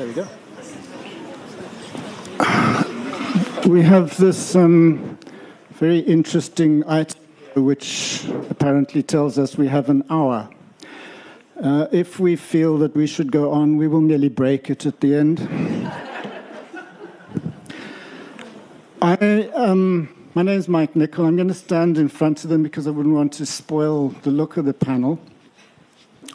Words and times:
There 0.00 0.08
we 0.08 0.14
go. 0.14 0.26
We 3.66 3.82
have 3.82 4.16
this 4.16 4.56
um, 4.56 5.18
very 5.72 5.98
interesting 5.98 6.82
item 6.88 7.20
which 7.54 8.24
apparently 8.48 9.02
tells 9.02 9.38
us 9.38 9.58
we 9.58 9.68
have 9.68 9.90
an 9.90 10.04
hour. 10.08 10.48
Uh, 11.62 11.88
if 11.92 12.18
we 12.18 12.34
feel 12.34 12.78
that 12.78 12.96
we 12.96 13.06
should 13.06 13.30
go 13.30 13.52
on, 13.52 13.76
we 13.76 13.88
will 13.88 14.00
merely 14.00 14.30
break 14.30 14.70
it 14.70 14.86
at 14.86 15.00
the 15.00 15.14
end. 15.14 15.38
I, 19.02 19.50
um, 19.54 20.30
my 20.34 20.40
name 20.40 20.58
is 20.58 20.66
Mike 20.66 20.96
Nicol. 20.96 21.26
I'm 21.26 21.36
going 21.36 21.48
to 21.48 21.52
stand 21.52 21.98
in 21.98 22.08
front 22.08 22.42
of 22.42 22.48
them 22.48 22.62
because 22.62 22.86
I 22.86 22.90
wouldn't 22.90 23.14
want 23.14 23.34
to 23.34 23.44
spoil 23.44 24.08
the 24.22 24.30
look 24.30 24.56
of 24.56 24.64
the 24.64 24.72
panel. 24.72 25.20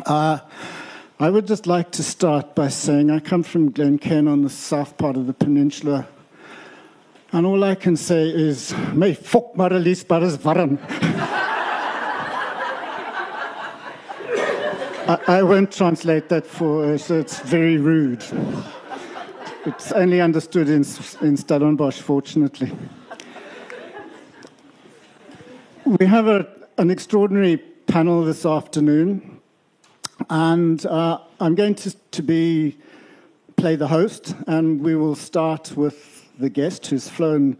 Uh, 0.06 0.38
I 1.18 1.30
would 1.30 1.48
just 1.48 1.66
like 1.66 1.92
to 1.92 2.04
start 2.04 2.56
by 2.56 2.68
saying 2.68 3.10
I 3.10 3.20
come 3.20 3.42
from 3.42 3.72
Glencairn 3.72 4.28
on 4.28 4.42
the 4.42 4.50
south 4.50 4.98
part 4.98 5.16
of 5.16 5.28
the 5.28 5.34
peninsula. 5.34 6.06
And 7.32 7.46
all 7.46 7.64
I 7.64 7.76
can 7.76 7.96
say 7.96 8.28
is, 8.28 8.76
may 8.92 9.14
fuck 9.14 9.54
maralis 9.54 10.06
baras 10.06 10.38
varan. 10.38 10.78
I, 15.28 15.42
won't 15.44 15.72
translate 15.72 16.28
that 16.30 16.46
for 16.46 16.84
uh, 16.84 16.98
so 16.98 17.20
it's 17.20 17.40
very 17.40 17.78
rude. 17.78 18.26
It's 19.66 19.94
only 19.94 20.20
understood 20.20 20.68
in, 20.68 20.84
in 21.22 21.38
Stellenbosch, 21.38 22.02
fortunately. 22.02 22.72
We 25.86 26.08
have 26.08 26.28
a, 26.28 26.48
an 26.78 26.90
extraordinary 26.90 27.58
panel 27.58 28.24
this 28.26 28.46
afternoon, 28.46 29.35
and 30.30 30.86
uh, 30.86 31.20
I'm 31.40 31.56
going 31.56 31.76
to, 31.76 31.96
to 32.12 32.24
be 32.24 32.78
play 33.56 33.76
the 33.76 33.88
host, 33.88 34.36
and 34.48 34.82
we 34.82 34.96
will 34.96 35.16
start 35.16 35.74
with 35.76 36.30
the 36.40 36.50
guest 36.50 36.88
who's 36.88 37.08
flown 37.08 37.58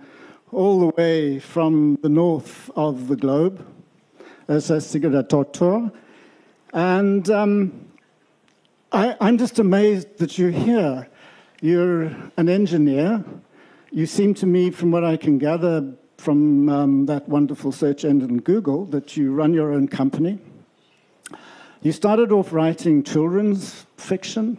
all 0.52 0.80
the 0.80 0.96
way 0.96 1.40
from 1.40 1.98
the 2.02 2.10
north 2.10 2.70
of 2.76 3.08
the 3.08 3.16
globe, 3.16 3.66
as 4.48 4.70
Sigurdardóttir. 4.70 5.92
And 6.74 7.30
um, 7.30 7.88
I, 8.92 9.16
I'm 9.20 9.38
just 9.38 9.60
amazed 9.60 10.18
that 10.20 10.38
you're 10.38 10.52
here. 10.52 11.08
You're 11.62 12.04
an 12.38 12.50
engineer. 12.50 13.24
You 13.92 14.06
seem 14.06 14.34
to 14.36 14.46
me, 14.46 14.72
from 14.72 14.92
what 14.92 15.04
I 15.04 15.18
can 15.18 15.38
gather 15.38 15.94
from 16.18 16.70
um, 16.70 17.06
that 17.06 17.28
wonderful 17.28 17.72
search 17.72 18.06
engine 18.06 18.40
Google, 18.40 18.86
that 18.88 19.16
you 19.18 19.34
run 19.34 19.54
your 19.54 19.74
own 19.74 19.88
company. 19.88 20.40
You 21.86 21.92
started 21.92 22.32
off 22.32 22.52
writing 22.52 23.04
children's 23.04 23.86
fiction. 23.96 24.58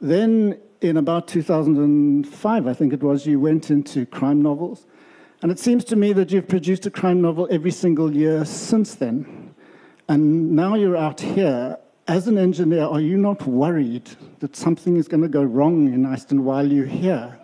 Then, 0.00 0.60
in 0.80 0.96
about 0.96 1.26
2005, 1.26 2.66
I 2.68 2.72
think 2.72 2.92
it 2.92 3.02
was, 3.02 3.26
you 3.26 3.40
went 3.40 3.68
into 3.72 4.06
crime 4.06 4.42
novels. 4.42 4.86
And 5.42 5.50
it 5.50 5.58
seems 5.58 5.84
to 5.86 5.96
me 5.96 6.12
that 6.12 6.30
you've 6.30 6.46
produced 6.46 6.86
a 6.86 6.90
crime 6.92 7.20
novel 7.20 7.48
every 7.50 7.72
single 7.72 8.14
year 8.14 8.44
since 8.44 8.94
then. 8.94 9.56
And 10.08 10.52
now 10.52 10.76
you're 10.76 10.96
out 10.96 11.20
here 11.20 11.78
as 12.06 12.28
an 12.28 12.38
engineer, 12.38 12.84
are 12.84 13.00
you 13.00 13.16
not 13.16 13.44
worried 13.44 14.08
that 14.38 14.54
something 14.54 14.96
is 14.96 15.08
going 15.08 15.22
to 15.22 15.28
go 15.28 15.42
wrong 15.42 15.92
in 15.92 16.06
Iceland 16.06 16.44
while 16.44 16.70
you're 16.70 16.86
here? 16.86 17.36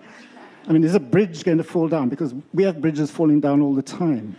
I 0.68 0.72
mean, 0.72 0.84
is 0.84 0.94
a 0.94 1.00
bridge 1.00 1.42
going 1.42 1.58
to 1.58 1.64
fall 1.64 1.88
down? 1.88 2.08
Because 2.08 2.36
we 2.54 2.62
have 2.62 2.80
bridges 2.80 3.10
falling 3.10 3.40
down 3.40 3.62
all 3.62 3.74
the 3.74 3.82
time. 3.82 4.36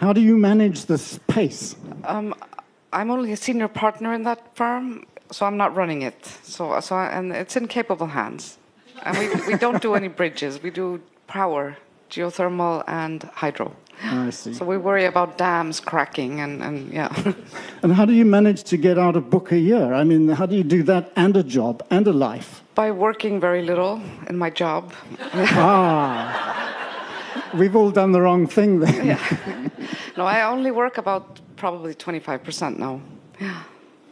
How 0.00 0.12
do 0.12 0.20
you 0.20 0.36
manage 0.36 0.84
this 0.84 1.18
pace? 1.28 1.76
Um, 2.04 2.34
I'm 2.92 3.10
only 3.10 3.32
a 3.32 3.36
senior 3.36 3.68
partner 3.68 4.14
in 4.14 4.22
that 4.24 4.56
firm, 4.56 5.04
so 5.30 5.46
I'm 5.46 5.56
not 5.56 5.76
running 5.76 6.02
it. 6.02 6.24
So, 6.42 6.78
so 6.80 6.96
and 6.96 7.32
it's 7.32 7.56
in 7.56 7.68
capable 7.68 8.06
hands. 8.06 8.58
And 9.02 9.16
we, 9.18 9.28
we 9.52 9.58
don't 9.58 9.80
do 9.80 9.94
any 9.94 10.08
bridges. 10.08 10.62
We 10.62 10.70
do 10.70 11.00
power, 11.26 11.76
geothermal, 12.10 12.84
and 12.86 13.22
hydro. 13.34 13.74
I 14.02 14.30
see. 14.30 14.54
So 14.54 14.64
we 14.64 14.76
worry 14.76 15.04
about 15.04 15.38
dams 15.38 15.80
cracking 15.80 16.40
and, 16.40 16.62
and 16.62 16.92
yeah. 16.92 17.32
and 17.82 17.92
how 17.92 18.04
do 18.04 18.12
you 18.12 18.24
manage 18.24 18.62
to 18.64 18.76
get 18.76 18.98
out 18.98 19.16
a 19.16 19.20
book 19.20 19.52
a 19.52 19.58
year? 19.58 19.92
I 19.92 20.04
mean, 20.04 20.28
how 20.28 20.46
do 20.46 20.56
you 20.56 20.64
do 20.64 20.82
that 20.84 21.12
and 21.16 21.36
a 21.36 21.42
job 21.42 21.84
and 21.90 22.06
a 22.06 22.12
life? 22.12 22.62
By 22.74 22.90
working 22.92 23.40
very 23.40 23.62
little 23.62 24.00
in 24.28 24.36
my 24.38 24.50
job. 24.50 24.92
ah. 25.32 26.54
We've 27.54 27.74
all 27.74 27.90
done 27.90 28.12
the 28.12 28.20
wrong 28.20 28.46
thing 28.46 28.80
then. 28.80 29.06
Yeah. 29.06 29.68
No, 30.16 30.24
I 30.24 30.42
only 30.42 30.70
work 30.70 30.98
about 30.98 31.40
probably 31.58 31.94
25% 31.94 32.78
now. 32.78 33.00
Yeah. 33.40 33.62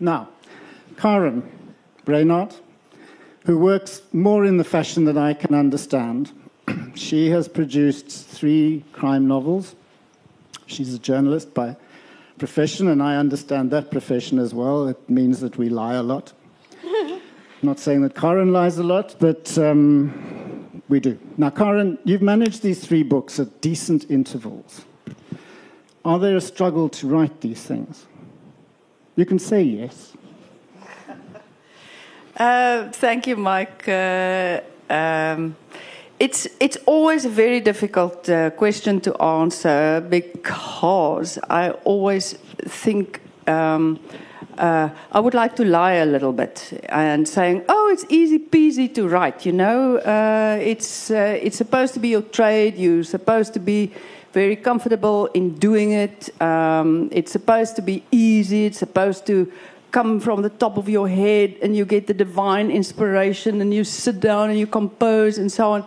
now, 0.00 0.28
Karin 0.98 1.42
Brynard, 2.04 2.54
who 3.46 3.56
works 3.58 4.02
more 4.12 4.44
in 4.44 4.58
the 4.58 4.64
fashion 4.64 5.06
that 5.06 5.16
I 5.16 5.32
can 5.32 5.54
understand, 5.54 6.30
she 6.94 7.30
has 7.30 7.48
produced 7.48 8.10
three 8.10 8.84
crime 8.92 9.26
novels. 9.26 9.74
She's 10.66 10.94
a 10.94 10.98
journalist 10.98 11.54
by 11.54 11.76
profession, 12.38 12.88
and 12.88 13.02
I 13.02 13.16
understand 13.16 13.70
that 13.70 13.90
profession 13.90 14.38
as 14.38 14.52
well. 14.52 14.88
It 14.88 15.08
means 15.08 15.40
that 15.40 15.56
we 15.56 15.68
lie 15.68 15.94
a 15.94 16.02
lot. 16.02 16.32
not 17.62 17.78
saying 17.78 18.02
that 18.02 18.14
Karin 18.14 18.52
lies 18.52 18.78
a 18.78 18.82
lot, 18.82 19.16
but 19.18 19.56
um, 19.58 20.82
we 20.88 21.00
do. 21.00 21.18
Now, 21.36 21.50
Karin, 21.50 21.98
you've 22.04 22.22
managed 22.22 22.62
these 22.62 22.84
three 22.84 23.02
books 23.02 23.40
at 23.40 23.60
decent 23.60 24.10
intervals. 24.10 24.84
Are 26.04 26.18
there 26.18 26.36
a 26.36 26.40
struggle 26.40 26.88
to 26.90 27.08
write 27.08 27.40
these 27.40 27.62
things? 27.62 28.06
You 29.16 29.26
can 29.26 29.38
say 29.38 29.62
yes. 29.62 30.12
Uh, 32.38 32.90
thank 32.90 33.26
you, 33.26 33.34
Mike. 33.34 33.88
Uh, 33.88 34.60
um, 34.90 35.56
it's 36.18 36.48
it's 36.60 36.78
always 36.86 37.24
a 37.24 37.28
very 37.28 37.60
difficult 37.60 38.28
uh, 38.28 38.50
question 38.50 39.00
to 39.00 39.14
answer 39.22 40.00
because 40.08 41.38
I 41.50 41.70
always 41.84 42.32
think 42.64 43.20
um, 43.46 43.98
uh, 44.56 44.88
I 45.12 45.20
would 45.20 45.34
like 45.34 45.56
to 45.56 45.64
lie 45.64 45.94
a 45.94 46.06
little 46.06 46.32
bit 46.32 46.80
and 46.88 47.28
saying, 47.28 47.64
"Oh, 47.68 47.90
it's 47.92 48.06
easy 48.08 48.38
peasy 48.38 48.92
to 48.94 49.08
write." 49.08 49.44
You 49.44 49.52
know, 49.52 49.96
uh, 49.98 50.58
it's 50.60 51.10
uh, 51.10 51.38
it's 51.42 51.56
supposed 51.56 51.92
to 51.94 52.00
be 52.00 52.08
your 52.08 52.22
trade. 52.22 52.78
You're 52.78 53.04
supposed 53.04 53.52
to 53.54 53.60
be 53.60 53.92
very 54.32 54.56
comfortable 54.56 55.26
in 55.34 55.54
doing 55.58 55.92
it. 55.92 56.30
Um, 56.40 57.08
it's 57.12 57.32
supposed 57.32 57.76
to 57.76 57.82
be 57.82 58.02
easy. 58.10 58.66
It's 58.66 58.78
supposed 58.78 59.26
to 59.26 59.52
come 59.96 60.20
from 60.20 60.42
the 60.42 60.50
top 60.50 60.76
of 60.76 60.90
your 60.90 61.08
head 61.08 61.56
and 61.62 61.74
you 61.74 61.86
get 61.86 62.06
the 62.06 62.12
divine 62.12 62.70
inspiration 62.70 63.62
and 63.62 63.72
you 63.72 63.82
sit 63.82 64.20
down 64.20 64.50
and 64.50 64.58
you 64.58 64.66
compose 64.66 65.38
and 65.38 65.50
so 65.50 65.72
on. 65.72 65.82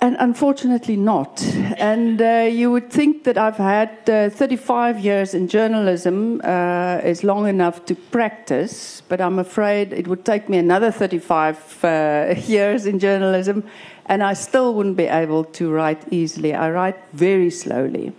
And 0.00 0.16
unfortunately, 0.18 0.96
not. 0.96 1.40
And 1.78 2.20
uh, 2.20 2.48
you 2.50 2.72
would 2.72 2.90
think 2.90 3.22
that 3.22 3.38
I've 3.38 3.56
had 3.56 3.90
uh, 4.10 4.30
35 4.30 4.98
years 4.98 5.32
in 5.32 5.46
journalism 5.46 6.40
uh, 6.42 6.98
is 7.04 7.22
long 7.22 7.46
enough 7.46 7.84
to 7.84 7.94
practice, 7.94 9.00
but 9.08 9.20
I'm 9.20 9.38
afraid 9.38 9.92
it 9.92 10.08
would 10.08 10.24
take 10.24 10.48
me 10.48 10.58
another 10.58 10.90
35 10.90 11.84
uh, 11.84 12.34
years 12.46 12.86
in 12.86 12.98
journalism, 12.98 13.62
and 14.06 14.24
I 14.24 14.34
still 14.34 14.74
wouldn't 14.74 14.96
be 14.96 15.06
able 15.06 15.44
to 15.44 15.70
write 15.70 16.02
easily. 16.12 16.52
I 16.52 16.68
write 16.72 16.98
very 17.12 17.50
slowly, 17.50 18.12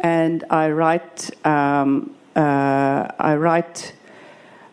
and 0.00 0.42
I 0.50 0.70
write. 0.70 1.30
Um, 1.46 2.15
I 2.40 3.36
write. 3.36 3.92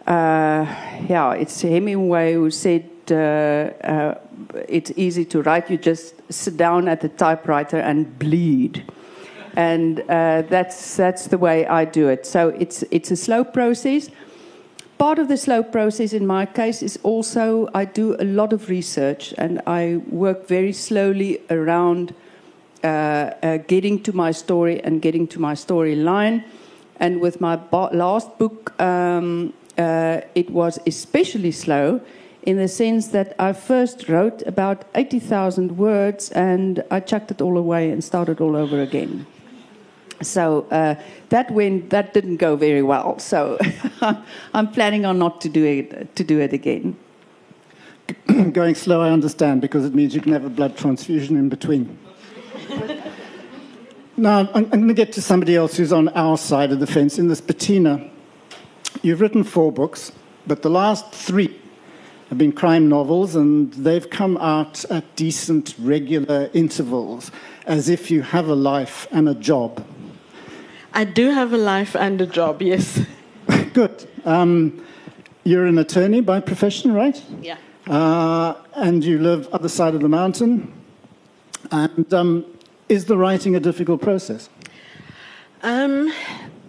Uh, 0.05 0.65
yeah, 1.07 1.31
it's 1.33 1.61
Hemingway 1.61 2.33
who 2.33 2.51
said 2.51 2.89
uh, 3.09 3.15
uh, 3.15 4.19
it's 4.67 4.91
easy 4.95 5.25
to 5.25 5.41
write. 5.41 5.69
You 5.69 5.77
just 5.77 6.15
sit 6.31 6.57
down 6.57 6.87
at 6.87 7.01
the 7.01 7.09
typewriter 7.09 7.77
and 7.77 8.17
bleed. 8.19 8.83
And 9.55 9.99
uh, 10.09 10.43
that's, 10.43 10.97
that's 10.97 11.27
the 11.27 11.37
way 11.37 11.65
I 11.67 11.85
do 11.85 12.09
it. 12.09 12.25
So 12.25 12.49
it's, 12.49 12.83
it's 12.91 13.11
a 13.11 13.15
slow 13.15 13.43
process. 13.43 14.09
Part 14.97 15.19
of 15.19 15.27
the 15.27 15.37
slow 15.37 15.63
process 15.63 16.13
in 16.13 16.25
my 16.25 16.45
case 16.45 16.81
is 16.81 16.97
also 17.03 17.69
I 17.73 17.85
do 17.85 18.15
a 18.19 18.23
lot 18.23 18.53
of 18.53 18.69
research 18.69 19.33
and 19.37 19.61
I 19.67 20.01
work 20.09 20.47
very 20.47 20.73
slowly 20.73 21.41
around 21.49 22.15
uh, 22.83 22.87
uh, 22.87 23.57
getting 23.67 24.01
to 24.03 24.13
my 24.13 24.31
story 24.31 24.81
and 24.83 25.01
getting 25.01 25.27
to 25.27 25.39
my 25.39 25.53
storyline. 25.53 26.43
And 26.99 27.19
with 27.21 27.41
my 27.41 27.59
last 27.71 28.37
book, 28.37 28.79
um, 28.79 29.53
uh, 29.77 30.21
it 30.35 30.49
was 30.49 30.79
especially 30.85 31.51
slow 31.51 32.01
in 32.43 32.57
the 32.57 32.67
sense 32.67 33.07
that 33.09 33.35
I 33.39 33.53
first 33.53 34.09
wrote 34.09 34.41
about 34.45 34.85
80,000 34.95 35.77
words 35.77 36.29
and 36.31 36.83
I 36.91 36.99
chucked 36.99 37.31
it 37.31 37.41
all 37.41 37.57
away 37.57 37.89
and 37.89 38.03
started 38.03 38.41
all 38.41 38.55
over 38.55 38.81
again. 38.81 39.25
So 40.21 40.67
uh, 40.71 40.95
that 41.29 41.51
went, 41.51 41.89
that 41.89 42.13
didn't 42.13 42.37
go 42.37 42.55
very 42.55 42.83
well. 42.83 43.19
So 43.19 43.57
I'm 44.53 44.71
planning 44.71 45.05
on 45.05 45.19
not 45.19 45.41
to 45.41 45.49
do 45.49 45.65
it 45.65 46.15
to 46.15 46.23
do 46.23 46.39
it 46.39 46.53
again. 46.53 46.97
Going 48.51 48.75
slow, 48.75 49.01
I 49.01 49.09
understand, 49.09 49.61
because 49.61 49.85
it 49.85 49.95
means 49.95 50.13
you 50.13 50.21
can 50.21 50.33
have 50.33 50.45
a 50.45 50.49
blood 50.49 50.77
transfusion 50.77 51.37
in 51.37 51.49
between. 51.49 51.97
now, 54.23 54.49
I'm, 54.53 54.69
going 54.69 54.87
to 54.87 54.93
get 54.93 55.11
to 55.13 55.21
somebody 55.21 55.57
else 55.57 55.75
who's 55.75 55.91
on 55.91 56.07
our 56.09 56.37
side 56.37 56.71
of 56.71 56.79
the 56.79 56.87
fence. 56.87 57.19
In 57.19 57.27
this, 57.27 57.41
Bettina, 57.41 58.09
you've 59.01 59.19
written 59.19 59.43
four 59.43 59.69
books, 59.69 60.13
but 60.47 60.61
the 60.61 60.69
last 60.69 61.11
three 61.11 61.59
have 62.29 62.37
been 62.37 62.53
crime 62.53 62.87
novels, 62.87 63.35
and 63.35 63.73
they've 63.73 64.09
come 64.09 64.37
out 64.37 64.85
at 64.85 65.17
decent, 65.17 65.75
regular 65.77 66.49
intervals, 66.53 67.31
as 67.65 67.89
if 67.89 68.09
you 68.09 68.21
have 68.21 68.47
a 68.47 68.55
life 68.55 69.07
and 69.11 69.27
a 69.27 69.35
job. 69.35 69.85
I 70.93 71.03
do 71.03 71.31
have 71.31 71.51
a 71.51 71.57
life 71.57 71.93
and 71.93 72.21
a 72.21 72.25
job, 72.25 72.61
yes. 72.61 73.01
Good. 73.73 74.09
Um, 74.23 74.85
you're 75.43 75.65
an 75.65 75.77
attorney 75.77 76.21
by 76.21 76.39
profession, 76.39 76.93
right? 76.93 77.21
Yeah. 77.41 77.57
Uh, 77.87 78.53
and 78.75 79.03
you 79.03 79.19
live 79.19 79.49
other 79.49 79.67
side 79.67 79.95
of 79.95 80.01
the 80.01 80.07
mountain. 80.07 80.71
And 81.71 82.13
um, 82.13 82.45
is 82.93 83.05
the 83.05 83.17
writing 83.17 83.55
a 83.55 83.59
difficult 83.59 84.01
process? 84.01 84.49
Um, 85.63 86.13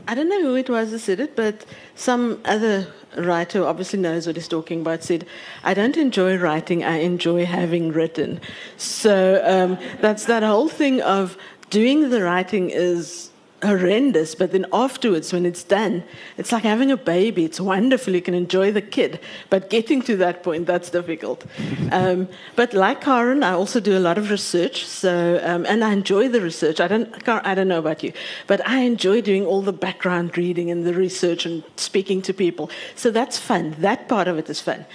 I 0.09 0.15
don't 0.15 0.29
know 0.29 0.43
who 0.43 0.55
it 0.55 0.71
was 0.71 0.91
that 0.91 1.01
said 1.01 1.21
it, 1.21 1.37
but 1.37 1.67
some 1.95 2.41
other 2.45 2.87
writer 3.17 3.65
obviously 3.65 3.99
knows 3.99 4.27
what 4.27 4.37
he's 4.37 4.49
talking 4.49 4.81
about 4.81 5.05
said, 5.05 5.27
I 5.63 5.75
don't 5.75 5.97
enjoy 5.97 6.37
writing, 6.39 6.83
I 6.83 6.97
enjoy 6.99 7.45
having 7.45 7.93
written. 7.93 8.41
So 8.77 9.43
um, 9.45 9.79
that's 10.01 10.25
that 10.25 10.43
whole 10.43 10.69
thing 10.69 11.03
of 11.03 11.37
doing 11.71 12.09
the 12.11 12.23
writing 12.23 12.71
is 12.71 13.31
horrendous, 13.65 14.35
but 14.35 14.53
then 14.53 14.67
afterwards, 14.73 15.33
when 15.33 15.47
it's 15.47 15.63
done, 15.63 16.05
it's 16.37 16.53
like 16.53 16.63
having 16.63 16.91
a 16.91 16.97
baby. 16.97 17.45
It's 17.45 17.61
wonderful. 17.61 18.15
You 18.15 18.23
can 18.23 18.35
enjoy 18.35 18.73
the 18.73 18.83
kid, 18.83 19.21
but 19.51 19.71
getting 19.71 20.03
to 20.03 20.17
that 20.17 20.43
point, 20.43 20.67
that's 20.67 20.91
difficult. 20.91 21.45
Um, 21.93 22.29
but 22.57 22.73
like 22.73 23.03
Karin, 23.03 23.45
I 23.45 23.53
also 23.53 23.79
do 23.79 23.97
a 23.97 24.01
lot 24.01 24.19
of 24.19 24.31
research, 24.31 24.85
so 24.85 25.41
um, 25.45 25.65
and 25.67 25.85
I 25.85 25.93
enjoy 25.93 26.29
the 26.29 26.41
research. 26.41 26.81
I 26.81 26.89
don't, 26.89 27.29
I 27.29 27.55
don't 27.55 27.69
know 27.69 27.79
about 27.79 28.03
you, 28.03 28.13
but 28.47 28.67
I 28.67 28.81
enjoy 28.81 29.21
doing 29.21 29.47
all 29.47 29.63
the 29.63 29.73
background 29.73 30.37
reading 30.37 30.71
and 30.71 30.85
the 30.85 30.95
research 30.95 31.47
and 31.47 31.63
speaking 31.77 32.21
to 32.23 32.35
people. 32.35 32.71
So 32.97 33.11
that's 33.11 33.39
fun. 33.39 33.77
That 33.79 34.09
part 34.09 34.27
of 34.29 34.39
it 34.39 34.51
is 34.51 34.61
fun. 34.61 34.87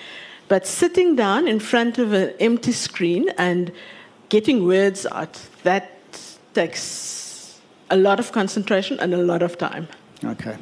But 0.50 0.66
sitting 0.66 1.16
down 1.16 1.48
in 1.48 1.60
front 1.60 2.00
of 2.00 2.12
an 2.12 2.34
empty 2.40 2.72
screen 2.72 3.30
and 3.38 3.72
getting 4.30 4.66
words 4.66 5.06
out, 5.06 5.40
that 5.64 5.92
takes 6.54 7.29
a 7.90 7.98
lot 7.98 8.20
of 8.20 8.32
concentration 8.32 9.00
and 9.00 9.14
a 9.14 9.18
lot 9.18 9.42
of 9.42 9.58
time. 9.58 9.88
Okay. 10.24 10.58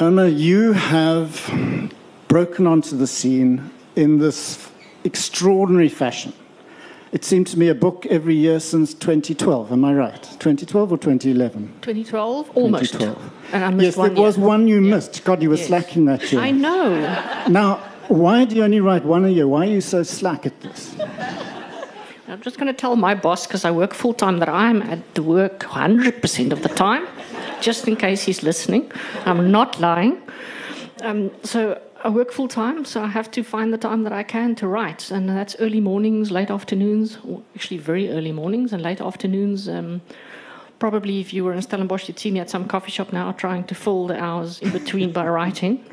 Irma, 0.00 0.28
you 0.28 0.72
have 0.72 1.50
broken 2.28 2.66
onto 2.66 2.96
the 2.96 3.06
scene 3.06 3.70
in 3.96 4.18
this 4.18 4.68
extraordinary 5.04 5.88
fashion. 5.88 6.32
It 7.12 7.24
seemed 7.24 7.46
to 7.48 7.58
me 7.58 7.68
a 7.68 7.74
book 7.76 8.06
every 8.06 8.34
year 8.34 8.58
since 8.58 8.92
2012. 8.92 9.70
Am 9.70 9.84
I 9.84 9.94
right? 9.94 10.20
2012 10.40 10.92
or 10.92 10.98
2011? 10.98 11.72
2012, 11.80 12.50
almost. 12.56 12.92
2012. 12.92 13.32
And 13.52 13.64
I 13.64 13.70
missed 13.70 13.84
yes, 13.84 13.96
one 13.96 14.14
there 14.14 14.22
was 14.24 14.36
one 14.36 14.66
you 14.66 14.80
Yeah. 14.82 14.96
missed. 14.96 15.22
God, 15.24 15.40
you 15.40 15.48
were 15.48 15.56
Yes. 15.56 15.68
slacking 15.68 16.06
that 16.06 16.32
year. 16.32 16.40
I 16.40 16.50
know. 16.50 16.98
Now, 17.48 17.78
why 18.08 18.44
do 18.44 18.56
you 18.56 18.64
only 18.64 18.80
write 18.80 19.04
one 19.04 19.24
a 19.24 19.28
year? 19.28 19.46
Why 19.46 19.66
are 19.66 19.70
you 19.70 19.80
so 19.80 20.02
slack 20.02 20.44
at 20.44 20.60
this? 20.60 20.96
I'm 22.26 22.40
just 22.40 22.58
going 22.58 22.68
to 22.68 22.78
tell 22.78 22.96
my 22.96 23.14
boss, 23.14 23.46
because 23.46 23.64
I 23.64 23.70
work 23.70 23.92
full 23.92 24.14
time, 24.14 24.38
that 24.38 24.48
I'm 24.48 24.80
at 24.82 25.14
the 25.14 25.22
work 25.22 25.60
100% 25.60 26.52
of 26.52 26.62
the 26.62 26.70
time, 26.70 27.06
just 27.60 27.86
in 27.86 27.96
case 27.96 28.22
he's 28.22 28.42
listening. 28.42 28.90
I'm 29.26 29.50
not 29.50 29.78
lying. 29.78 30.22
Um, 31.02 31.30
so 31.42 31.80
I 32.02 32.08
work 32.08 32.32
full 32.32 32.48
time, 32.48 32.86
so 32.86 33.02
I 33.02 33.08
have 33.08 33.30
to 33.32 33.42
find 33.42 33.74
the 33.74 33.78
time 33.78 34.04
that 34.04 34.12
I 34.12 34.22
can 34.22 34.54
to 34.56 34.66
write. 34.66 35.10
And 35.10 35.28
that's 35.28 35.54
early 35.58 35.80
mornings, 35.80 36.30
late 36.30 36.50
afternoons, 36.50 37.18
or 37.28 37.42
actually 37.54 37.78
very 37.78 38.10
early 38.10 38.32
mornings 38.32 38.72
and 38.72 38.82
late 38.82 39.02
afternoons. 39.02 39.68
Um, 39.68 40.00
probably 40.78 41.20
if 41.20 41.34
you 41.34 41.44
were 41.44 41.52
in 41.52 41.60
Stellenbosch, 41.60 42.08
you'd 42.08 42.18
see 42.18 42.30
me 42.30 42.40
at 42.40 42.48
some 42.48 42.66
coffee 42.66 42.90
shop 42.90 43.12
now 43.12 43.32
trying 43.32 43.64
to 43.64 43.74
fill 43.74 44.06
the 44.06 44.18
hours 44.18 44.60
in 44.60 44.70
between 44.70 45.12
by 45.12 45.26
writing. 45.26 45.84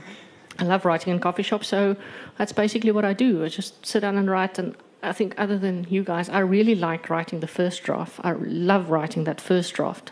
I 0.60 0.64
love 0.64 0.86
writing 0.86 1.14
in 1.14 1.20
coffee 1.20 1.44
shops, 1.44 1.68
so 1.68 1.96
that's 2.38 2.54
basically 2.54 2.92
what 2.92 3.04
I 3.04 3.14
do. 3.14 3.44
I 3.44 3.50
just 3.50 3.86
sit 3.86 4.02
down 4.02 4.18
and 4.18 4.30
write. 4.30 4.60
And 4.60 4.76
I 5.04 5.14
think, 5.14 5.34
other 5.38 5.58
than 5.58 5.88
you 5.90 6.04
guys, 6.04 6.30
I 6.30 6.40
really 6.40 6.76
like 6.76 7.10
writing 7.10 7.40
the 7.40 7.48
first 7.48 7.84
draft. 7.84 8.20
I 8.24 8.34
love 8.34 8.90
writing 8.90 9.24
that 9.24 9.42
first 9.42 9.74
draft. 9.74 10.12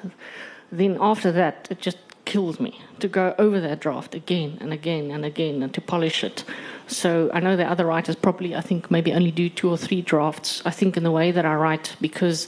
Then 0.72 0.98
after 1.00 1.32
that, 1.32 1.68
it 1.70 1.80
just 1.80 1.98
kills 2.26 2.60
me 2.60 2.80
to 3.00 3.08
go 3.08 3.34
over 3.40 3.60
that 3.60 3.80
draft 3.80 4.14
again 4.14 4.58
and 4.62 4.72
again 4.72 5.10
and 5.12 5.26
again 5.26 5.64
and 5.64 5.74
to 5.74 5.82
polish 5.82 6.24
it. 6.24 6.44
So 6.88 7.30
I 7.34 7.40
know 7.40 7.56
that 7.56 7.68
other 7.70 7.86
writers 7.86 8.16
probably, 8.16 8.56
I 8.56 8.62
think, 8.62 8.92
maybe 8.92 9.14
only 9.14 9.32
do 9.32 9.50
two 9.50 9.70
or 9.70 9.78
three 9.78 10.02
drafts. 10.02 10.62
I 10.66 10.72
think 10.72 10.98
in 10.98 11.04
the 11.04 11.12
way 11.12 11.32
that 11.32 11.46
I 11.46 11.56
write 11.56 11.96
because 12.02 12.48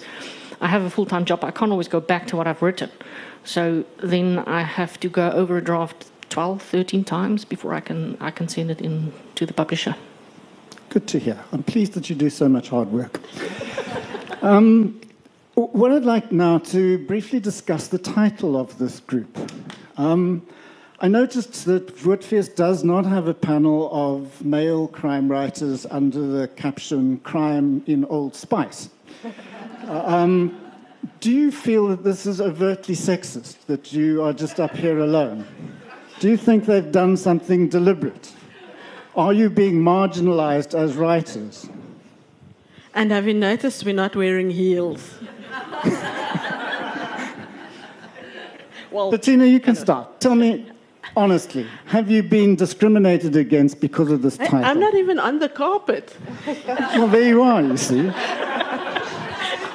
I 0.61 0.67
have 0.67 0.83
a 0.83 0.89
full 0.89 1.05
time 1.05 1.25
job. 1.25 1.43
I 1.43 1.51
can't 1.51 1.71
always 1.71 1.87
go 1.87 1.99
back 1.99 2.27
to 2.27 2.37
what 2.37 2.47
I've 2.47 2.61
written. 2.61 2.91
So 3.43 3.83
then 3.97 4.39
I 4.39 4.61
have 4.61 4.99
to 4.99 5.09
go 5.09 5.31
over 5.31 5.57
a 5.57 5.63
draft 5.63 6.11
12, 6.29 6.61
13 6.61 7.03
times 7.03 7.43
before 7.45 7.73
I 7.73 7.79
can, 7.79 8.17
I 8.19 8.31
can 8.31 8.47
send 8.47 8.71
it 8.71 8.81
in 8.81 9.11
to 9.35 9.45
the 9.45 9.53
publisher. 9.53 9.95
Good 10.91 11.07
to 11.07 11.19
hear. 11.19 11.39
I'm 11.53 11.63
pleased 11.63 11.93
that 11.93 12.09
you 12.09 12.17
do 12.17 12.29
so 12.29 12.49
much 12.49 12.67
hard 12.67 12.91
work. 12.91 13.17
Um, 14.41 14.99
what 15.53 15.89
I'd 15.89 16.03
like 16.03 16.33
now 16.33 16.57
to 16.57 16.97
briefly 17.07 17.39
discuss 17.39 17.87
the 17.87 17.97
title 17.97 18.57
of 18.57 18.77
this 18.77 18.99
group. 18.99 19.37
Um, 19.95 20.45
I 20.99 21.07
noticed 21.07 21.63
that 21.63 21.95
Woordfees 21.99 22.53
does 22.53 22.83
not 22.83 23.05
have 23.05 23.27
a 23.29 23.33
panel 23.33 23.89
of 23.93 24.43
male 24.43 24.89
crime 24.89 25.31
writers 25.31 25.85
under 25.89 26.27
the 26.27 26.49
caption 26.49 27.19
Crime 27.19 27.85
in 27.87 28.03
Old 28.03 28.35
Spice. 28.35 28.89
Uh, 29.87 30.03
um, 30.05 30.73
do 31.21 31.31
you 31.31 31.53
feel 31.53 31.87
that 31.87 32.03
this 32.03 32.25
is 32.25 32.41
overtly 32.41 32.95
sexist, 32.95 33.65
that 33.67 33.93
you 33.93 34.21
are 34.23 34.33
just 34.33 34.59
up 34.59 34.75
here 34.75 34.99
alone? 34.99 35.47
Do 36.19 36.29
you 36.29 36.35
think 36.35 36.65
they've 36.65 36.91
done 36.91 37.15
something 37.15 37.69
deliberate? 37.69 38.33
Are 39.15 39.33
you 39.33 39.49
being 39.49 39.81
marginalized 39.81 40.73
as 40.73 40.95
writers? 40.95 41.69
And 42.93 43.11
have 43.11 43.27
you 43.27 43.33
noticed 43.33 43.83
we're 43.85 43.93
not 43.93 44.15
wearing 44.15 44.49
heels? 44.51 45.15
well, 48.91 49.11
Bettina, 49.11 49.45
you 49.45 49.59
can 49.59 49.75
start. 49.75 50.21
Tell 50.21 50.35
me 50.35 50.71
honestly, 51.15 51.67
have 51.87 52.09
you 52.09 52.23
been 52.23 52.55
discriminated 52.55 53.35
against 53.35 53.81
because 53.81 54.11
of 54.11 54.21
this 54.21 54.39
I, 54.39 54.47
title? 54.47 54.65
I'm 54.65 54.79
not 54.79 54.93
even 54.95 55.19
on 55.19 55.39
the 55.39 55.49
carpet. 55.49 56.15
Well, 56.45 57.07
there 57.07 57.27
you 57.27 57.41
are, 57.41 57.61
you 57.61 57.75
see. 57.77 58.11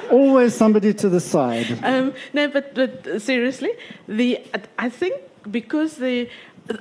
Always 0.09 0.55
somebody 0.55 0.93
to 0.95 1.09
the 1.09 1.19
side. 1.19 1.79
Um, 1.83 2.13
no, 2.33 2.47
but, 2.47 2.73
but 2.73 3.21
seriously, 3.21 3.71
the 4.07 4.39
I 4.79 4.89
think 4.89 5.21
because 5.51 5.97
the 5.97 6.29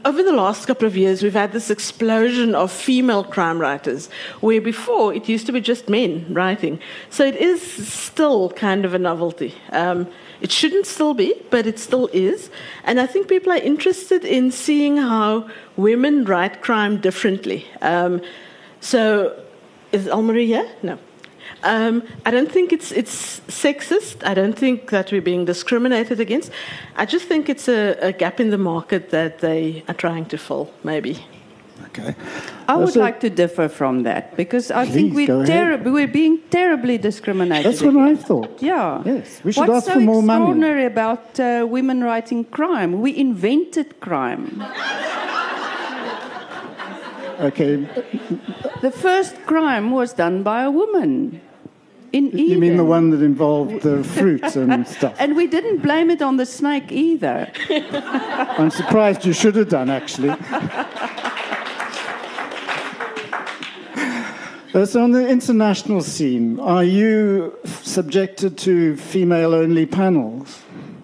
over 0.05 0.23
the 0.23 0.33
last 0.33 0.67
couple 0.67 0.87
of 0.87 0.97
years, 0.97 1.23
we've 1.23 1.33
had 1.33 1.53
this 1.53 1.71
explosion 1.71 2.55
of 2.55 2.73
female 2.73 3.25
crime 3.25 3.61
writers, 3.61 4.09
where 4.41 4.61
before 4.61 5.15
it 5.15 5.29
used 5.29 5.47
to 5.47 5.53
be 5.53 5.61
just 5.61 5.89
men 5.89 6.27
writing. 6.29 6.81
So 7.11 7.25
it 7.25 7.37
is 7.37 7.61
still 7.63 8.51
kind 8.51 8.85
of 8.85 8.95
a 8.95 8.99
novelty. 8.99 9.55
Um, 9.71 10.09
it 10.41 10.51
shouldn't 10.51 10.87
still 10.87 11.15
be, 11.15 11.35
but 11.51 11.67
it 11.67 11.79
still 11.79 12.09
is. 12.13 12.51
And 12.85 13.01
I 13.01 13.07
think 13.07 13.29
people 13.29 13.53
are 13.53 13.57
interested 13.57 14.25
in 14.25 14.51
seeing 14.51 14.97
how 14.97 15.49
women 15.77 16.25
write 16.25 16.63
crime 16.63 17.01
differently. 17.01 17.67
Um, 17.81 18.21
so, 18.81 19.43
is 19.93 20.07
Almarie 20.07 20.47
here? 20.47 20.69
No. 20.83 20.99
Um, 21.63 22.03
I 22.25 22.31
don't 22.31 22.51
think 22.53 22.73
it's 22.73 22.93
it's 22.93 23.41
sexist. 23.49 24.23
I 24.25 24.35
don't 24.35 24.57
think 24.59 24.91
that 24.91 25.11
we're 25.13 25.23
being 25.23 25.45
discriminated 25.47 26.21
against. 26.21 26.51
I 26.97 27.07
just 27.07 27.27
think 27.27 27.49
it's 27.49 27.69
a, 27.69 27.97
a 28.01 28.13
gap 28.13 28.41
in 28.41 28.51
the 28.51 28.59
market 28.59 29.11
that 29.11 29.39
they 29.39 29.83
are 29.89 29.95
trying 29.95 30.27
to 30.27 30.37
fill, 30.39 30.69
maybe. 30.85 31.19
Okay. 31.87 32.15
I 32.69 32.77
would 32.77 32.93
So- 32.93 33.01
like 33.01 33.21
to 33.21 33.31
differ 33.31 33.69
from 33.69 34.03
that 34.05 34.37
because 34.37 34.71
I 34.71 34.87
think 34.87 35.15
we're, 35.15 35.43
ahead. 35.43 35.85
we're 35.85 36.09
being 36.09 36.39
terribly 36.51 36.99
discriminated. 36.99 37.65
That's 37.67 37.83
what 37.83 37.97
I 37.97 38.17
thought. 38.17 38.63
Yeah. 38.63 39.03
Yes, 39.05 39.41
we 39.45 39.53
should 39.53 39.69
What's 39.69 39.87
ask 39.87 39.87
so 39.87 39.93
for 39.95 40.01
more 40.01 40.23
money. 40.23 40.45
What's 40.45 40.61
so 40.61 40.69
extraordinary 40.69 40.85
about 40.85 41.41
uh, 41.41 41.67
women 41.67 42.03
writing 42.05 42.45
crime? 42.45 43.01
We 43.01 43.17
invented 43.17 43.99
crime. 44.01 44.63
Okay. 47.41 47.87
The 48.81 48.91
first 48.91 49.35
crime 49.47 49.91
was 49.91 50.15
done 50.15 50.43
by 50.43 50.63
a 50.63 50.71
woman. 50.71 51.41
In 52.13 52.31
You 52.31 52.59
mean 52.59 52.77
the 52.77 52.85
one 52.85 53.11
that 53.11 53.23
involved 53.23 53.83
the 53.83 54.03
fruit 54.17 54.57
and 54.57 54.87
stuff? 54.87 55.15
And 55.19 55.37
we 55.37 55.47
didn't 55.47 55.83
blame 55.83 56.11
it 56.11 56.23
on 56.23 56.37
the 56.37 56.47
snake 56.47 56.93
either. 56.93 57.51
I'm 58.59 58.71
surprised 58.71 59.25
you 59.25 59.33
should 59.33 59.57
have 59.57 59.69
done, 59.69 59.91
actually. 59.91 60.35
Uh, 64.75 64.85
so, 64.85 65.03
on 65.03 65.11
the 65.11 65.27
international 65.27 66.03
scene, 66.03 66.61
are 66.61 66.85
you 66.85 67.57
subjected 67.65 68.59
to 68.59 68.95
female 68.99 69.55
only 69.55 69.87
panels? 69.87 70.61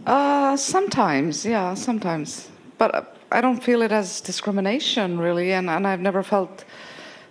Uh, 0.06 0.42
Uh, 0.52 0.56
sometimes, 0.56 1.46
yeah, 1.46 1.74
sometimes. 1.74 2.50
But 2.76 2.94
uh, 2.94 3.02
I 3.30 3.40
don't 3.40 3.64
feel 3.64 3.80
it 3.82 3.92
as 3.92 4.20
discrimination, 4.20 5.18
really, 5.18 5.52
and, 5.52 5.70
and 5.70 5.86
I've 5.86 6.02
never 6.02 6.22
felt 6.22 6.64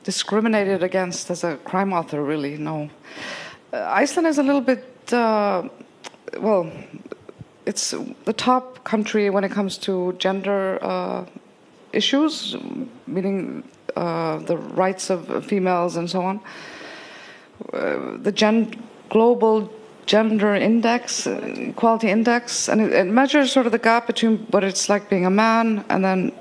discriminated 0.03 0.81
against 0.81 1.29
as 1.29 1.43
a 1.43 1.57
crime 1.57 1.93
author, 1.93 2.23
really, 2.23 2.57
no. 2.57 2.89
Uh, 3.73 3.85
Iceland 3.89 4.27
is 4.27 4.37
a 4.37 4.43
little 4.43 4.61
bit, 4.61 4.83
uh, 5.13 5.63
well, 6.39 6.69
it's 7.65 7.93
the 8.25 8.33
top 8.33 8.83
country 8.83 9.29
when 9.29 9.45
it 9.45 9.51
comes 9.51 9.77
to 9.77 10.13
gender 10.19 10.77
uh, 10.81 11.25
issues, 11.93 12.57
meaning 13.07 13.63
the 13.95 14.57
rights 14.73 15.09
of 15.09 15.45
females 15.45 15.95
and 15.95 16.09
so 16.09 16.21
on. 16.21 16.41
The 17.71 18.31
gen- 18.33 18.75
global 19.09 19.71
gender 20.05 20.53
index, 20.55 21.27
equality 21.27 22.09
index, 22.09 22.67
and 22.67 22.81
it, 22.81 22.91
it, 22.91 23.07
measures 23.07 23.51
sort 23.53 23.67
of 23.67 23.71
the 23.71 23.79
gap 23.79 24.07
between 24.07 24.39
what 24.49 24.63
it's 24.63 24.89
like 24.89 25.09
being 25.09 25.25
a 25.25 25.29
man 25.29 25.85
and 25.89 26.03
then, 26.03 26.33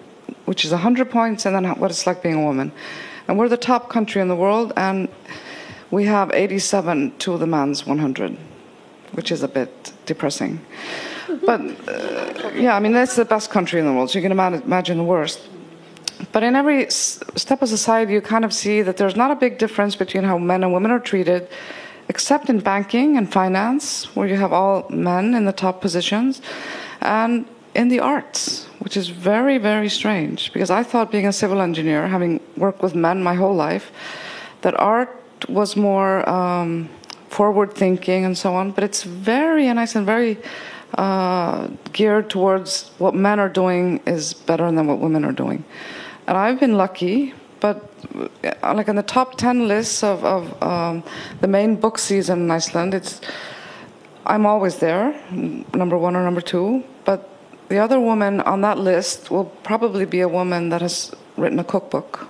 which 0.46 0.64
is 0.64 0.72
100 0.72 1.10
points, 1.10 1.46
and 1.46 1.54
then 1.54 1.64
what 1.78 1.90
it's 1.90 2.06
like 2.06 2.22
being 2.22 2.34
a 2.34 2.42
woman. 2.42 2.72
And 3.28 3.38
we're 3.38 3.48
the 3.48 3.56
top 3.56 3.88
country 3.88 4.20
in 4.20 4.26
the 4.26 4.34
world, 4.34 4.72
and 4.76 5.08
we 5.90 6.04
have 6.04 6.30
87 6.32 7.16
to 7.18 7.38
the 7.38 7.46
man's 7.46 7.86
100, 7.86 8.36
which 9.12 9.32
is 9.32 9.42
a 9.42 9.48
bit 9.48 9.92
depressing. 10.06 10.60
But 11.44 11.60
uh, 11.88 12.50
yeah, 12.54 12.76
I 12.76 12.80
mean, 12.80 12.92
that's 12.92 13.16
the 13.16 13.24
best 13.24 13.50
country 13.50 13.80
in 13.80 13.86
the 13.86 13.92
world, 13.92 14.10
so 14.10 14.18
you 14.18 14.22
can 14.22 14.32
imagine 14.32 14.98
the 14.98 15.04
worst. 15.04 15.48
But 16.32 16.42
in 16.42 16.54
every 16.54 16.90
step 16.90 17.62
of 17.62 17.68
society, 17.68 18.12
you 18.12 18.20
kind 18.20 18.44
of 18.44 18.52
see 18.52 18.82
that 18.82 18.96
there's 18.96 19.16
not 19.16 19.30
a 19.30 19.36
big 19.36 19.58
difference 19.58 19.96
between 19.96 20.24
how 20.24 20.38
men 20.38 20.62
and 20.62 20.72
women 20.72 20.90
are 20.90 21.00
treated 21.00 21.48
except 22.08 22.50
in 22.50 22.58
banking 22.58 23.16
and 23.16 23.32
finance, 23.32 24.04
where 24.16 24.26
you 24.26 24.34
have 24.34 24.52
all 24.52 24.84
men 24.90 25.32
in 25.32 25.44
the 25.44 25.52
top 25.52 25.80
positions, 25.80 26.42
and 27.00 27.46
in 27.76 27.88
the 27.88 28.00
arts, 28.00 28.66
which 28.80 28.96
is 28.96 29.08
very, 29.08 29.58
very 29.58 29.88
strange. 29.88 30.52
Because 30.52 30.70
I 30.70 30.82
thought 30.82 31.12
being 31.12 31.28
a 31.28 31.32
civil 31.32 31.60
engineer, 31.60 32.08
having 32.08 32.40
worked 32.56 32.82
with 32.82 32.96
men 32.96 33.22
my 33.22 33.34
whole 33.34 33.54
life, 33.54 33.92
that 34.62 34.74
art 34.78 35.19
was 35.48 35.76
more 35.76 36.28
um, 36.28 36.88
forward 37.28 37.74
thinking 37.74 38.24
and 38.24 38.36
so 38.36 38.54
on, 38.54 38.72
but 38.72 38.84
it's 38.84 39.02
very 39.02 39.72
nice 39.72 39.94
and 39.94 40.06
very 40.06 40.38
uh, 40.94 41.68
geared 41.92 42.28
towards 42.28 42.90
what 42.98 43.14
men 43.14 43.38
are 43.38 43.48
doing 43.48 44.00
is 44.06 44.34
better 44.34 44.70
than 44.70 44.86
what 44.86 44.98
women 44.98 45.24
are 45.24 45.32
doing. 45.32 45.64
And 46.26 46.36
I've 46.36 46.60
been 46.60 46.76
lucky 46.76 47.34
but 47.60 47.92
uh, 48.42 48.74
like 48.74 48.88
in 48.88 48.96
the 48.96 49.02
top 49.02 49.36
10 49.36 49.68
lists 49.68 50.02
of, 50.02 50.24
of 50.24 50.62
um, 50.62 51.04
the 51.40 51.46
main 51.46 51.76
book 51.76 51.98
season 51.98 52.40
in 52.40 52.50
Iceland, 52.50 52.94
it's 52.94 53.20
I'm 54.26 54.46
always 54.46 54.78
there, 54.78 55.18
number 55.30 55.96
one 55.96 56.16
or 56.16 56.22
number 56.22 56.40
two. 56.40 56.82
But 57.04 57.28
the 57.68 57.78
other 57.78 58.00
woman 58.00 58.40
on 58.42 58.62
that 58.62 58.78
list 58.78 59.30
will 59.30 59.46
probably 59.62 60.04
be 60.04 60.20
a 60.20 60.28
woman 60.28 60.70
that 60.70 60.80
has 60.82 61.12
written 61.36 61.58
a 61.58 61.64
cookbook. 61.64 62.28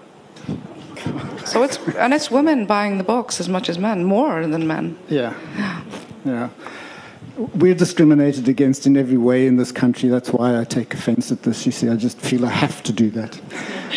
So 1.46 1.62
it's 1.62 1.78
and 1.96 2.12
it's 2.12 2.30
women 2.30 2.66
buying 2.66 2.98
the 2.98 3.04
books 3.04 3.40
as 3.40 3.48
much 3.48 3.68
as 3.68 3.78
men, 3.78 4.04
more 4.04 4.46
than 4.46 4.66
men. 4.66 4.98
Yeah, 5.08 5.34
yeah. 6.24 6.50
We're 7.54 7.74
discriminated 7.74 8.48
against 8.48 8.86
in 8.86 8.96
every 8.96 9.16
way 9.16 9.46
in 9.46 9.56
this 9.56 9.72
country. 9.72 10.08
That's 10.10 10.30
why 10.30 10.60
I 10.60 10.64
take 10.64 10.92
offense 10.92 11.32
at 11.32 11.42
this. 11.42 11.64
You 11.64 11.72
see, 11.72 11.88
I 11.88 11.96
just 11.96 12.18
feel 12.18 12.44
I 12.44 12.50
have 12.50 12.82
to 12.82 12.92
do 12.92 13.10
that. 13.10 13.40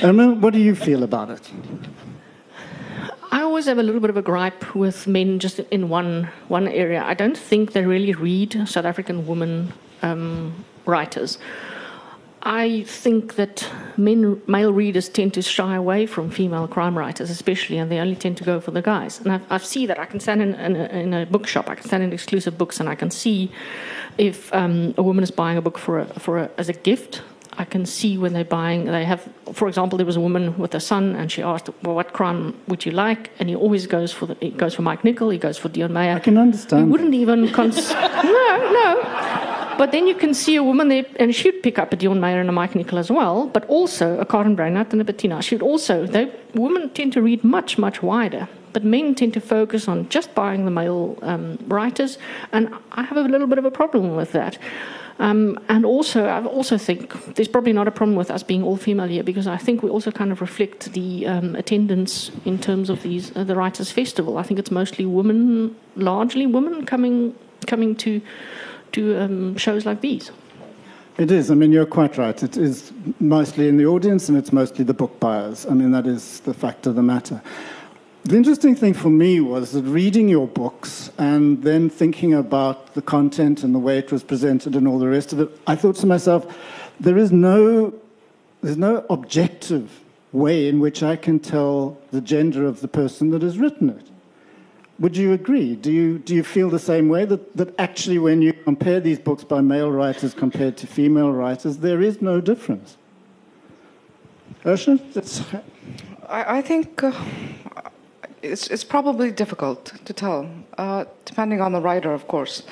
Irma, 0.02 0.34
what 0.34 0.54
do 0.54 0.60
you 0.60 0.76
feel 0.76 1.04
about 1.04 1.30
it? 1.30 1.52
I 3.32 3.42
always 3.42 3.66
have 3.66 3.80
a 3.80 3.84
little 3.84 4.00
bit 4.00 4.10
of 4.10 4.18
a 4.18 4.22
gripe 4.22 4.76
with 4.76 5.08
men 5.08 5.40
just 5.40 5.60
in 5.60 5.90
one 5.90 6.30
one 6.48 6.68
area. 6.68 7.04
I 7.04 7.16
don't 7.16 7.38
think 7.38 7.74
they 7.74 7.84
really 7.86 8.14
read 8.14 8.68
South 8.68 8.86
African 8.86 9.28
women 9.28 9.74
um, 10.02 10.66
writers. 10.86 11.38
I 12.46 12.84
think 12.84 13.36
that 13.36 13.66
men, 13.96 14.42
male 14.48 14.74
readers 14.74 15.08
tend 15.08 15.34
to 15.36 15.42
shy 15.42 15.76
away 15.76 16.06
from 16.06 16.30
female 16.30 16.68
crime 16.68 16.98
writers, 16.98 17.30
especially, 17.30 17.78
and 17.78 17.90
they 17.90 18.00
only 18.00 18.18
tend 18.18 18.36
to 18.38 18.44
go 18.44 18.60
for 18.60 18.72
the 18.72 18.82
guys. 18.82 19.22
And 19.22 19.32
I've, 19.32 19.46
I've 19.50 19.66
seen 19.66 19.88
that. 19.88 19.98
I 19.98 20.06
can 20.06 20.20
stand 20.20 20.42
in, 20.42 20.54
in, 20.56 20.76
a, 20.76 20.86
in, 20.88 21.14
a, 21.14 21.26
bookshop, 21.26 21.70
I 21.70 21.76
can 21.76 21.86
stand 21.86 22.04
in 22.04 22.12
exclusive 22.12 22.58
books, 22.58 22.82
and 22.82 22.90
I 22.90 22.96
can 22.96 23.12
see 23.12 23.50
if 24.18 24.54
um, 24.54 24.94
a 24.98 25.04
woman 25.04 25.24
is 25.24 25.32
buying 25.32 25.58
a 25.58 25.62
book 25.62 25.78
for 25.78 26.00
a, 26.00 26.06
for 26.20 26.38
a, 26.38 26.52
as 26.58 26.68
a 26.68 26.74
gift. 26.74 27.22
I 27.54 27.64
can 27.64 27.86
see 27.86 28.18
when 28.18 28.34
they're 28.34 28.44
buying. 28.44 28.86
They 28.86 29.06
have, 29.06 29.30
for 29.54 29.70
example, 29.70 29.98
there 29.98 30.06
was 30.06 30.18
a 30.18 30.22
woman 30.22 30.58
with 30.58 30.76
a 30.76 30.80
son, 30.80 31.16
and 31.16 31.32
she 31.32 31.44
asked, 31.44 31.70
"Well, 31.84 31.96
what 31.96 32.12
crime 32.12 32.60
would 32.68 32.84
you 32.84 32.92
like?" 32.92 33.30
And 33.38 33.48
he 33.48 33.56
always 33.56 33.86
goes 33.86 34.12
for 34.12 34.26
the, 34.26 34.36
he 34.42 34.50
goes 34.50 34.74
for 34.74 34.82
Mike 34.82 35.04
Nicol. 35.04 35.30
He 35.30 35.38
goes 35.38 35.58
for 35.60 35.70
Deon 35.70 35.92
Meyer. 35.92 36.16
I 36.16 36.20
can 36.20 36.40
understand. 36.40 36.86
He 36.86 36.92
wouldn't 36.92 37.14
even 37.14 37.52
cons- 37.52 37.92
no, 37.94 38.22
no. 38.24 39.43
But 39.78 39.92
then 39.92 40.08
you 40.08 40.16
can 40.16 40.34
see 40.34 40.56
a 40.56 40.64
woman 40.64 40.88
there, 40.90 41.06
and 41.18 41.34
she'd 41.34 41.64
pick 41.64 41.80
up 41.80 41.94
a 41.94 41.98
Deon 41.98 42.20
Meyer 42.20 42.40
and 42.40 42.50
a 42.50 42.52
Mike 42.52 42.76
Nicol 42.76 43.00
as 43.00 43.10
well, 43.10 43.48
but 43.48 43.66
also 43.66 44.20
a 44.20 44.26
Karin 44.26 44.56
Brynard 44.56 44.92
and 44.92 45.02
a 45.02 45.04
Bettina. 45.04 45.42
She'd 45.42 45.62
also, 45.62 46.06
they, 46.06 46.32
women 46.54 46.90
tend 46.92 47.14
to 47.14 47.22
read 47.22 47.44
much, 47.44 47.78
much 47.78 48.02
wider. 48.02 48.48
But 48.74 48.84
men 48.84 49.14
tend 49.14 49.34
to 49.36 49.42
focus 49.42 49.88
on 49.88 50.10
just 50.10 50.34
buying 50.34 50.66
the 50.66 50.72
male 50.72 51.18
um, 51.22 51.60
writers, 51.68 52.18
and 52.52 52.74
I 52.92 53.04
have 53.04 53.18
a 53.18 53.22
little 53.22 53.48
bit 53.48 53.60
of 53.60 53.66
a 53.66 53.72
problem 53.72 54.16
with 54.16 54.32
that. 54.32 54.58
Um, 55.20 55.60
and 55.70 55.86
also, 55.86 56.26
I 56.26 56.44
also 56.44 56.78
think 56.78 57.36
there's 57.36 57.48
probably 57.48 57.74
not 57.74 57.88
a 57.88 57.92
problem 57.92 58.18
with 58.18 58.32
us 58.32 58.42
being 58.42 58.64
all 58.64 58.78
female 58.78 59.08
here 59.08 59.24
because 59.24 59.46
I 59.46 59.58
think 59.58 59.84
we 59.84 59.90
also 59.90 60.12
kind 60.12 60.32
of 60.32 60.42
reflect 60.42 60.92
the 60.94 61.28
um, 61.28 61.56
attendance 61.56 62.32
in 62.46 62.58
terms 62.58 62.90
of 62.90 63.04
these 63.04 63.36
uh, 63.36 63.44
the 63.44 63.56
Writers' 63.56 63.92
Festival. 63.92 64.40
I 64.40 64.44
think 64.44 64.60
it's 64.60 64.72
mostly 64.72 65.06
women, 65.06 65.76
largely 65.96 66.48
women 66.48 66.86
coming 66.86 67.36
coming 67.68 67.96
to 67.98 68.22
to 68.94 69.20
um, 69.20 69.58
shows 69.58 69.86
like 69.86 70.02
these. 70.02 70.32
It 71.18 71.30
is. 71.30 71.52
I 71.52 71.56
mean, 71.56 71.72
you're 71.72 71.86
quite 71.86 72.18
right. 72.18 72.42
It 72.42 72.58
is 72.58 72.92
mostly 73.20 73.68
in 73.68 73.78
the 73.78 73.86
audience 73.86 74.30
and 74.30 74.38
it's 74.38 74.52
mostly 74.52 74.84
the 74.84 74.96
book 74.96 75.20
buyers. 75.20 75.68
I 75.68 75.74
mean, 75.74 75.92
that 75.92 76.08
is 76.08 76.40
the 76.40 76.56
fact 76.56 76.88
of 76.88 76.96
the 76.96 77.04
matter. 77.04 77.42
The 78.24 78.36
interesting 78.36 78.74
thing 78.74 78.94
for 78.94 79.10
me 79.10 79.42
was 79.42 79.74
that 79.74 79.84
reading 79.84 80.30
your 80.30 80.48
books 80.48 81.12
and 81.18 81.62
then 81.62 81.90
thinking 81.90 82.34
about 82.34 82.94
the 82.96 83.02
content 83.02 83.64
and 83.64 83.76
the 83.76 83.80
way 83.80 83.98
it 83.98 84.12
was 84.12 84.24
presented 84.24 84.76
and 84.76 84.88
all 84.88 84.98
the 84.98 85.10
rest 85.10 85.34
of 85.34 85.42
it, 85.42 85.50
I 85.68 85.76
thought 85.76 85.98
to 85.98 86.08
myself, 86.08 86.48
there 87.00 87.18
is 87.18 87.32
no, 87.32 87.94
there's 88.62 88.78
no 88.78 89.06
objective 89.10 90.00
way 90.32 90.68
in 90.68 90.80
which 90.80 91.04
I 91.04 91.16
can 91.16 91.40
tell 91.40 91.98
the 92.12 92.22
gender 92.22 92.66
of 92.66 92.82
the 92.82 92.88
person 92.88 93.30
that 93.32 93.42
has 93.42 93.60
written 93.60 93.90
it. 93.90 94.08
Would 95.00 95.18
you 95.18 95.34
agree? 95.34 95.76
Do 95.76 95.92
you, 95.92 96.18
do 96.18 96.34
you 96.34 96.44
feel 96.44 96.70
the 96.70 96.80
same 96.80 97.10
way 97.10 97.26
that, 97.26 97.56
that 97.58 97.78
actually, 97.78 98.20
when 98.20 98.42
you 98.42 98.53
compare 98.64 99.00
these 99.00 99.20
books 99.20 99.44
by 99.44 99.62
male 99.62 99.92
writers 99.92 100.34
compared 100.34 100.78
to 100.78 100.88
female 100.88 101.32
writers, 101.32 101.78
there 101.78 102.02
is 102.02 102.22
no 102.22 102.42
difference? 102.42 102.98
Ursula? 104.66 105.00
I, 106.30 106.58
I 106.58 106.62
think 106.62 107.04
uh, 107.04 107.12
it's, 108.42 108.68
it's 108.68 108.84
probably 108.84 109.32
difficult 109.32 109.94
to 110.06 110.14
tell, 110.14 110.50
uh, 110.78 111.06
depending 111.26 111.62
on 111.62 111.72
the 111.72 111.82
writer, 111.82 112.14
of 112.14 112.28
course. 112.28 112.64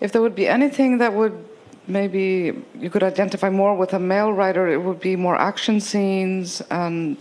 If 0.00 0.12
there 0.12 0.22
would 0.22 0.34
be 0.34 0.46
anything 0.46 0.98
that 0.98 1.12
would 1.12 1.44
maybe 1.88 2.52
you 2.78 2.90
could 2.90 3.02
identify 3.02 3.50
more 3.50 3.74
with 3.74 3.94
a 3.94 3.98
male 3.98 4.32
writer, 4.32 4.68
it 4.68 4.78
would 4.78 5.00
be 5.00 5.16
more 5.16 5.36
action 5.36 5.80
scenes, 5.80 6.60
and 6.70 7.16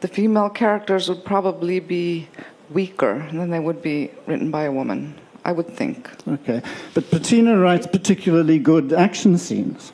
the 0.00 0.08
female 0.08 0.50
characters 0.50 1.08
would 1.08 1.24
probably 1.24 1.80
be 1.80 2.28
weaker 2.70 3.26
than 3.32 3.50
they 3.50 3.58
would 3.58 3.82
be 3.82 4.10
written 4.26 4.50
by 4.50 4.64
a 4.64 4.72
woman, 4.72 5.18
I 5.44 5.52
would 5.52 5.68
think. 5.68 6.10
Okay. 6.28 6.62
But 6.94 7.10
Bettina 7.10 7.58
writes 7.58 7.86
particularly 7.86 8.58
good 8.58 8.92
action 8.92 9.38
scenes. 9.38 9.92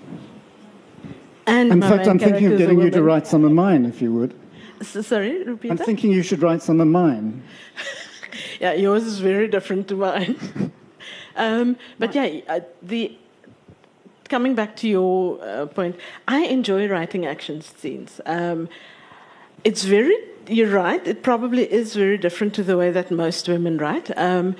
And 1.46 1.70
in 1.70 1.80
fact, 1.80 2.08
I'm 2.08 2.18
thinking 2.18 2.52
of 2.52 2.58
getting 2.58 2.80
you 2.80 2.90
to 2.90 3.02
write 3.02 3.26
some 3.26 3.44
of 3.44 3.52
mine, 3.52 3.86
if 3.86 4.02
you 4.02 4.12
would. 4.12 4.34
So, 4.82 5.00
sorry, 5.00 5.44
repeat 5.44 5.70
I'm 5.70 5.76
that? 5.76 5.86
thinking 5.86 6.10
you 6.10 6.22
should 6.22 6.42
write 6.42 6.62
some 6.62 6.80
of 6.80 6.88
mine. 6.88 7.42
yeah, 8.60 8.72
yours 8.72 9.04
is 9.04 9.20
very 9.20 9.48
different 9.48 9.88
to 9.88 9.94
mine. 9.94 10.72
um, 11.36 11.76
but 11.98 12.14
yeah, 12.14 12.40
uh, 12.48 12.60
the 12.82 13.16
coming 14.28 14.56
back 14.56 14.74
to 14.76 14.88
your 14.88 15.40
uh, 15.40 15.66
point, 15.66 15.96
I 16.26 16.40
enjoy 16.46 16.88
writing 16.88 17.24
action 17.24 17.62
scenes. 17.62 18.20
Um, 18.26 18.68
it's 19.62 19.84
very 19.84 20.16
you're 20.48 20.70
right. 20.70 21.04
It 21.06 21.22
probably 21.22 21.70
is 21.72 21.94
very 21.94 22.18
different 22.18 22.54
to 22.54 22.62
the 22.62 22.76
way 22.76 22.90
that 22.90 23.10
most 23.10 23.48
women 23.48 23.78
write. 23.78 24.16
Um, 24.16 24.56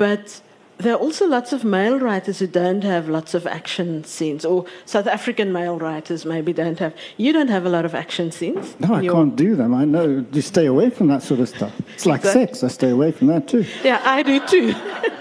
but 0.00 0.40
there 0.78 0.94
are 0.94 0.98
also 0.98 1.26
lots 1.26 1.52
of 1.52 1.62
male 1.62 1.98
writers 1.98 2.38
who 2.38 2.46
don't 2.46 2.82
have 2.84 3.06
lots 3.06 3.34
of 3.34 3.46
action 3.46 4.02
scenes, 4.02 4.46
or 4.46 4.64
South 4.86 5.06
African 5.06 5.52
male 5.52 5.78
writers 5.78 6.24
maybe 6.24 6.54
don't 6.54 6.78
have. 6.78 6.94
You 7.18 7.34
don't 7.34 7.50
have 7.50 7.66
a 7.66 7.68
lot 7.68 7.84
of 7.84 7.94
action 7.94 8.32
scenes. 8.32 8.80
No, 8.80 8.94
I 8.94 9.06
can't 9.06 9.36
do 9.36 9.56
them. 9.56 9.74
I 9.74 9.84
know. 9.84 10.24
You 10.32 10.40
stay 10.40 10.64
away 10.64 10.88
from 10.88 11.08
that 11.08 11.22
sort 11.22 11.40
of 11.40 11.50
stuff. 11.50 11.74
It's 11.94 12.06
like 12.06 12.22
sex. 12.24 12.64
I 12.64 12.68
stay 12.68 12.88
away 12.88 13.12
from 13.12 13.26
that 13.26 13.46
too. 13.46 13.66
Yeah, 13.84 14.00
I 14.02 14.22
do 14.22 14.40
too. 14.46 14.74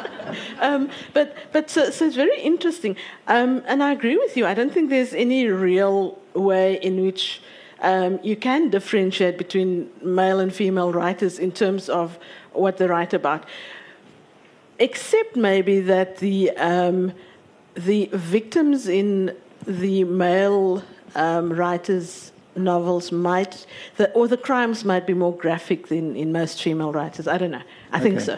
um, 0.62 0.90
but 1.14 1.36
but 1.52 1.70
so, 1.70 1.90
so, 1.90 2.06
it's 2.06 2.16
very 2.16 2.40
interesting. 2.40 2.96
Um, 3.28 3.62
and 3.68 3.84
I 3.84 3.92
agree 3.92 4.16
with 4.16 4.38
you. 4.38 4.46
I 4.46 4.54
don't 4.54 4.74
think 4.74 4.90
there's 4.90 5.14
any 5.14 5.48
real 5.48 6.18
way 6.36 6.76
in 6.76 7.04
which 7.04 7.42
um, 7.82 8.18
you 8.24 8.38
can 8.38 8.70
differentiate 8.70 9.38
between 9.38 9.90
male 10.02 10.40
and 10.40 10.54
female 10.54 10.94
writers 10.94 11.38
in 11.38 11.52
terms 11.52 11.90
of 11.90 12.18
what 12.54 12.78
they 12.78 12.88
write 12.88 13.14
about, 13.14 13.46
except 14.80 15.36
maybe 15.36 15.80
that 15.82 16.18
the 16.18 16.52
um, 16.52 17.12
the 17.76 18.10
victims 18.14 18.88
in 18.88 19.36
the 19.66 20.04
male 20.04 20.84
um, 21.16 21.54
writers' 21.54 22.32
novels 22.56 23.12
might, 23.12 23.66
the, 23.98 24.12
or 24.12 24.28
the 24.28 24.38
crimes 24.38 24.84
might 24.84 25.06
be 25.06 25.14
more 25.14 25.36
graphic 25.36 25.88
than 25.88 26.16
in 26.16 26.32
most 26.32 26.62
female 26.62 26.92
writers. 26.92 27.28
I 27.28 27.38
don't 27.38 27.52
know. 27.52 27.62
I 27.92 28.00
think 28.00 28.20
so. 28.20 28.38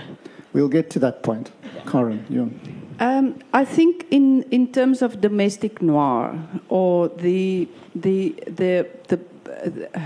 We'll 0.53 0.67
get 0.67 0.89
to 0.91 0.99
that 0.99 1.23
point. 1.23 1.51
Karin, 1.87 2.25
you. 2.29 2.51
Um, 2.99 3.39
I 3.53 3.65
think 3.65 4.05
in, 4.11 4.43
in 4.51 4.71
terms 4.71 5.01
of 5.01 5.21
domestic 5.21 5.81
noir 5.81 6.37
or 6.69 7.07
the 7.09 7.67
the 7.95 8.35
the 8.45 8.87
the 9.07 9.19
uh, 9.47 10.01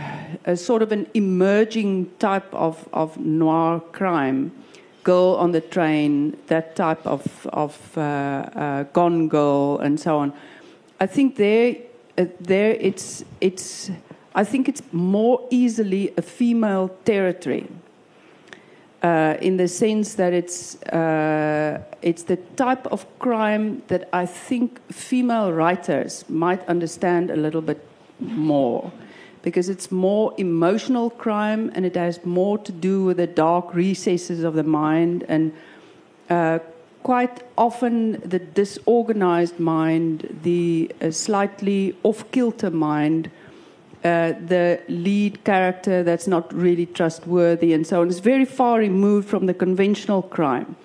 a 0.45 0.55
sort 0.55 0.81
of 0.81 0.91
an 0.91 1.07
emerging 1.13 2.09
type 2.19 2.53
of, 2.53 2.87
of 2.93 3.17
noir 3.17 3.79
crime, 3.91 4.51
girl 5.05 5.37
on 5.39 5.51
the 5.51 5.61
train, 5.61 6.35
that 6.47 6.75
type 6.75 7.07
of 7.07 7.47
of 7.53 7.73
uh, 7.97 8.01
uh, 8.01 8.83
gone 8.91 9.29
girl 9.29 9.79
and 9.79 9.97
so 9.99 10.17
on. 10.17 10.33
I 10.99 11.07
think 11.07 11.35
there 11.37 11.77
uh, 12.17 12.25
there 12.41 12.71
it's 12.81 13.23
it's 13.39 13.91
I 14.35 14.43
think 14.43 14.67
it's 14.67 14.81
more 14.91 15.39
easily 15.49 16.13
a 16.17 16.21
female 16.21 16.89
territory 17.05 17.67
uh, 19.05 19.37
in 19.41 19.57
the 19.57 19.67
sense 19.67 20.15
that 20.15 20.33
it's 20.33 20.81
uh, 20.91 21.79
it's 22.01 22.23
the 22.23 22.37
type 22.55 22.87
of 22.91 23.05
crime 23.19 23.81
that 23.87 24.09
I 24.11 24.25
think 24.25 24.79
female 24.91 25.53
writers 25.53 26.25
might 26.29 26.67
understand 26.67 27.29
a 27.29 27.35
little 27.35 27.61
bit 27.61 27.79
more, 28.19 28.91
because 29.45 29.69
it's 29.69 29.89
more 29.91 30.33
emotional 30.37 31.09
crime 31.09 31.71
and 31.73 31.85
it 31.85 31.95
has 31.95 32.25
more 32.25 32.57
to 32.57 32.71
do 32.73 33.05
with 33.05 33.17
the 33.17 33.27
dark 33.27 33.73
recesses 33.73 34.43
of 34.43 34.55
the 34.55 34.63
mind 34.63 35.23
and. 35.29 35.53
Uh, 36.29 36.59
Quite 37.05 37.43
often, 37.55 38.13
the 38.27 38.39
disorganized 38.39 39.59
mind, 39.59 40.39
the 40.41 40.91
uh, 41.03 41.11
slightly 41.11 41.95
off 42.01 42.31
kilter 42.31 42.71
mind, 42.71 43.29
uh, 44.03 44.33
the 44.47 44.81
lead 44.87 45.43
character 45.43 46.01
that's 46.01 46.25
not 46.25 46.51
really 46.51 46.87
trustworthy 46.87 47.73
and 47.73 47.85
so 47.85 48.01
on 48.01 48.07
is 48.07 48.17
very 48.17 48.43
far 48.43 48.79
removed 48.79 49.29
from 49.29 49.45
the 49.45 49.53
conventional 49.53 50.23
crime. 50.23 50.75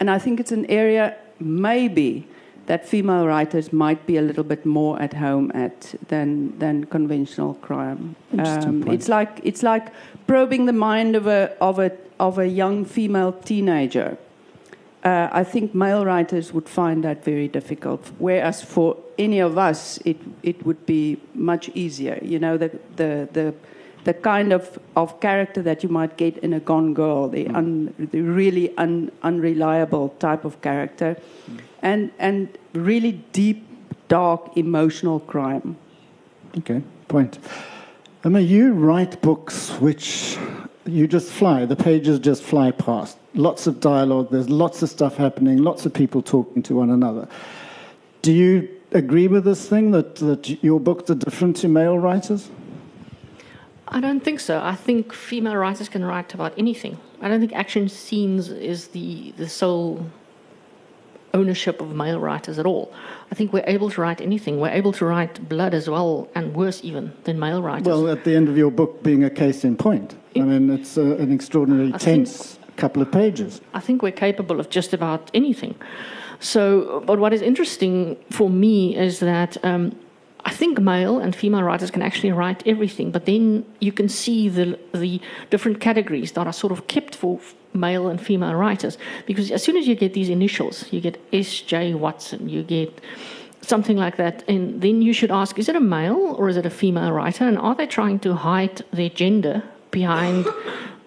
And 0.00 0.10
I 0.10 0.18
think 0.18 0.40
it's 0.40 0.50
an 0.50 0.64
area, 0.70 1.14
maybe, 1.38 2.26
that 2.66 2.88
female 2.88 3.26
writers 3.26 3.72
might 3.72 4.06
be 4.06 4.16
a 4.16 4.22
little 4.22 4.44
bit 4.44 4.66
more 4.66 5.00
at 5.00 5.14
home 5.14 5.52
at 5.54 5.94
than, 6.08 6.58
than 6.58 6.84
conventional 6.84 7.54
crime. 7.54 8.16
Um, 8.38 8.88
it's, 8.88 9.08
like, 9.08 9.40
it's 9.44 9.62
like 9.62 9.92
probing 10.26 10.66
the 10.66 10.72
mind 10.72 11.16
of 11.16 11.26
a, 11.26 11.56
of 11.60 11.78
a, 11.78 11.92
of 12.18 12.38
a 12.38 12.46
young 12.46 12.84
female 12.84 13.32
teenager. 13.32 14.18
Uh, 15.04 15.28
I 15.30 15.44
think 15.44 15.74
male 15.74 16.04
writers 16.04 16.52
would 16.52 16.68
find 16.68 17.04
that 17.04 17.22
very 17.24 17.46
difficult. 17.46 18.10
Whereas 18.18 18.62
for 18.62 18.96
any 19.16 19.38
of 19.38 19.56
us, 19.56 20.00
it, 20.04 20.16
it 20.42 20.66
would 20.66 20.84
be 20.86 21.18
much 21.34 21.70
easier. 21.74 22.18
You 22.20 22.40
know, 22.40 22.56
the, 22.56 22.70
the, 22.96 23.28
the, 23.32 23.54
the 24.02 24.14
kind 24.14 24.52
of, 24.52 24.78
of 24.96 25.20
character 25.20 25.62
that 25.62 25.84
you 25.84 25.88
might 25.88 26.16
get 26.16 26.38
in 26.38 26.52
a 26.52 26.60
Gone 26.60 26.94
Girl, 26.94 27.28
the, 27.28 27.46
un, 27.48 27.94
the 27.98 28.20
really 28.20 28.76
un, 28.76 29.12
unreliable 29.22 30.08
type 30.18 30.44
of 30.44 30.60
character, 30.60 31.16
and, 31.86 32.10
and 32.18 32.58
really 32.72 33.12
deep, 33.32 33.64
dark, 34.08 34.56
emotional 34.56 35.20
crime. 35.20 35.76
Okay, 36.58 36.82
point. 37.06 37.38
Irma, 38.24 38.40
you 38.40 38.72
write 38.72 39.22
books 39.22 39.70
which 39.78 40.36
you 40.84 41.06
just 41.06 41.30
fly, 41.30 41.64
the 41.64 41.76
pages 41.76 42.18
just 42.18 42.42
fly 42.42 42.72
past. 42.72 43.18
Lots 43.34 43.68
of 43.68 43.78
dialogue, 43.78 44.30
there's 44.32 44.50
lots 44.50 44.82
of 44.82 44.90
stuff 44.90 45.16
happening, 45.16 45.58
lots 45.58 45.86
of 45.86 45.94
people 45.94 46.22
talking 46.22 46.60
to 46.64 46.74
one 46.74 46.90
another. 46.90 47.28
Do 48.22 48.32
you 48.32 48.68
agree 48.90 49.28
with 49.28 49.44
this 49.44 49.68
thing 49.68 49.92
that, 49.92 50.16
that 50.16 50.64
your 50.64 50.80
books 50.80 51.08
are 51.10 51.14
different 51.14 51.56
to 51.58 51.68
male 51.68 52.00
writers? 52.00 52.50
I 53.86 54.00
don't 54.00 54.24
think 54.24 54.40
so. 54.40 54.60
I 54.60 54.74
think 54.74 55.12
female 55.12 55.54
writers 55.54 55.88
can 55.88 56.04
write 56.04 56.34
about 56.34 56.52
anything. 56.58 56.98
I 57.22 57.28
don't 57.28 57.38
think 57.38 57.52
action 57.52 57.88
scenes 57.88 58.48
is 58.48 58.88
the, 58.88 59.32
the 59.36 59.48
sole 59.48 60.04
ownership 61.36 61.80
of 61.80 61.88
male 62.02 62.20
writers 62.26 62.58
at 62.58 62.66
all. 62.66 62.84
I 63.32 63.34
think 63.36 63.52
we're 63.52 63.70
able 63.76 63.88
to 63.90 64.00
write 64.00 64.20
anything. 64.30 64.52
We're 64.62 64.76
able 64.80 64.92
to 65.00 65.04
write 65.12 65.34
blood 65.54 65.72
as 65.80 65.86
well, 65.94 66.28
and 66.34 66.44
worse 66.62 66.78
even 66.90 67.04
than 67.24 67.38
male 67.38 67.62
writers. 67.62 67.86
Well, 67.86 68.08
at 68.16 68.24
the 68.24 68.34
end 68.38 68.48
of 68.48 68.56
your 68.62 68.72
book 68.80 68.92
being 69.02 69.22
a 69.24 69.30
case 69.30 69.64
in 69.68 69.76
point. 69.76 70.08
I 70.34 70.40
mean, 70.40 70.70
it's 70.70 70.98
uh, 70.98 71.24
an 71.24 71.32
extraordinarily 71.32 71.92
I 71.94 71.98
think- 71.98 72.26
tense 72.26 72.58
couple 72.76 73.00
of 73.00 73.10
pages. 73.10 73.60
I 73.72 73.80
think 73.80 74.02
we're 74.02 74.20
capable 74.28 74.60
of 74.60 74.66
just 74.68 74.92
about 74.92 75.30
anything. 75.32 75.74
So, 76.40 77.02
but 77.06 77.18
what 77.18 77.32
is 77.32 77.40
interesting 77.40 78.16
for 78.30 78.50
me 78.50 78.94
is 78.94 79.20
that 79.20 79.56
um, 79.64 79.92
I 80.44 80.50
think 80.50 80.78
male 80.78 81.18
and 81.18 81.34
female 81.34 81.62
writers 81.62 81.90
can 81.90 82.02
actually 82.02 82.32
write 82.32 82.62
everything, 82.66 83.10
but 83.10 83.24
then 83.24 83.64
you 83.80 83.92
can 83.92 84.08
see 84.08 84.50
the 84.50 84.78
the 84.92 85.20
different 85.50 85.80
categories 85.80 86.32
that 86.32 86.46
are 86.46 86.52
sort 86.52 86.72
of 86.72 86.86
kept 86.86 87.14
for 87.16 87.40
male 87.76 88.08
and 88.08 88.20
female 88.20 88.54
writers. 88.54 88.98
Because 89.26 89.50
as 89.50 89.62
soon 89.62 89.76
as 89.76 89.86
you 89.88 89.94
get 89.94 90.12
these 90.14 90.28
initials, 90.28 90.84
you 90.92 91.00
get 91.00 91.16
S. 91.32 91.60
J. 91.60 91.94
Watson, 91.94 92.48
you 92.48 92.62
get 92.62 93.00
something 93.62 93.96
like 93.96 94.16
that, 94.16 94.44
and 94.48 94.80
then 94.80 95.02
you 95.02 95.12
should 95.12 95.30
ask: 95.30 95.58
Is 95.58 95.68
it 95.68 95.76
a 95.76 95.80
male 95.80 96.34
or 96.38 96.48
is 96.48 96.56
it 96.56 96.66
a 96.66 96.70
female 96.70 97.12
writer? 97.12 97.44
And 97.46 97.58
are 97.58 97.74
they 97.74 97.86
trying 97.86 98.18
to 98.20 98.34
hide 98.34 98.82
their 98.92 99.10
gender 99.10 99.62
behind? 99.90 100.46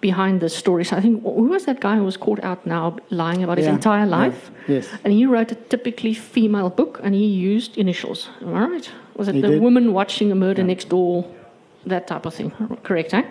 Behind 0.02 0.40
the 0.40 0.48
story, 0.48 0.86
so 0.86 0.96
I 0.96 1.02
think 1.02 1.24
who 1.24 1.50
was 1.50 1.66
that 1.66 1.82
guy 1.82 1.98
who 1.98 2.06
was 2.06 2.16
caught 2.16 2.42
out 2.42 2.66
now 2.66 2.96
lying 3.10 3.44
about 3.44 3.58
his 3.58 3.68
Yeah, 3.68 3.74
entire 3.74 4.06
yeah, 4.06 4.18
life? 4.20 4.50
yes. 4.66 4.88
And 5.04 5.12
he 5.12 5.26
wrote 5.26 5.52
a 5.52 5.56
typically 5.56 6.14
female 6.14 6.70
book 6.70 7.02
and 7.04 7.14
he 7.14 7.26
used 7.26 7.78
initials. 7.78 8.30
All 8.46 8.54
right. 8.54 8.90
Was 9.18 9.28
it 9.28 9.36
He 9.36 9.42
the 9.42 9.50
did. 9.50 9.62
woman 9.62 9.92
watching 9.92 10.32
a 10.32 10.36
murder 10.36 10.64
next 10.64 10.88
door? 10.88 11.26
That 11.86 12.08
type 12.08 12.26
of 12.26 12.34
thing. 12.34 12.52
Correct, 12.84 13.14
eh? 13.14 13.24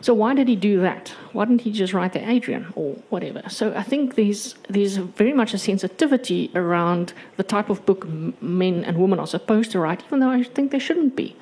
So 0.00 0.12
why 0.12 0.34
did 0.34 0.48
he 0.48 0.56
do 0.56 0.80
that? 0.80 1.12
Why 1.32 1.44
didn't 1.44 1.60
he 1.62 1.70
just 1.70 1.94
write 1.94 2.12
the 2.12 2.28
Adrian 2.28 2.72
or 2.74 2.96
whatever? 3.10 3.42
So 3.48 3.72
I 3.74 3.82
think 3.82 4.16
there's 4.16 4.56
there's 4.68 4.96
very 4.96 5.32
much 5.32 5.54
a 5.54 5.58
sensitivity 5.58 6.50
around 6.54 7.12
the 7.36 7.44
type 7.44 7.70
of 7.70 7.86
book 7.86 8.06
men 8.42 8.84
and 8.84 8.98
women 8.98 9.20
are 9.20 9.26
supposed 9.26 9.70
to 9.70 9.78
write, 9.78 10.02
even 10.06 10.18
though 10.18 10.30
I 10.30 10.42
think 10.42 10.72
they 10.72 10.80
shouldn't 10.80 11.14
be. 11.14 11.36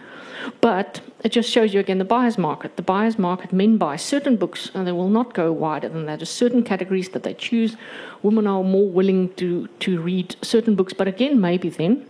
But 0.61 1.00
it 1.22 1.30
just 1.30 1.50
shows 1.50 1.72
you 1.72 1.80
again 1.80 1.98
the 1.98 2.04
buyer's 2.04 2.37
market. 2.37 2.76
The 2.76 2.83
buyer's 2.83 3.18
market, 3.18 3.52
men 3.52 3.78
buy 3.78 3.96
certain 3.96 4.37
books 4.37 4.70
and 4.74 4.87
they 4.87 4.92
will 4.92 5.09
not 5.09 5.33
go 5.33 5.50
wider 5.50 5.88
than 5.88 6.04
that. 6.07 6.18
There's 6.18 6.30
certain 6.30 6.62
categories 6.62 7.09
that 7.11 7.22
they 7.22 7.35
choose. 7.35 7.76
Women 8.22 8.46
are 8.46 8.62
more 8.62 8.88
willing 8.88 9.33
to, 9.35 9.66
to 9.80 10.00
read 10.00 10.37
certain 10.42 10.74
books. 10.74 10.92
But 10.92 11.09
again, 11.09 11.40
maybe 11.40 11.70
then 11.70 12.07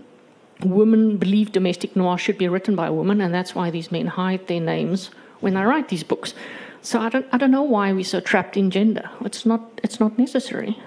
women 0.63 1.17
believe 1.17 1.53
domestic 1.53 1.97
noir 1.97 2.19
should 2.19 2.39
be 2.39 2.49
written 2.49 2.77
by 2.77 2.91
women, 2.91 3.21
and 3.21 3.35
that's 3.35 3.55
why 3.55 3.71
these 3.71 3.91
men 3.91 4.07
hide 4.07 4.47
their 4.47 4.61
names 4.61 5.11
when 5.41 5.55
they 5.55 5.63
write 5.63 5.89
these 5.89 6.03
books. 6.03 6.35
So 6.83 7.01
I 7.01 7.09
don't, 7.09 7.27
I 7.33 7.39
don't 7.39 7.51
know 7.51 7.63
why 7.63 7.93
we're 7.93 8.05
so 8.05 8.21
trapped 8.21 8.57
in 8.57 8.71
gender. 8.71 9.09
It's 9.25 9.47
not, 9.47 9.81
it's 9.83 10.01
not 10.01 10.19
necessary. 10.19 10.79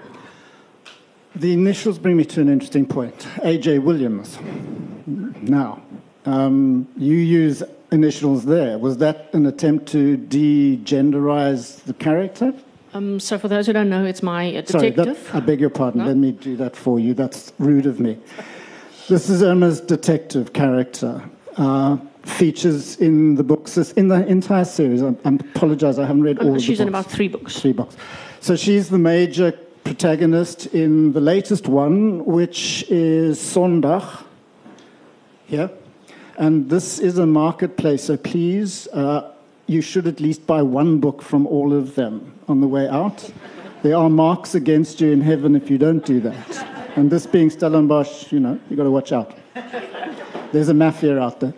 The 1.34 1.52
initials 1.52 1.98
bring 1.98 2.16
me 2.16 2.24
to 2.26 2.40
an 2.40 2.48
interesting 2.48 2.86
point. 2.86 3.26
A.J. 3.42 3.80
Williams. 3.80 4.38
Now, 5.06 5.82
um, 6.24 6.88
you 6.96 7.14
use 7.14 7.62
initials 7.92 8.44
there. 8.44 8.78
Was 8.78 8.98
that 8.98 9.32
an 9.32 9.46
attempt 9.46 9.86
to 9.92 10.16
de-genderize 10.16 11.82
the 11.84 11.94
character? 11.94 12.54
Um, 12.94 13.20
so 13.20 13.38
for 13.38 13.48
those 13.48 13.66
who 13.66 13.72
don't 13.72 13.90
know, 13.90 14.04
it's 14.04 14.22
my 14.22 14.56
uh, 14.56 14.64
Sorry, 14.64 14.90
detective. 14.90 15.24
that, 15.32 15.34
I 15.34 15.40
beg 15.40 15.60
your 15.60 15.70
pardon. 15.70 16.00
No? 16.00 16.06
Let 16.06 16.16
me 16.16 16.32
do 16.32 16.56
that 16.56 16.74
for 16.74 16.98
you. 16.98 17.14
That's 17.14 17.52
rude 17.58 17.86
of 17.86 18.00
me. 18.00 18.18
This 19.08 19.30
is 19.30 19.42
Irma's 19.42 19.80
detective 19.80 20.52
character. 20.52 21.24
Uh, 21.56 21.96
features 22.24 22.96
in 22.98 23.36
the 23.36 23.42
books, 23.42 23.78
in 23.92 24.08
the 24.08 24.26
entire 24.26 24.66
series. 24.66 25.02
I, 25.02 25.14
I 25.24 25.30
apologize, 25.54 25.98
I 25.98 26.04
haven't 26.04 26.24
read 26.24 26.38
all 26.40 26.48
of 26.48 26.54
the 26.56 26.60
she's 26.60 26.78
in 26.78 26.88
about 26.88 27.10
three 27.10 27.28
books. 27.28 27.58
Three 27.58 27.72
books. 27.72 27.96
So 28.40 28.54
she's 28.54 28.90
the 28.90 28.98
major 28.98 29.52
protagonist 29.82 30.66
in 30.74 31.14
the 31.14 31.22
latest 31.22 31.68
one, 31.68 32.22
which 32.26 32.84
is 32.90 33.38
Sondag. 33.38 34.24
Here. 35.46 35.70
And 36.36 36.68
this 36.68 36.98
is 36.98 37.16
a 37.16 37.26
marketplace, 37.26 38.04
so 38.04 38.18
please, 38.18 38.88
uh, 38.88 39.32
you 39.66 39.80
should 39.80 40.06
at 40.06 40.20
least 40.20 40.46
buy 40.46 40.60
one 40.60 41.00
book 41.00 41.22
from 41.22 41.46
all 41.46 41.72
of 41.72 41.94
them 41.94 42.34
on 42.46 42.60
the 42.60 42.68
way 42.68 42.86
out. 42.86 43.32
There 43.82 43.96
are 43.96 44.10
marks 44.10 44.54
against 44.54 45.00
you 45.00 45.12
in 45.12 45.20
heaven 45.20 45.54
if 45.54 45.70
you 45.70 45.78
don't 45.78 46.04
do 46.04 46.20
that. 46.20 46.96
And 46.96 47.10
this 47.10 47.26
being 47.26 47.48
Stellenbosch, 47.48 48.32
you 48.32 48.40
know, 48.40 48.58
you've 48.68 48.76
got 48.76 48.84
to 48.84 48.90
watch 48.90 49.12
out. 49.12 49.36
There's 50.52 50.68
a 50.68 50.74
mafia 50.74 51.18
out 51.18 51.38
there. 51.40 51.54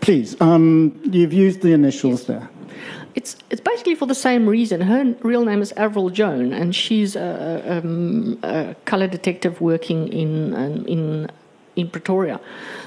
Please, 0.00 0.40
um, 0.40 1.00
you've 1.04 1.32
used 1.32 1.62
the 1.62 1.72
initials 1.72 2.26
there. 2.26 2.50
It's 3.14 3.36
it's 3.50 3.60
basically 3.60 3.94
for 3.94 4.06
the 4.06 4.14
same 4.14 4.48
reason. 4.48 4.80
Her 4.80 5.14
real 5.22 5.44
name 5.44 5.62
is 5.62 5.72
Avril 5.76 6.10
Joan, 6.10 6.52
and 6.52 6.74
she's 6.74 7.14
a, 7.14 7.78
um, 7.78 8.38
a 8.42 8.74
color 8.84 9.06
detective 9.06 9.60
working 9.60 10.08
in 10.08 10.54
um, 10.54 10.86
in 10.86 11.30
in 11.76 11.88
Pretoria. 11.88 12.40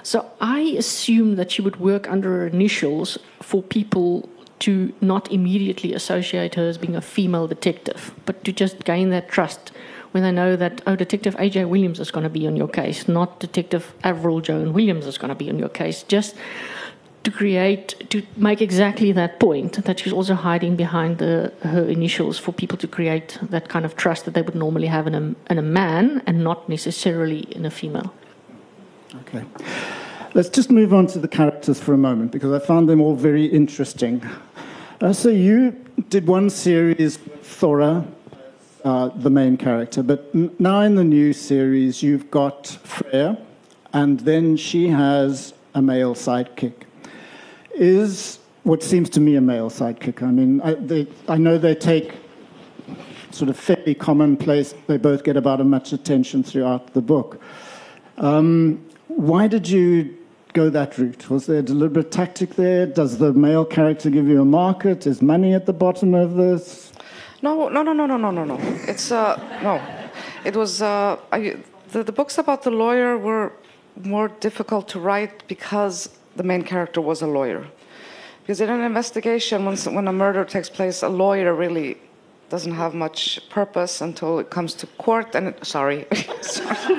So 0.04 0.30
I 0.42 0.76
assume 0.78 1.36
that 1.36 1.52
she 1.52 1.62
would 1.62 1.80
work 1.80 2.10
under 2.10 2.30
her 2.30 2.48
initials 2.48 3.18
for 3.42 3.64
people 3.64 4.28
to 4.60 4.94
not 5.02 5.32
immediately 5.32 5.94
associate 5.94 6.56
her 6.56 6.68
as 6.68 6.78
being 6.78 6.96
a 6.96 7.02
female 7.02 7.48
detective, 7.48 8.14
but 8.26 8.44
to 8.44 8.52
just 8.52 8.84
gain 8.84 9.10
that 9.10 9.30
trust 9.30 9.72
when 10.12 10.24
they 10.24 10.32
know 10.32 10.56
that, 10.56 10.82
oh, 10.88 10.96
Detective 10.96 11.36
A.J. 11.38 11.66
Williams 11.66 12.00
is 12.00 12.10
going 12.10 12.24
to 12.24 12.30
be 12.30 12.48
on 12.48 12.56
your 12.56 12.70
case, 12.70 13.10
not 13.10 13.38
Detective 13.42 13.94
Avril 14.02 14.40
Joan 14.40 14.72
Williams 14.72 15.08
is 15.08 15.18
going 15.18 15.28
to 15.28 15.36
be 15.36 15.50
on 15.50 15.60
your 15.60 15.68
case. 15.68 16.04
Just 16.04 16.36
to 17.26 17.32
create, 17.32 18.10
to 18.12 18.24
make 18.38 18.62
exactly 18.62 19.12
that 19.12 19.42
point 19.42 19.84
that 19.84 20.00
she's 20.00 20.14
also 20.14 20.36
hiding 20.36 20.78
behind 20.78 21.18
the, 21.18 21.52
her 21.64 21.84
initials 21.84 22.40
for 22.40 22.54
people 22.54 22.78
to 22.78 22.88
create 22.88 23.38
that 23.42 23.68
kind 23.68 23.84
of 23.84 23.98
trust 23.98 24.24
that 24.24 24.36
they 24.36 24.42
would 24.42 24.56
normally 24.56 24.88
have 24.88 25.06
in 25.06 25.16
a, 25.16 25.52
in 25.52 25.58
a 25.58 25.62
man 25.62 26.22
and 26.26 26.44
not 26.44 26.70
necessarily 26.70 27.40
in 27.52 27.66
a 27.66 27.72
female. 27.72 28.14
Okay. 29.16 29.44
Let's 30.36 30.50
just 30.50 30.70
move 30.70 30.94
on 30.94 31.08
to 31.08 31.20
the 31.20 31.30
characters 31.30 31.80
for 31.80 31.94
a 31.94 31.98
moment 31.98 32.34
because 32.34 32.52
I 32.52 32.60
found 32.60 32.90
them 32.90 33.00
all 33.00 33.16
very 33.16 33.46
interesting. 33.46 34.22
Uh, 35.00 35.14
so 35.14 35.30
you 35.30 35.72
did 36.10 36.28
one 36.28 36.50
series 36.50 37.18
with 37.24 37.46
Thora, 37.46 38.06
uh, 38.84 39.12
the 39.16 39.30
main 39.30 39.56
character, 39.56 40.04
but 40.04 40.36
now 40.60 40.82
in 40.82 40.96
the 40.96 41.06
new 41.06 41.32
series 41.32 42.04
you've 42.04 42.30
got 42.32 42.68
Freya, 42.68 43.38
and 43.94 44.20
then 44.20 44.58
she 44.58 44.90
has 44.90 45.54
a 45.74 45.82
male 45.82 46.14
sidekick. 46.14 46.84
Is 47.74 48.40
what 48.64 48.84
seems 48.84 49.10
to 49.12 49.22
me 49.22 49.38
a 49.38 49.42
male 49.42 49.70
sidekick. 49.70 50.22
I 50.22 50.32
mean, 50.32 50.60
I, 50.60 50.74
they, 50.74 51.08
I 51.30 51.38
know 51.38 51.58
they 51.58 51.76
take 51.76 52.12
sort 53.32 53.50
of 53.50 53.56
fairly 53.56 53.96
commonplace. 53.96 54.76
They 54.88 54.98
both 54.98 55.24
get 55.24 55.38
about 55.38 55.62
as 55.62 55.66
much 55.66 55.94
attention 55.94 56.44
throughout 56.44 56.94
the 56.94 57.02
book. 57.02 57.42
Um, 58.18 58.86
why 59.08 59.48
did 59.48 59.70
you 59.70 60.15
go 60.56 60.70
that 60.70 60.98
route? 60.98 61.30
Was 61.30 61.46
there 61.46 61.60
a 61.60 61.62
deliberate 61.62 62.12
tactic 62.12 62.56
there? 62.56 62.86
Does 62.86 63.18
the 63.18 63.34
male 63.34 63.66
character 63.66 64.10
give 64.10 64.28
you 64.28 64.42
a 64.42 64.46
market? 64.46 65.06
Is 65.06 65.22
money 65.22 65.54
at 65.54 65.66
the 65.66 65.74
bottom 65.74 66.16
of 66.16 66.36
this? 66.36 66.94
No, 67.42 67.68
no, 67.68 67.84
no, 67.84 67.94
no, 67.94 68.06
no, 68.08 68.18
no, 68.18 68.32
no, 68.32 68.44
no. 68.46 68.58
It's 68.88 69.12
uh, 69.12 69.36
no. 69.62 69.76
It 70.46 70.56
was 70.56 70.82
uh, 70.82 71.18
I, 71.32 71.58
the 71.92 72.04
the 72.04 72.14
books 72.14 72.38
about 72.38 72.64
the 72.64 72.72
lawyer 72.72 73.18
were 73.18 73.52
more 74.16 74.30
difficult 74.48 74.88
to 74.94 75.00
write 75.00 75.46
because 75.48 76.10
the 76.38 76.44
main 76.44 76.64
character 76.64 77.02
was 77.02 77.22
a 77.22 77.28
lawyer. 77.28 77.68
Because 78.42 78.62
in 78.62 78.70
an 78.70 78.82
investigation, 78.82 79.66
when 79.66 79.76
when 79.98 80.08
a 80.08 80.14
murder 80.14 80.46
takes 80.46 80.70
place, 80.70 81.04
a 81.04 81.10
lawyer 81.10 81.54
really 81.54 81.98
doesn't 82.50 82.76
have 82.76 82.94
much 82.94 83.42
purpose 83.50 84.02
until 84.02 84.40
it 84.40 84.50
comes 84.50 84.74
to 84.76 84.88
court. 85.06 85.36
And 85.36 85.48
it, 85.50 85.66
sorry, 85.66 86.08
sorry. 86.42 86.96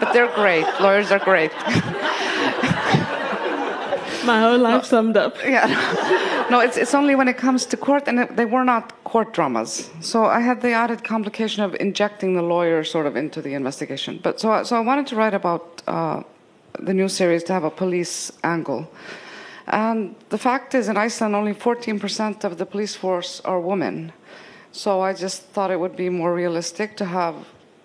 but 0.00 0.12
they're 0.14 0.34
great. 0.42 0.66
Lawyers 0.80 1.10
are 1.10 1.24
great. 1.30 1.52
My 4.28 4.40
whole 4.40 4.58
life 4.58 4.84
summed 4.84 5.16
up. 5.16 5.36
Yeah. 5.42 5.66
No, 6.50 6.60
it's, 6.60 6.76
it's 6.76 6.94
only 6.94 7.14
when 7.14 7.28
it 7.28 7.38
comes 7.38 7.66
to 7.66 7.76
court, 7.76 8.08
and 8.08 8.20
it, 8.20 8.36
they 8.36 8.44
were 8.44 8.64
not 8.64 8.84
court 9.04 9.32
dramas. 9.32 9.90
So 10.00 10.24
I 10.24 10.40
had 10.40 10.60
the 10.60 10.72
added 10.72 11.02
complication 11.02 11.62
of 11.62 11.74
injecting 11.80 12.34
the 12.34 12.42
lawyer 12.42 12.84
sort 12.84 13.06
of 13.06 13.16
into 13.16 13.40
the 13.42 13.54
investigation. 13.54 14.20
But 14.22 14.40
so, 14.40 14.62
so 14.64 14.76
I 14.76 14.80
wanted 14.80 15.06
to 15.08 15.16
write 15.16 15.34
about 15.34 15.82
uh, 15.86 16.22
the 16.78 16.92
new 16.92 17.08
series 17.08 17.42
to 17.44 17.52
have 17.52 17.64
a 17.64 17.70
police 17.70 18.32
angle. 18.44 18.90
And 19.66 20.14
the 20.28 20.38
fact 20.38 20.74
is, 20.74 20.88
in 20.88 20.96
Iceland, 20.96 21.34
only 21.34 21.54
14% 21.54 22.44
of 22.44 22.58
the 22.58 22.66
police 22.66 22.94
force 22.94 23.40
are 23.44 23.60
women. 23.60 24.12
So 24.72 25.00
I 25.00 25.12
just 25.14 25.42
thought 25.52 25.70
it 25.70 25.80
would 25.80 25.96
be 25.96 26.08
more 26.10 26.34
realistic 26.34 26.96
to 26.98 27.04
have 27.04 27.34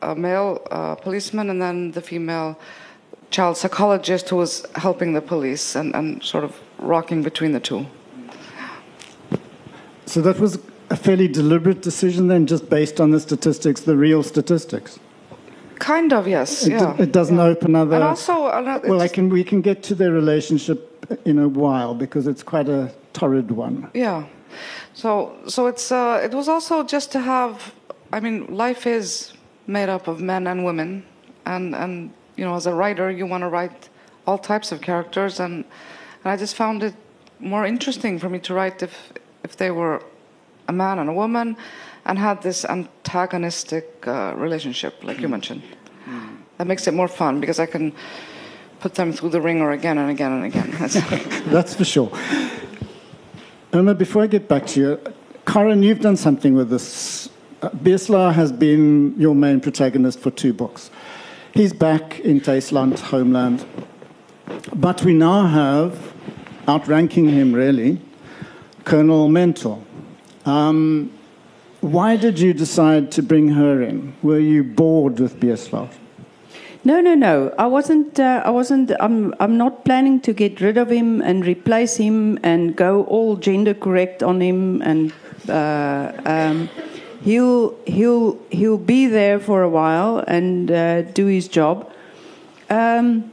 a 0.01 0.15
male 0.15 0.65
uh, 0.71 0.95
policeman 0.95 1.49
and 1.49 1.62
then 1.62 1.91
the 1.91 2.01
female 2.01 2.58
child 3.34 3.58
psychologist 3.58 4.30
who 4.30 4.38
was 4.38 4.65
helping 4.76 5.13
the 5.13 5.22
police 5.22 5.76
and, 5.76 5.96
and 5.96 6.24
sort 6.24 6.43
of 6.43 6.52
rocking 6.78 7.24
between 7.24 7.52
the 7.52 7.60
two. 7.60 7.86
So 10.06 10.22
that 10.22 10.39
was 10.39 10.60
a 10.89 10.96
fairly 10.96 11.28
deliberate 11.28 11.82
decision 11.82 12.28
then, 12.28 12.46
just 12.46 12.69
based 12.69 13.02
on 13.02 13.10
the 13.10 13.19
statistics, 13.19 13.82
the 13.82 13.98
real 13.98 14.22
statistics. 14.22 15.00
Kind 15.80 16.13
of, 16.13 16.28
yes. 16.28 16.67
It, 16.67 16.74
yeah. 16.74 16.96
it 17.00 17.12
doesn't 17.12 17.38
yeah. 17.38 17.52
open 17.52 17.76
other. 17.76 17.96
And 17.96 18.04
also, 18.04 18.46
uh, 18.46 18.80
well, 18.84 19.02
I 19.02 19.08
can, 19.08 19.30
we 19.30 19.43
can 19.43 19.62
get 19.62 19.82
to 19.84 19.96
their 19.96 20.12
relationship 20.12 20.80
in 21.26 21.39
a 21.39 21.50
while 21.50 21.96
because 21.96 22.28
it's 22.28 22.43
quite 22.43 22.69
a 22.69 22.93
torrid 23.13 23.50
one. 23.52 23.89
Yeah. 23.93 24.26
So 24.93 25.36
so 25.48 25.65
it's 25.67 25.91
uh, 25.91 26.22
it 26.24 26.34
was 26.34 26.48
also 26.48 26.84
just 26.84 27.12
to 27.13 27.19
have. 27.19 27.74
I 28.12 28.19
mean, 28.19 28.46
life 28.56 28.86
is 28.86 29.34
made 29.65 29.89
up 29.89 30.08
of 30.08 30.22
men 30.22 30.46
and 30.46 30.63
women, 30.63 31.04
and 31.46 31.76
and 31.76 32.12
you 32.36 32.46
know, 32.46 32.56
as 32.56 32.67
a 32.67 32.74
writer, 32.74 33.12
you 33.12 33.26
want 33.26 33.43
to 33.43 33.50
write 33.50 33.89
all 34.26 34.38
types 34.38 34.72
of 34.72 34.82
characters, 34.82 35.39
and 35.39 35.65
and 36.24 36.32
I 36.34 36.38
just 36.38 36.56
found 36.56 36.84
it 36.84 36.96
more 37.39 37.65
interesting 37.65 38.19
for 38.19 38.30
me 38.30 38.39
to 38.39 38.54
write 38.54 38.82
if 38.84 39.13
if 39.43 39.58
they 39.58 39.72
were 39.72 40.02
a 40.67 40.74
man 40.74 41.00
and 41.00 41.10
a 41.10 41.13
woman, 41.13 41.58
and 42.06 42.17
had 42.19 42.41
this 42.41 42.65
antagonistic 42.65 44.08
uh, 44.08 44.34
relationship, 44.36 45.04
like 45.04 45.19
you 45.19 45.28
mentioned. 45.28 45.62
That 46.58 46.67
makes 46.67 46.88
it 46.88 46.93
more 46.93 47.08
fun 47.08 47.39
because 47.39 47.60
I 47.60 47.65
can 47.65 47.93
put 48.80 48.96
them 48.96 49.12
through 49.12 49.30
the 49.30 49.41
ringer 49.41 49.72
again 49.72 49.98
and 49.98 50.10
again 50.10 50.32
and 50.32 50.46
again. 50.46 50.72
That's 51.48 51.74
for 51.74 51.86
sure. 51.86 52.12
Irma, 53.74 53.96
before 53.96 54.24
I 54.24 54.28
get 54.28 54.48
back 54.48 54.67
to 54.67 54.80
you, 54.80 55.00
Karin, 55.46 55.84
you've 55.84 56.02
done 56.02 56.15
something 56.15 56.54
with 56.54 56.69
this. 56.69 57.30
Uh, 57.62 57.69
Beeslaar 57.69 58.34
has 58.34 58.52
been 58.52 59.15
your 59.17 59.34
main 59.34 59.60
protagonist 59.62 60.19
for 60.19 60.32
two 60.32 60.54
books. 60.54 60.91
He's 61.53 61.71
back 61.71 62.19
in 62.21 62.41
Tuisland, 62.41 62.97
homeland. 62.99 63.63
But 64.73 65.03
we 65.03 65.13
now 65.13 65.45
have, 65.45 66.11
outranking 66.67 67.29
him 67.29 67.53
really, 67.53 68.01
Colonel 68.85 69.29
Mentor. 69.29 69.79
Um, 70.47 71.11
why 71.81 72.17
did 72.17 72.39
you 72.39 72.55
decide 72.55 73.11
to 73.11 73.21
bring 73.21 73.49
her 73.49 73.83
in? 73.83 74.15
Were 74.23 74.39
you 74.39 74.63
bored 74.63 75.19
with 75.19 75.39
Beeslaar? 75.39 75.89
No, 76.83 77.01
no, 77.01 77.13
no. 77.13 77.53
I 77.59 77.67
wasn't. 77.67 78.19
Uh, 78.19 78.41
I 78.43 78.49
wasn't. 78.49 78.91
I'm. 78.99 79.35
I'm 79.39 79.55
not 79.55 79.85
planning 79.85 80.21
to 80.21 80.33
get 80.33 80.59
rid 80.59 80.79
of 80.79 80.89
him 80.89 81.21
and 81.21 81.45
replace 81.45 81.97
him 81.97 82.39
and 82.41 82.75
go 82.75 83.03
all 83.03 83.35
gender 83.35 83.75
correct 83.75 84.23
on 84.23 84.41
him. 84.41 84.81
And 84.81 85.13
uh, 85.47 86.13
um, 86.25 86.67
he'll 87.23 87.75
he'll 87.86 88.38
he'll 88.49 88.77
be 88.77 89.07
there 89.07 89.39
for 89.39 89.62
a 89.62 89.69
while 89.69 90.23
and 90.27 90.69
uh, 90.69 91.01
do 91.01 91.25
his 91.27 91.47
job. 91.47 91.89
Um, 92.69 93.31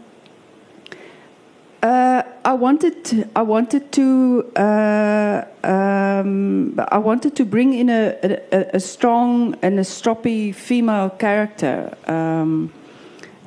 uh, 1.83 2.23
I 2.45 2.53
wanted. 2.53 3.29
I 3.35 3.43
wanted 3.43 3.91
to. 3.93 4.53
Uh, 4.55 5.45
um, 5.65 6.79
I 6.89 6.99
wanted 6.99 7.35
to 7.37 7.45
bring 7.45 7.75
in 7.75 7.89
a, 7.89 8.17
a, 8.53 8.77
a 8.77 8.81
strong 8.81 9.57
and 9.63 9.79
a 9.79 9.83
stroppy 9.83 10.55
female 10.55 11.11
character. 11.11 11.97
Um, 12.07 12.73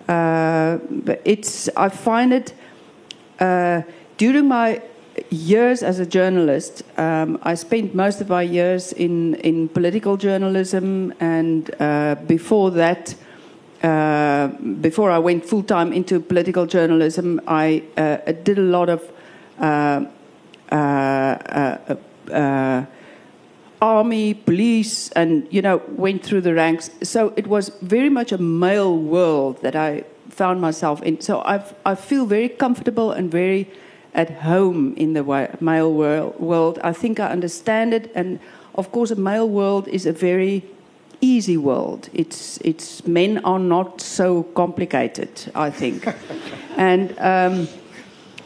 uh, 0.07 0.79
it's 1.23 1.69
I 1.77 1.89
find 1.89 2.33
it 2.33 2.53
uh, 3.39 3.83
during 4.17 4.47
my 4.47 4.81
years 5.29 5.83
as 5.83 5.99
a 5.99 6.05
journalist. 6.05 6.83
Um, 6.97 7.39
I 7.43 7.55
spent 7.55 7.93
most 7.93 8.21
of 8.21 8.29
my 8.29 8.41
years 8.41 8.93
in 8.93 9.35
in 9.35 9.69
political 9.69 10.17
journalism, 10.17 11.13
and 11.19 11.69
uh, 11.79 12.15
before 12.27 12.71
that, 12.71 13.15
uh, 13.83 14.47
before 14.81 15.11
I 15.11 15.19
went 15.19 15.45
full 15.45 15.63
time 15.63 15.93
into 15.93 16.19
political 16.19 16.65
journalism, 16.65 17.39
I 17.47 17.83
uh, 17.97 18.31
did 18.43 18.57
a 18.57 18.67
lot 18.77 18.89
of. 18.89 19.01
Uh, 19.59 20.05
uh, 20.71 21.95
uh, 22.31 22.85
army, 23.81 24.33
police, 24.33 25.09
and 25.11 25.45
you 25.51 25.61
know 25.61 25.81
went 25.89 26.23
through 26.23 26.41
the 26.41 26.53
ranks. 26.53 26.89
So 27.03 27.33
it 27.35 27.47
was 27.47 27.69
very 27.81 28.09
much 28.09 28.31
a 28.31 28.37
male 28.37 28.97
world 28.97 29.61
that 29.61 29.75
I 29.75 30.05
found 30.29 30.61
myself 30.61 31.03
in. 31.03 31.21
So 31.21 31.41
I 31.41 31.61
I 31.85 31.95
feel 31.95 32.25
very 32.25 32.49
comfortable 32.49 33.11
and 33.11 33.29
very 33.29 33.69
at 34.13 34.29
home 34.29 34.93
in 34.95 35.13
the 35.13 35.23
male 35.59 35.93
world. 35.93 36.79
I 36.83 36.93
think 36.93 37.19
I 37.19 37.29
understand 37.29 37.93
it, 37.93 38.11
and 38.15 38.39
of 38.75 38.91
course, 38.91 39.11
a 39.11 39.15
male 39.15 39.49
world 39.49 39.87
is 39.87 40.05
a 40.05 40.13
very 40.13 40.63
easy 41.21 41.57
world. 41.57 42.09
It's 42.13 42.57
it's 42.61 43.05
men 43.07 43.39
are 43.43 43.59
not 43.59 44.01
so 44.01 44.43
complicated. 44.43 45.51
I 45.55 45.69
think, 45.69 46.07
and. 46.77 47.17
Um, 47.19 47.67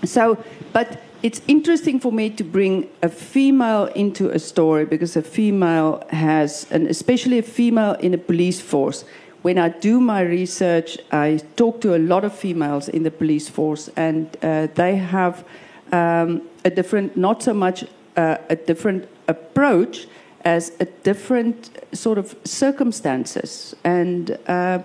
so, 0.04 0.38
but 0.74 1.02
it's 1.24 1.42
interesting 1.48 2.00
for 2.00 2.12
me 2.12 2.30
to 2.30 2.44
bring 2.44 2.90
a 3.02 3.10
female 3.10 3.86
into 3.96 4.30
a 4.30 4.40
story 4.40 4.86
because 4.86 5.16
a 5.16 5.22
female 5.22 6.04
has, 6.10 6.68
and 6.70 6.88
especially 6.88 7.40
a 7.40 7.44
female 7.44 7.94
in 7.94 8.14
a 8.14 8.18
police 8.18 8.62
force. 8.62 9.04
When 9.48 9.58
I 9.58 9.70
do 9.70 10.02
my 10.02 10.24
research, 10.24 10.98
I 11.10 11.40
talk 11.56 11.80
to 11.80 11.96
a 11.96 12.00
lot 12.00 12.26
of 12.26 12.34
females 12.34 12.90
in 12.90 13.04
the 13.04 13.12
police 13.12 13.48
force, 13.48 13.90
and 13.96 14.28
uh, 14.44 14.68
they 14.76 14.98
have 14.98 15.46
um, 15.94 16.42
a 16.66 16.70
different, 16.70 17.16
not 17.16 17.42
so 17.42 17.54
much 17.54 17.86
uh, 18.18 18.40
a 18.50 18.58
different 18.58 19.08
approach 19.30 20.06
as 20.44 20.74
a 20.82 20.86
different 21.04 21.70
sort 21.94 22.18
of 22.18 22.36
circumstances. 22.44 23.74
And 23.86 24.38
uh, 24.50 24.80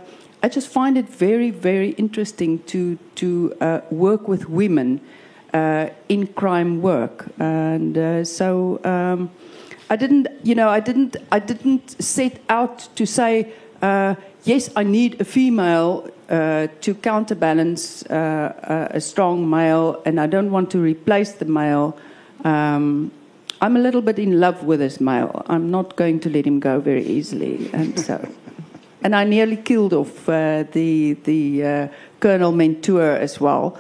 I 0.44 0.48
just 0.48 0.68
find 0.68 0.96
it 0.96 1.08
very, 1.08 1.50
very 1.50 1.90
interesting 1.98 2.62
to 2.66 2.96
to 3.16 3.52
uh, 3.60 3.80
work 3.90 4.28
with 4.28 4.48
women 4.48 5.00
uh, 5.52 5.88
in 6.08 6.28
crime 6.28 6.80
work, 6.80 7.26
and 7.40 7.98
uh, 7.98 8.24
so 8.24 8.78
um, 8.84 9.28
I 9.90 9.96
didn't, 9.96 10.28
you 10.44 10.54
know, 10.54 10.68
I 10.68 10.78
didn't, 10.80 11.16
I 11.32 11.40
didn't 11.40 12.00
set 12.00 12.40
out 12.48 12.88
to 12.94 13.06
say 13.06 13.52
uh, 13.82 14.14
yes, 14.44 14.70
I 14.76 14.84
need 14.84 15.20
a 15.20 15.24
female 15.24 16.08
uh, 16.28 16.68
to 16.80 16.94
counterbalance 16.94 18.04
uh, 18.06 18.88
a 18.90 19.00
strong 19.00 19.50
male, 19.50 20.00
and 20.06 20.20
I 20.20 20.26
don't 20.26 20.50
want 20.50 20.70
to 20.70 20.78
replace 20.78 21.32
the 21.32 21.44
male. 21.44 21.96
Um, 22.44 23.10
I'm 23.60 23.76
a 23.76 23.80
little 23.80 24.02
bit 24.02 24.18
in 24.18 24.40
love 24.40 24.64
with 24.64 24.80
this 24.80 25.00
male. 25.00 25.44
I'm 25.46 25.70
not 25.70 25.96
going 25.96 26.20
to 26.20 26.30
let 26.30 26.46
him 26.46 26.60
go 26.60 26.80
very 26.80 27.04
easily, 27.04 27.70
and 27.72 27.98
so. 27.98 28.26
And 29.04 29.16
I 29.16 29.24
nearly 29.24 29.56
killed 29.56 29.92
off 29.92 30.28
uh, 30.28 30.64
the 30.72 31.14
the 31.24 31.64
uh, 31.64 31.88
Colonel 32.20 32.52
Mentor 32.52 33.16
as 33.16 33.40
well. 33.40 33.76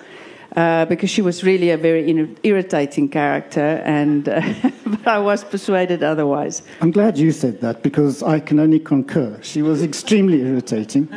Uh, 0.56 0.84
because 0.84 1.08
she 1.08 1.22
was 1.22 1.42
really 1.42 1.70
a 1.70 1.78
very 1.78 2.36
irritating 2.42 3.08
character, 3.08 3.80
and 3.86 4.28
uh, 4.28 4.42
but 4.84 5.06
I 5.06 5.18
was 5.18 5.44
persuaded 5.44 6.02
otherwise. 6.02 6.62
I'm 6.82 6.90
glad 6.90 7.16
you 7.16 7.32
said 7.32 7.62
that 7.62 7.82
because 7.82 8.22
I 8.22 8.38
can 8.38 8.60
only 8.60 8.78
concur. 8.78 9.38
She 9.40 9.62
was 9.62 9.82
extremely 9.82 10.42
irritating, 10.42 11.08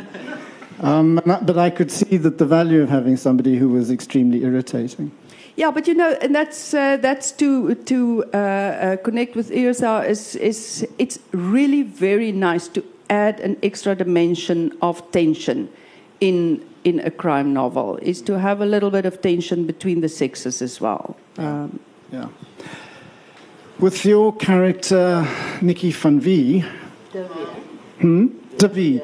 um, 0.80 1.20
but 1.26 1.58
I 1.58 1.68
could 1.68 1.90
see 1.90 2.16
that 2.16 2.38
the 2.38 2.46
value 2.46 2.80
of 2.80 2.88
having 2.88 3.18
somebody 3.18 3.58
who 3.58 3.68
was 3.68 3.90
extremely 3.90 4.42
irritating. 4.42 5.12
Yeah, 5.56 5.70
but 5.70 5.86
you 5.86 5.94
know, 5.94 6.16
and 6.22 6.34
that's 6.34 6.72
uh, 6.72 6.96
that's 6.96 7.30
to 7.32 7.74
to 7.74 8.24
uh, 8.32 8.36
uh, 8.36 8.96
connect 8.96 9.36
with 9.36 9.50
Yrsa 9.50 10.08
is 10.08 10.36
is 10.36 10.86
it's 10.96 11.18
really 11.32 11.82
very 11.82 12.32
nice 12.32 12.68
to 12.68 12.82
add 13.10 13.40
an 13.40 13.58
extra 13.62 13.94
dimension 13.94 14.72
of 14.80 15.02
tension 15.12 15.68
in 16.20 16.64
in 16.86 17.00
a 17.00 17.10
crime 17.10 17.52
novel 17.52 17.96
is 18.00 18.22
to 18.22 18.38
have 18.38 18.60
a 18.60 18.64
little 18.64 18.92
bit 18.92 19.04
of 19.04 19.20
tension 19.20 19.66
between 19.66 20.00
the 20.02 20.08
sexes 20.08 20.62
as 20.62 20.80
well. 20.80 21.16
Um, 21.36 21.80
yeah. 22.12 22.28
With 23.80 24.04
your 24.04 24.32
character, 24.36 25.26
Nikki 25.60 25.90
van 25.90 26.20
Vie. 26.20 26.64
Hmm? 28.00 28.26
De 28.56 29.02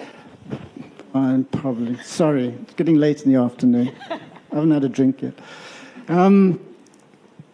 I'm 1.13 1.45
probably 1.45 1.99
sorry. 2.05 2.55
It's 2.63 2.75
getting 2.75 2.99
late 2.99 3.23
in 3.25 3.33
the 3.33 3.41
afternoon. 3.41 3.93
I 4.11 4.21
haven't 4.55 4.71
had 4.71 4.85
a 4.85 4.89
drink 4.89 5.21
yet. 5.21 5.35
Um, 6.07 6.61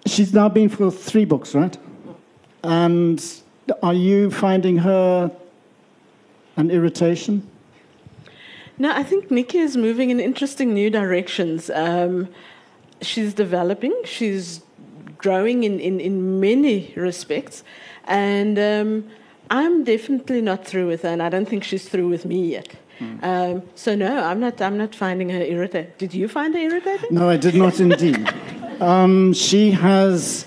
she's 0.06 0.34
now 0.34 0.50
been 0.50 0.68
for 0.68 0.90
three 0.90 1.24
books, 1.24 1.54
right? 1.54 1.76
And 2.62 3.24
are 3.82 3.94
you 3.94 4.30
finding 4.30 4.76
her 4.78 5.30
an 6.58 6.70
irritation? 6.70 7.48
No, 8.78 8.92
I 8.92 9.02
think 9.02 9.30
Nikki 9.30 9.58
is 9.58 9.76
moving 9.76 10.10
in 10.10 10.20
interesting 10.20 10.72
new 10.72 10.90
directions. 10.90 11.70
Um, 11.70 12.28
she's 13.02 13.34
developing, 13.34 13.94
she's 14.04 14.62
growing 15.16 15.64
in, 15.64 15.80
in, 15.80 16.00
in 16.00 16.40
many 16.40 16.92
respects. 16.96 17.64
And 18.04 18.58
um, 18.58 19.10
I'm 19.50 19.84
definitely 19.84 20.40
not 20.40 20.64
through 20.64 20.86
with 20.86 21.02
her, 21.02 21.08
and 21.08 21.22
I 21.22 21.28
don't 21.28 21.48
think 21.48 21.64
she's 21.64 21.88
through 21.88 22.08
with 22.08 22.24
me 22.24 22.52
yet. 22.52 22.74
Mm. 23.00 23.22
Um, 23.22 23.62
so 23.74 23.94
no, 23.94 24.24
I'm 24.24 24.40
not. 24.40 24.60
I'm 24.60 24.76
not 24.76 24.94
finding 24.94 25.30
her 25.30 25.40
irritating. 25.40 25.92
Did 25.98 26.14
you 26.14 26.26
find 26.26 26.54
her 26.54 26.60
irritating? 26.60 27.10
No, 27.12 27.28
I 27.28 27.36
did 27.36 27.54
not 27.54 27.78
indeed. 27.86 28.28
um, 28.80 29.32
she 29.34 29.70
has 29.70 30.46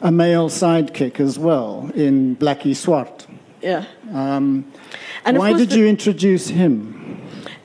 a 0.00 0.10
male 0.10 0.48
sidekick 0.48 1.20
as 1.20 1.38
well 1.38 1.90
in 1.94 2.36
Blackie 2.36 2.74
Swart. 2.74 3.26
Yeah. 3.60 3.84
Um, 4.12 4.72
why 5.26 5.52
did 5.52 5.70
the, 5.70 5.78
you 5.78 5.86
introduce 5.86 6.48
him? 6.48 6.99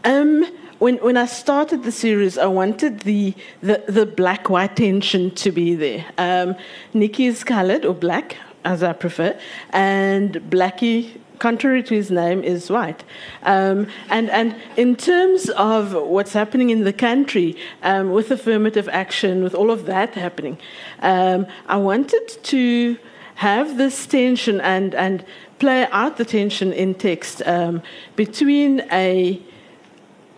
Um, 0.06 0.46
when 0.78 0.98
when 0.98 1.18
I 1.18 1.26
started 1.26 1.84
the 1.84 1.91
series, 1.91 2.38
I 2.38 2.46
wanted 2.46 3.00
the 3.02 3.34
the, 3.62 3.84
the 3.88 4.06
black 4.06 4.52
white 4.52 4.76
tension 4.76 5.32
to 5.32 5.52
be 5.52 5.74
there. 5.74 6.06
Um, 6.20 6.56
Nikki 6.94 7.26
is 7.26 7.44
coloured 7.44 7.86
or 7.86 7.96
black, 7.96 8.38
as 8.63 8.84
I 8.84 8.94
prefer, 8.94 9.36
and 9.72 10.34
Blackie, 10.52 11.20
contrary 11.39 11.82
to 11.82 11.96
his 11.96 12.12
name, 12.12 12.44
is 12.44 12.70
white. 12.70 13.04
Um, 13.41 13.88
and 14.12 14.30
and 14.30 14.56
in 14.78 14.96
terms 14.96 15.50
of 15.50 15.94
what's 15.94 16.34
happening 16.34 16.70
in 16.70 16.84
the 16.84 16.94
country 16.94 17.58
um, 17.82 18.12
with 18.12 18.30
affirmative 18.30 18.88
action, 18.89 19.44
with 19.44 19.56
all 19.56 19.72
of 19.72 19.88
that 19.88 20.13
happening, 20.13 20.60
um, 21.00 21.48
I 21.65 21.78
wanted 21.78 22.28
to 22.44 22.98
have 23.36 23.78
this 23.78 24.06
tension 24.06 24.62
and 24.62 24.94
and 24.94 25.26
play 25.58 25.88
out 25.91 26.18
the 26.18 26.26
tension 26.26 26.72
in 26.74 26.94
text 26.94 27.41
um, 27.48 27.82
between 28.15 28.82
a 28.91 29.41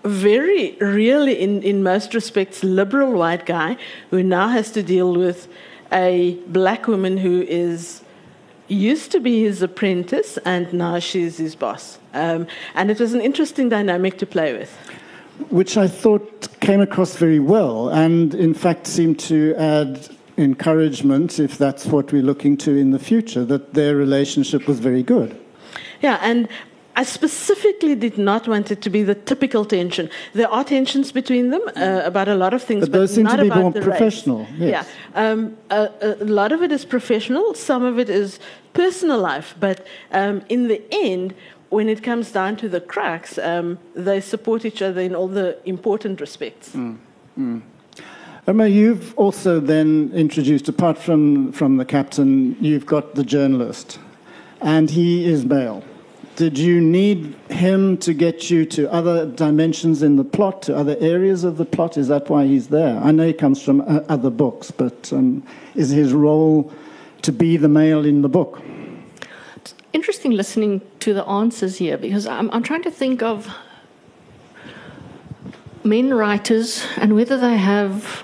very, 0.08 0.78
really, 0.80 1.40
in, 1.40 1.64
in 1.64 1.84
most 1.84 2.14
respects, 2.14 2.64
liberal 2.64 3.14
white 3.14 3.46
guy 3.46 3.78
who 4.10 4.24
now 4.24 4.48
has 4.48 4.72
to 4.72 4.84
deal 4.84 5.14
with 5.14 5.48
a 5.92 6.38
black 6.48 6.88
woman 6.88 7.18
who 7.18 7.42
is 7.44 8.02
used 8.68 9.12
to 9.12 9.20
be 9.20 9.44
his 9.44 9.62
apprentice 9.62 10.38
and 10.46 10.72
now 10.74 11.00
she's 11.00 11.38
his 11.38 11.56
boss. 11.56 12.00
Um, 12.14 12.48
and 12.76 12.92
it 12.92 13.00
was 13.00 13.14
an 13.14 13.22
interesting 13.22 13.70
dynamic 13.70 14.18
to 14.18 14.26
play 14.26 14.54
with. 14.58 14.76
Which 15.50 15.78
I 15.78 15.88
thought 15.88 16.60
came 16.60 16.82
across 16.82 17.16
very 17.16 17.40
well 17.40 17.90
and, 17.90 18.34
in 18.34 18.54
fact, 18.54 18.88
seemed 18.88 19.20
to 19.22 19.56
add 19.56 20.10
encouragement, 20.38 21.40
if 21.40 21.58
that's 21.58 21.86
what 21.86 22.12
we're 22.12 22.24
looking 22.24 22.58
to 22.58 22.76
in 22.76 22.92
the 22.92 23.00
future, 23.00 23.46
that 23.46 23.74
their 23.74 23.96
relationship 23.96 24.68
was 24.68 24.80
very 24.80 25.04
good. 25.04 25.40
Yeah, 26.02 26.20
and 26.22 26.48
I 26.98 27.04
specifically 27.04 27.94
did 27.94 28.18
not 28.18 28.48
want 28.48 28.72
it 28.72 28.82
to 28.82 28.90
be 28.90 29.04
the 29.04 29.14
typical 29.14 29.66
tension. 29.66 30.10
There 30.34 30.50
are 30.50 30.64
tensions 30.64 31.12
between 31.12 31.52
them 31.52 31.62
uh, 31.76 32.02
about 32.04 32.28
a 32.28 32.34
lot 32.34 32.56
of 32.56 32.64
things, 32.64 32.82
but, 32.82 32.92
but 32.92 32.98
those 32.98 33.14
seem 33.14 33.28
to 33.28 33.38
be 33.38 33.50
more 33.50 33.72
professional. 33.72 34.48
Yes. 34.58 34.88
Yeah, 35.14 35.22
um, 35.24 35.56
a, 35.70 35.92
a, 36.02 36.26
lot 36.26 36.52
of 36.52 36.64
it 36.64 36.72
is 36.72 36.86
professional. 36.86 37.54
Some 37.54 37.84
of 37.84 38.00
it 38.00 38.10
is 38.10 38.40
personal 38.74 39.20
life. 39.20 39.54
But 39.60 39.86
um, 40.12 40.42
in 40.50 40.70
the 40.70 40.82
end, 40.92 41.36
when 41.70 41.88
it 41.88 42.02
comes 42.02 42.32
down 42.32 42.56
to 42.58 42.68
the 42.68 42.82
cracks, 42.82 43.38
um, 43.38 43.78
they 43.94 44.20
support 44.20 44.66
each 44.66 44.82
other 44.82 45.02
in 45.02 45.14
all 45.14 45.28
the 45.28 45.60
important 45.66 46.20
respects. 46.20 46.72
Mm. 46.72 46.98
Mm. 47.38 47.62
Irma, 48.48 48.66
you've 48.66 49.14
also 49.20 49.60
then 49.60 50.12
introduced, 50.16 50.68
apart 50.68 50.98
from, 50.98 51.52
from 51.52 51.78
the 51.78 51.86
captain, 51.86 52.58
you've 52.60 52.88
got 52.88 53.14
the 53.14 53.24
journalist, 53.24 54.00
and 54.62 54.90
he 54.90 55.26
is 55.26 55.46
male. 55.46 55.84
Did 56.38 56.60
you 56.60 56.80
need 56.80 57.34
him 57.50 57.98
to 57.98 58.14
get 58.14 58.52
you 58.52 58.64
to 58.68 58.94
other 58.94 59.26
dimensions 59.26 60.04
in 60.04 60.18
the 60.18 60.24
plot, 60.24 60.62
to 60.64 60.78
other 60.78 60.96
areas 61.00 61.44
of 61.44 61.58
the 61.58 61.66
plot? 61.66 61.98
Is 61.98 62.10
that 62.10 62.30
why 62.30 62.46
he's 62.46 62.68
there? 62.68 62.96
I 63.00 63.12
know 63.12 63.26
he 63.26 63.34
comes 63.34 63.60
from 63.60 63.82
uh, 63.82 64.02
other 64.08 64.30
books, 64.30 64.70
but 64.70 65.12
um, 65.12 65.42
is 65.74 65.90
his 65.90 66.14
role 66.14 66.72
to 67.24 67.32
be 67.32 67.58
the 67.58 67.68
male 67.68 68.06
in 68.06 68.22
the 68.22 68.30
book? 68.30 68.62
It's 69.56 69.74
interesting 69.94 70.32
listening 70.32 70.82
to 71.00 71.12
the 71.12 71.26
answers 71.26 71.78
here 71.78 71.98
because 71.98 72.28
I'm, 72.28 72.52
I'm 72.52 72.62
trying 72.62 72.84
to 72.84 72.92
think 72.92 73.24
of 73.24 73.52
men 75.84 76.14
writers 76.14 76.86
and 76.98 77.16
whether 77.16 77.38
they 77.40 77.58
have 77.58 78.24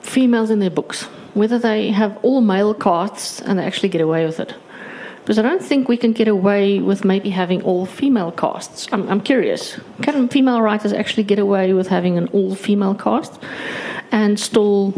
females 0.00 0.50
in 0.50 0.58
their 0.58 0.70
books, 0.70 1.04
whether 1.34 1.60
they 1.60 1.92
have 1.92 2.18
all 2.24 2.40
male 2.40 2.74
casts 2.74 3.40
and 3.40 3.60
they 3.60 3.64
actually 3.64 3.90
get 3.90 4.00
away 4.00 4.26
with 4.26 4.40
it. 4.40 4.56
Because 5.24 5.38
I 5.38 5.42
don't 5.42 5.62
think 5.62 5.88
we 5.88 5.96
can 5.96 6.12
get 6.12 6.28
away 6.28 6.80
with 6.80 7.02
maybe 7.02 7.30
having 7.30 7.62
all 7.62 7.86
female 7.86 8.30
casts. 8.30 8.86
I'm, 8.92 9.08
I'm 9.08 9.22
curious. 9.22 9.80
Can 10.02 10.28
female 10.28 10.60
writers 10.60 10.92
actually 10.92 11.22
get 11.22 11.38
away 11.38 11.72
with 11.72 11.88
having 11.88 12.18
an 12.18 12.28
all 12.28 12.54
female 12.54 12.94
cast 12.94 13.40
and 14.12 14.38
still 14.38 14.92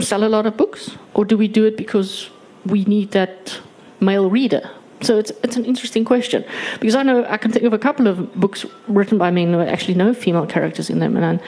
sell 0.00 0.24
a 0.24 0.28
lot 0.28 0.44
of 0.44 0.56
books? 0.56 0.96
Or 1.14 1.24
do 1.24 1.38
we 1.38 1.46
do 1.46 1.66
it 1.66 1.76
because 1.76 2.30
we 2.66 2.84
need 2.84 3.12
that 3.12 3.60
male 4.00 4.28
reader? 4.28 4.68
So 5.02 5.18
it's 5.18 5.30
it's 5.42 5.56
an 5.56 5.64
interesting 5.64 6.04
question 6.04 6.44
because 6.78 6.94
I 6.94 7.02
know 7.02 7.24
I 7.24 7.38
can 7.38 7.50
think 7.50 7.64
of 7.64 7.72
a 7.72 7.78
couple 7.78 8.06
of 8.06 8.34
books 8.34 8.66
written 8.86 9.16
by 9.16 9.30
men 9.30 9.52
who 9.52 9.60
actually 9.60 9.94
no 9.94 10.12
female 10.12 10.46
characters 10.46 10.90
in 10.90 10.98
them, 10.98 11.16
and 11.16 11.40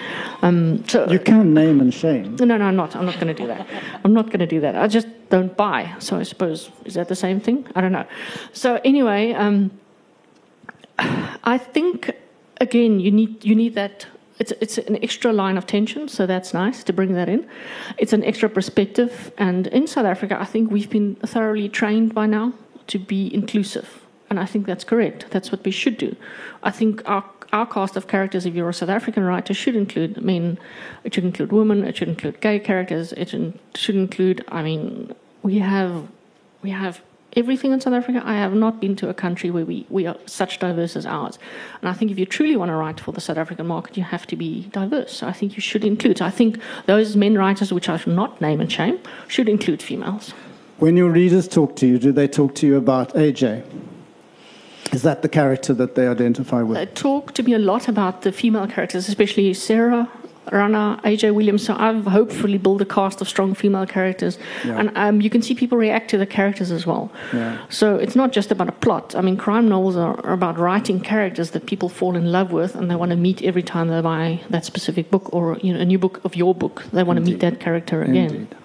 um, 0.42 0.88
so 0.88 1.10
you 1.10 1.18
can 1.18 1.52
name 1.52 1.80
and 1.80 1.92
shame. 1.92 2.36
No, 2.36 2.44
no, 2.44 2.64
I'm 2.64 2.76
not. 2.76 2.96
I'm 2.96 3.04
not 3.04 3.14
going 3.14 3.34
to 3.34 3.34
do 3.34 3.46
that. 3.46 3.66
I'm 4.04 4.14
not 4.14 4.26
going 4.26 4.40
to 4.40 4.46
do 4.46 4.60
that. 4.60 4.74
I 4.76 4.88
just 4.88 5.06
don't 5.28 5.54
buy. 5.54 5.94
So 5.98 6.18
I 6.18 6.22
suppose 6.22 6.70
is 6.86 6.94
that 6.94 7.08
the 7.08 7.16
same 7.16 7.40
thing? 7.40 7.66
I 7.74 7.82
don't 7.82 7.92
know. 7.92 8.06
So 8.52 8.80
anyway, 8.84 9.32
um, 9.32 9.70
I 10.98 11.58
think 11.58 12.10
again 12.60 13.00
you 13.00 13.10
need 13.10 13.44
you 13.44 13.54
need 13.54 13.74
that 13.74 14.06
it's, 14.38 14.52
it's 14.60 14.78
an 14.78 14.98
extra 15.04 15.30
line 15.32 15.58
of 15.58 15.66
tension, 15.66 16.08
so 16.08 16.26
that's 16.26 16.54
nice 16.54 16.82
to 16.84 16.92
bring 16.92 17.12
that 17.14 17.28
in. 17.28 17.46
It's 17.98 18.14
an 18.14 18.24
extra 18.24 18.48
perspective, 18.48 19.30
and 19.36 19.66
in 19.68 19.86
South 19.86 20.06
Africa, 20.06 20.40
I 20.40 20.46
think 20.46 20.70
we've 20.70 20.90
been 20.90 21.16
thoroughly 21.16 21.68
trained 21.68 22.14
by 22.14 22.26
now 22.26 22.54
to 22.92 22.98
be 22.98 23.32
inclusive. 23.34 23.88
And 24.28 24.38
I 24.38 24.46
think 24.46 24.66
that's 24.66 24.84
correct. 24.84 25.26
That's 25.30 25.50
what 25.50 25.64
we 25.64 25.70
should 25.70 25.96
do. 25.96 26.14
I 26.62 26.70
think 26.70 27.02
our, 27.08 27.24
our 27.52 27.66
cast 27.66 27.96
of 27.96 28.06
characters, 28.06 28.44
if 28.46 28.54
you're 28.54 28.68
a 28.68 28.74
South 28.74 28.90
African 28.90 29.24
writer, 29.24 29.54
should 29.54 29.76
include 29.76 30.22
men, 30.22 30.58
it 31.04 31.14
should 31.14 31.24
include 31.24 31.52
women, 31.52 31.84
it 31.84 31.96
should 31.96 32.08
include 32.08 32.40
gay 32.40 32.58
characters, 32.58 33.12
it 33.14 33.30
should 33.74 33.94
include, 33.94 34.44
I 34.48 34.62
mean, 34.62 35.14
we 35.42 35.58
have, 35.58 36.06
we 36.62 36.70
have 36.70 37.02
everything 37.34 37.72
in 37.72 37.80
South 37.80 37.94
Africa. 37.94 38.22
I 38.24 38.34
have 38.34 38.54
not 38.54 38.78
been 38.78 38.94
to 38.96 39.08
a 39.08 39.14
country 39.14 39.50
where 39.50 39.64
we, 39.64 39.86
we 39.88 40.06
are 40.06 40.16
such 40.26 40.58
diverse 40.58 40.96
as 40.96 41.06
ours. 41.06 41.38
And 41.80 41.88
I 41.88 41.94
think 41.94 42.10
if 42.10 42.18
you 42.18 42.26
truly 42.26 42.56
want 42.56 42.68
to 42.68 42.76
write 42.76 43.00
for 43.00 43.12
the 43.12 43.22
South 43.22 43.38
African 43.38 43.66
market, 43.66 43.96
you 43.96 44.02
have 44.02 44.26
to 44.26 44.36
be 44.36 44.68
diverse. 44.72 45.12
So 45.12 45.26
I 45.26 45.32
think 45.32 45.56
you 45.56 45.62
should 45.62 45.84
include. 45.84 46.18
So 46.18 46.26
I 46.26 46.30
think 46.30 46.58
those 46.84 47.16
men 47.16 47.38
writers, 47.38 47.72
which 47.72 47.88
I 47.88 47.96
should 47.96 48.14
not 48.14 48.40
name 48.42 48.60
and 48.60 48.70
shame, 48.70 48.98
should 49.28 49.48
include 49.48 49.80
females. 49.82 50.34
When 50.82 50.96
your 50.96 51.10
readers 51.10 51.46
talk 51.46 51.76
to 51.76 51.86
you, 51.86 51.96
do 51.96 52.10
they 52.10 52.26
talk 52.26 52.56
to 52.56 52.66
you 52.66 52.76
about 52.76 53.14
AJ? 53.14 53.62
Is 54.92 55.02
that 55.02 55.22
the 55.22 55.28
character 55.28 55.72
that 55.74 55.94
they 55.94 56.08
identify 56.08 56.60
with? 56.62 56.76
They 56.76 56.86
talk 56.86 57.34
to 57.34 57.44
me 57.44 57.52
a 57.52 57.58
lot 57.60 57.86
about 57.86 58.22
the 58.22 58.32
female 58.32 58.66
characters, 58.66 59.06
especially 59.06 59.54
Sarah, 59.54 60.08
Rana, 60.50 61.00
AJ 61.04 61.34
Williams. 61.36 61.64
So 61.64 61.76
I've 61.78 62.04
hopefully 62.06 62.58
built 62.58 62.80
a 62.80 62.84
cast 62.84 63.20
of 63.20 63.28
strong 63.28 63.54
female 63.54 63.86
characters, 63.86 64.40
Yeah. 64.64 64.80
and 64.80 64.90
um, 64.96 65.20
you 65.20 65.30
can 65.30 65.40
see 65.40 65.54
people 65.54 65.78
react 65.78 66.10
to 66.10 66.18
the 66.18 66.26
characters 66.26 66.72
as 66.72 66.84
well. 66.84 67.12
Yeah. 67.32 67.58
So 67.68 67.94
it's 67.94 68.16
not 68.16 68.32
just 68.32 68.50
about 68.50 68.68
a 68.68 68.72
plot. 68.72 69.14
I 69.14 69.20
mean, 69.20 69.36
crime 69.36 69.68
novels 69.68 69.94
are, 69.94 70.18
are 70.26 70.32
about 70.32 70.58
writing 70.58 70.98
characters 70.98 71.52
that 71.52 71.66
people 71.66 71.88
fall 71.90 72.16
in 72.16 72.32
love 72.32 72.50
with, 72.50 72.74
and 72.74 72.90
they 72.90 72.96
want 72.96 73.12
to 73.12 73.16
meet 73.16 73.40
every 73.44 73.62
time 73.62 73.86
they 73.86 74.00
buy 74.00 74.40
that 74.50 74.64
specific 74.64 75.12
book 75.12 75.32
or 75.32 75.58
you 75.62 75.72
know 75.72 75.78
a 75.78 75.84
new 75.84 76.00
book 76.00 76.20
of 76.24 76.34
your 76.34 76.56
book. 76.56 76.82
They 76.92 77.04
want 77.04 77.18
to 77.18 77.24
meet 77.24 77.38
that 77.38 77.60
character 77.60 78.02
again. 78.02 78.30
Indeed. 78.34 78.56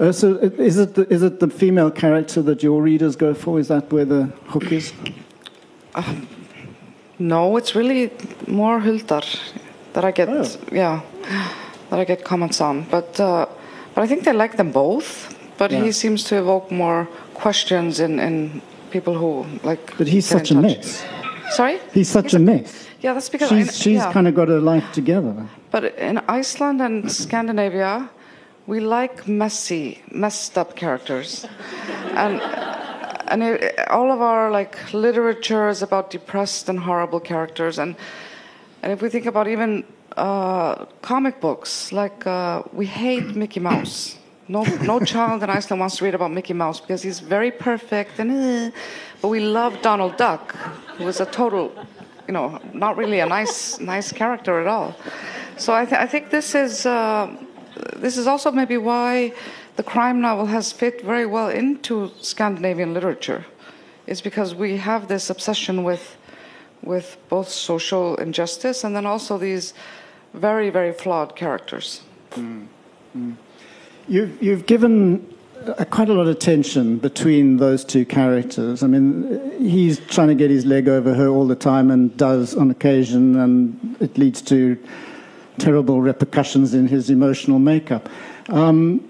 Uh, 0.00 0.10
so 0.10 0.36
is 0.36 0.78
it, 0.78 0.94
the, 0.94 1.06
is 1.12 1.22
it 1.22 1.40
the 1.40 1.48
female 1.48 1.90
character 1.90 2.40
that 2.40 2.62
your 2.62 2.80
readers 2.82 3.16
go 3.16 3.34
for? 3.34 3.60
Is 3.60 3.68
that 3.68 3.92
where 3.92 4.06
the 4.06 4.24
hook 4.46 4.72
is? 4.72 4.94
No, 7.18 7.58
it's 7.58 7.74
really 7.74 8.10
more 8.46 8.80
Huldar 8.80 9.22
that 9.92 10.04
I 10.04 10.10
get. 10.10 10.28
Oh. 10.30 10.46
Yeah, 10.72 11.02
that 11.90 11.98
I 11.98 12.04
get 12.04 12.24
comments 12.24 12.62
on. 12.62 12.86
But 12.90 13.20
uh, 13.20 13.44
but 13.94 14.02
I 14.02 14.06
think 14.06 14.24
they 14.24 14.32
like 14.32 14.56
them 14.56 14.72
both. 14.72 15.36
But 15.58 15.70
Yeah. 15.70 15.84
he 15.84 15.92
seems 15.92 16.24
to 16.24 16.36
evoke 16.36 16.70
more 16.70 17.06
questions 17.34 18.00
in, 18.00 18.18
in 18.18 18.62
people 18.90 19.12
who 19.14 19.44
like. 19.62 19.98
But 19.98 20.08
he's 20.08 20.24
such 20.26 20.50
a 20.50 20.54
mess. 20.54 21.04
Sorry. 21.50 21.78
He's 21.92 22.08
such 22.08 22.32
a 22.32 22.38
mess. 22.38 22.86
Yeah, 23.02 23.12
that's 23.14 23.28
because 23.28 23.50
She's, 23.50 23.68
I, 23.68 23.72
she's 23.72 24.00
yeah. 24.00 24.12
kind 24.12 24.26
of 24.28 24.34
got 24.34 24.48
her 24.48 24.60
life 24.60 24.90
together. 24.92 25.34
But 25.70 25.84
in 25.98 26.18
Iceland 26.28 26.80
and 26.80 27.10
Scandinavia, 27.12 28.08
we 28.70 28.78
like 28.78 29.26
messy, 29.26 30.00
messed 30.12 30.56
up 30.56 30.76
characters, 30.76 31.44
and 32.14 32.40
and 33.26 33.42
it, 33.42 33.76
all 33.88 34.12
of 34.12 34.20
our 34.20 34.48
like 34.52 34.92
literature 34.92 35.68
is 35.68 35.82
about 35.82 36.08
depressed 36.10 36.68
and 36.68 36.78
horrible 36.78 37.18
characters, 37.18 37.80
and 37.80 37.96
and 38.82 38.92
if 38.92 39.02
we 39.02 39.08
think 39.08 39.26
about 39.26 39.48
even 39.48 39.84
uh, 40.16 40.84
comic 41.02 41.40
books, 41.40 41.90
like 41.90 42.24
uh, 42.28 42.62
we 42.72 42.86
hate 42.86 43.34
Mickey 43.34 43.58
Mouse. 43.60 44.16
No, 44.46 44.62
no 44.82 45.00
child 45.00 45.42
in 45.42 45.50
Iceland 45.50 45.80
wants 45.80 45.96
to 45.96 46.04
read 46.04 46.14
about 46.14 46.30
Mickey 46.30 46.54
Mouse 46.54 46.80
because 46.80 47.02
he's 47.02 47.18
very 47.18 47.50
perfect, 47.50 48.20
and 48.20 48.30
eh, 48.30 48.70
but 49.20 49.28
we 49.28 49.40
love 49.40 49.82
Donald 49.82 50.16
Duck, 50.16 50.54
who 50.96 51.08
is 51.08 51.20
a 51.20 51.26
total, 51.26 51.72
you 52.28 52.34
know, 52.34 52.60
not 52.72 52.96
really 52.96 53.18
a 53.18 53.26
nice, 53.26 53.80
nice 53.80 54.12
character 54.12 54.60
at 54.60 54.66
all. 54.66 54.94
So 55.56 55.74
I, 55.74 55.84
th- 55.84 56.00
I 56.00 56.06
think 56.06 56.30
this 56.30 56.54
is 56.54 56.86
uh, 56.86 57.28
this 57.96 58.16
is 58.16 58.26
also 58.26 58.50
maybe 58.50 58.76
why 58.76 59.32
the 59.76 59.82
crime 59.82 60.20
novel 60.20 60.46
has 60.46 60.72
fit 60.72 61.02
very 61.02 61.26
well 61.26 61.48
into 61.48 62.10
Scandinavian 62.20 62.94
literature, 62.94 63.44
It's 64.06 64.20
because 64.20 64.54
we 64.54 64.76
have 64.78 65.08
this 65.08 65.30
obsession 65.30 65.84
with 65.84 66.16
with 66.82 67.18
both 67.28 67.48
social 67.48 68.16
injustice 68.16 68.84
and 68.84 68.96
then 68.96 69.04
also 69.04 69.36
these 69.38 69.74
very 70.32 70.70
very 70.70 70.92
flawed 70.92 71.36
characters. 71.36 72.00
You've, 74.08 74.42
you've 74.42 74.66
given 74.66 75.26
uh, 75.66 75.84
quite 75.84 76.08
a 76.08 76.14
lot 76.14 76.26
of 76.26 76.38
tension 76.38 76.96
between 76.98 77.58
those 77.58 77.84
two 77.84 78.04
characters. 78.04 78.82
I 78.82 78.86
mean, 78.86 79.52
he's 79.60 80.00
trying 80.00 80.28
to 80.28 80.34
get 80.34 80.50
his 80.50 80.64
leg 80.64 80.88
over 80.88 81.14
her 81.14 81.28
all 81.28 81.46
the 81.46 81.54
time 81.54 81.90
and 81.90 82.16
does 82.16 82.56
on 82.56 82.70
occasion, 82.70 83.38
and 83.38 83.96
it 84.00 84.16
leads 84.16 84.42
to 84.42 84.76
terrible 85.60 86.00
repercussions 86.00 86.74
in 86.74 86.88
his 86.88 87.10
emotional 87.10 87.58
makeup. 87.58 88.08
Um, 88.48 89.06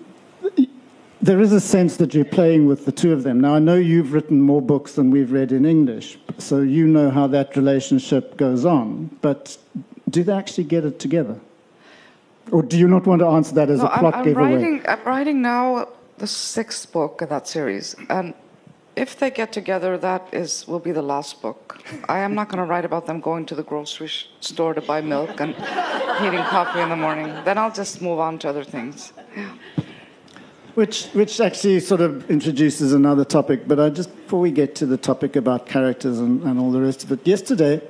there 1.22 1.40
is 1.40 1.52
a 1.52 1.60
sense 1.60 1.96
that 1.98 2.14
you're 2.14 2.24
playing 2.24 2.66
with 2.66 2.84
the 2.86 2.92
two 2.92 3.12
of 3.12 3.22
them. 3.22 3.40
Now, 3.40 3.54
I 3.54 3.58
know 3.58 3.76
you've 3.76 4.12
written 4.12 4.40
more 4.40 4.62
books 4.62 4.94
than 4.94 5.10
we've 5.10 5.32
read 5.32 5.52
in 5.52 5.64
English, 5.64 6.18
so 6.38 6.60
you 6.60 6.86
know 6.86 7.10
how 7.10 7.26
that 7.28 7.56
relationship 7.56 8.36
goes 8.36 8.64
on. 8.64 9.16
But 9.20 9.56
do 10.08 10.22
they 10.24 10.32
actually 10.32 10.64
get 10.64 10.84
it 10.84 10.98
together? 10.98 11.38
Or 12.50 12.62
do 12.62 12.76
you 12.78 12.88
not 12.88 13.06
want 13.06 13.20
to 13.20 13.26
answer 13.26 13.54
that 13.54 13.68
as 13.70 13.80
No, 13.80 13.86
a 13.86 13.98
plot 13.98 14.14
I'm, 14.14 14.20
I'm 14.20 14.24
giveaway? 14.24 14.54
writing. 14.54 14.82
I'm 14.88 15.04
writing 15.04 15.42
now 15.42 15.88
the 16.18 16.26
sixth 16.26 16.90
book 16.90 17.22
of 17.22 17.28
that 17.28 17.46
series, 17.46 17.94
and 18.08 18.34
if 19.00 19.18
they 19.18 19.30
get 19.30 19.50
together, 19.50 19.96
that 19.96 20.28
is 20.30 20.68
will 20.68 20.78
be 20.78 20.92
the 20.92 21.06
last 21.14 21.40
book. 21.40 21.82
I 22.06 22.18
am 22.18 22.34
not 22.34 22.50
going 22.50 22.58
to 22.58 22.68
write 22.70 22.84
about 22.84 23.06
them 23.06 23.20
going 23.20 23.46
to 23.46 23.54
the 23.54 23.62
grocery 23.62 24.10
store 24.40 24.74
to 24.74 24.82
buy 24.82 25.00
milk 25.00 25.40
and 25.40 25.54
heating 26.20 26.44
coffee 26.54 26.80
in 26.80 26.90
the 26.90 26.96
morning. 26.96 27.28
Then 27.46 27.56
I'll 27.56 27.72
just 27.72 28.02
move 28.02 28.18
on 28.18 28.38
to 28.40 28.50
other 28.50 28.62
things. 28.62 29.14
Which, 30.74 31.06
which 31.12 31.40
actually 31.40 31.80
sort 31.80 32.02
of 32.02 32.30
introduces 32.30 32.92
another 32.92 33.24
topic, 33.24 33.66
but 33.66 33.80
I 33.80 33.88
just 33.88 34.14
before 34.14 34.40
we 34.40 34.50
get 34.50 34.74
to 34.76 34.86
the 34.86 34.98
topic 34.98 35.34
about 35.34 35.66
characters 35.66 36.18
and, 36.18 36.42
and 36.42 36.60
all 36.60 36.70
the 36.70 36.82
rest 36.82 37.02
of 37.02 37.10
it, 37.10 37.26
yesterday 37.26 37.80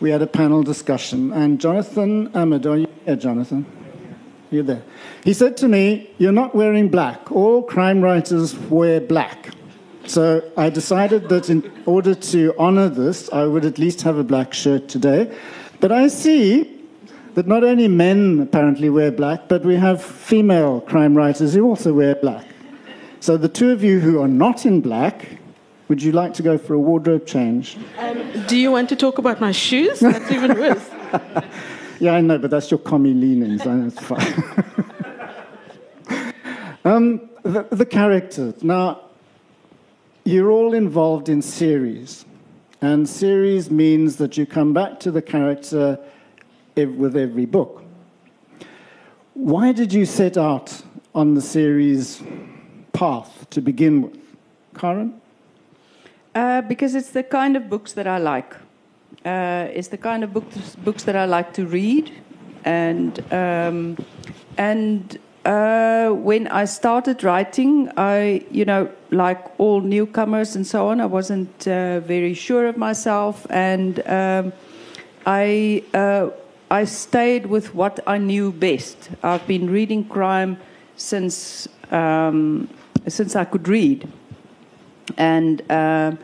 we 0.00 0.10
had 0.10 0.22
a 0.22 0.26
panel 0.26 0.62
discussion, 0.62 1.32
and 1.32 1.60
Jonathan 1.60 2.30
Amid, 2.32 2.66
are 2.66 2.78
you 2.78 2.88
here, 3.04 3.16
Jonathan? 3.16 3.66
You're 4.50 4.64
there. 4.64 4.82
He 5.22 5.34
said 5.34 5.56
to 5.58 5.68
me, 5.68 6.10
"You're 6.18 6.32
not 6.32 6.54
wearing 6.54 6.88
black. 6.88 7.30
All 7.30 7.62
crime 7.62 8.00
writers 8.00 8.56
wear 8.56 9.00
black." 9.00 9.50
So 10.10 10.42
I 10.56 10.70
decided 10.70 11.28
that 11.28 11.48
in 11.50 11.62
order 11.86 12.16
to 12.16 12.52
honor 12.58 12.88
this, 12.88 13.32
I 13.32 13.44
would 13.44 13.64
at 13.64 13.78
least 13.78 14.02
have 14.02 14.18
a 14.18 14.24
black 14.24 14.52
shirt 14.52 14.88
today. 14.88 15.32
But 15.78 15.92
I 15.92 16.08
see 16.08 16.84
that 17.34 17.46
not 17.46 17.62
only 17.62 17.86
men 17.86 18.40
apparently 18.40 18.90
wear 18.90 19.12
black, 19.12 19.46
but 19.46 19.64
we 19.64 19.76
have 19.76 20.02
female 20.02 20.80
crime 20.80 21.16
writers 21.16 21.54
who 21.54 21.64
also 21.64 21.92
wear 21.92 22.16
black. 22.16 22.44
So 23.20 23.36
the 23.36 23.48
two 23.48 23.70
of 23.70 23.84
you 23.84 24.00
who 24.00 24.20
are 24.20 24.26
not 24.26 24.66
in 24.66 24.80
black, 24.80 25.38
would 25.86 26.02
you 26.02 26.10
like 26.10 26.34
to 26.34 26.42
go 26.42 26.58
for 26.58 26.74
a 26.74 26.78
wardrobe 26.80 27.24
change? 27.24 27.78
Do 28.48 28.56
you 28.56 28.72
want 28.72 28.88
to 28.88 28.96
talk 28.96 29.18
about 29.18 29.40
my 29.40 29.52
shoes? 29.52 30.00
That's 30.00 30.32
even 30.32 30.58
worse. 30.58 30.90
Yeah, 32.00 32.14
I 32.14 32.22
know, 32.22 32.38
but 32.38 32.50
that's 32.50 32.70
your 32.70 32.80
commie 32.80 33.12
leanings. 33.12 33.66
I 33.66 33.74
know 33.74 33.88
it's 33.88 34.00
fine. 34.00 34.32
um, 36.86 37.28
the, 37.42 37.66
the 37.70 37.84
characters. 37.84 38.64
Now, 38.64 39.09
you're 40.24 40.50
all 40.50 40.74
involved 40.74 41.28
in 41.28 41.42
series. 41.42 42.24
And 42.82 43.08
series 43.08 43.70
means 43.70 44.16
that 44.16 44.36
you 44.36 44.46
come 44.46 44.72
back 44.72 45.00
to 45.00 45.10
the 45.10 45.22
character 45.22 45.98
with 46.76 47.16
every 47.16 47.46
book. 47.46 47.84
Why 49.34 49.72
did 49.72 49.92
you 49.92 50.06
set 50.06 50.36
out 50.36 50.82
on 51.14 51.34
the 51.34 51.40
series 51.40 52.22
path 52.92 53.46
to 53.50 53.60
begin 53.60 54.02
with? 54.02 54.18
Karin? 54.74 55.20
Uh, 56.34 56.62
because 56.62 56.94
it's 56.94 57.10
the 57.10 57.22
kind 57.22 57.56
of 57.56 57.68
books 57.68 57.92
that 57.94 58.06
I 58.06 58.18
like. 58.18 58.54
Uh, 59.24 59.68
it's 59.72 59.88
the 59.88 59.98
kind 59.98 60.24
of 60.24 60.32
books 60.32 60.76
books 60.76 61.02
that 61.04 61.16
I 61.16 61.26
like 61.26 61.52
to 61.54 61.66
read, 61.66 62.12
and 62.64 63.20
um, 63.32 63.96
and 64.56 65.18
uh, 65.44 66.10
when 66.10 66.46
I 66.48 66.64
started 66.64 67.24
writing, 67.24 67.90
I 67.96 68.44
you 68.50 68.64
know 68.64 68.90
like 69.10 69.40
all 69.58 69.80
newcomers 69.80 70.56
and 70.56 70.66
so 70.66 70.88
on, 70.88 71.00
I 71.00 71.06
wasn't 71.06 71.66
uh, 71.66 72.00
very 72.00 72.34
sure 72.34 72.66
of 72.66 72.76
myself, 72.76 73.46
and 73.50 74.06
um, 74.06 74.52
I 75.26 75.82
uh, 75.94 76.30
I 76.70 76.84
stayed 76.84 77.46
with 77.46 77.74
what 77.74 78.00
I 78.06 78.18
knew 78.18 78.52
best. 78.52 79.10
I've 79.22 79.46
been 79.46 79.70
reading 79.70 80.04
crime 80.04 80.58
since 80.96 81.68
um, 81.90 82.68
since 83.08 83.34
I 83.34 83.44
could 83.44 83.68
read 83.68 84.08
and 85.16 85.62
um 85.70 86.18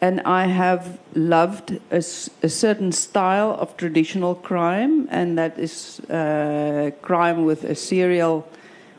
and 0.00 0.20
I 0.20 0.46
have 0.46 1.00
loved 1.14 1.80
a 1.90 2.00
certain 2.00 2.92
style 2.92 3.56
of 3.58 3.76
traditional 3.76 4.36
crime, 4.36 5.08
and 5.10 5.36
that 5.38 5.58
is 5.58 5.98
uh, 6.08 6.92
crime 7.02 7.44
with 7.44 7.64
a 7.64 7.74
serial 7.74 8.48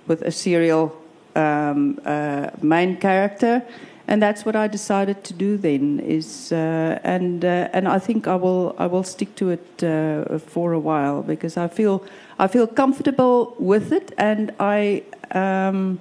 with 0.10 0.22
a 0.24 0.32
serial 0.32 0.92
um, 1.36 2.00
uh, 2.04 2.50
main 2.62 2.98
character, 2.98 3.64
and 4.08 4.22
that's 4.22 4.44
what 4.44 4.56
I 4.56 4.68
decided 4.68 5.24
to 5.24 5.34
do. 5.34 5.56
Then 5.56 6.00
is 6.00 6.52
uh, 6.52 7.00
and 7.04 7.46
uh, 7.46 7.70
and 7.72 7.88
I 7.88 8.00
think 8.00 8.28
I 8.28 8.36
will 8.36 8.76
I 8.78 8.88
will 8.88 9.04
stick 9.04 9.36
to 9.36 9.52
it 9.52 9.84
uh, 9.84 10.40
for 10.40 10.74
a 10.74 10.80
while 10.80 11.22
because 11.22 11.56
I 11.56 11.68
feel 11.68 12.04
I 12.40 12.48
feel 12.48 12.68
comfortable 12.68 13.56
with 13.58 13.94
it, 13.94 14.12
and 14.18 14.52
I. 14.60 15.04
Um, 15.32 16.00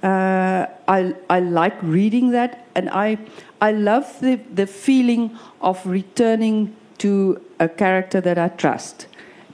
uh, 0.00 0.66
I, 0.86 1.12
I 1.28 1.40
like 1.40 1.74
reading 1.82 2.30
that, 2.30 2.64
and 2.76 2.88
I, 2.90 3.18
I 3.60 3.72
love 3.72 4.20
the, 4.20 4.36
the 4.54 4.68
feeling 4.68 5.36
of 5.60 5.84
returning 5.84 6.76
to 6.98 7.42
a 7.58 7.68
character 7.68 8.20
that 8.20 8.38
I 8.38 8.46
trust 8.46 9.08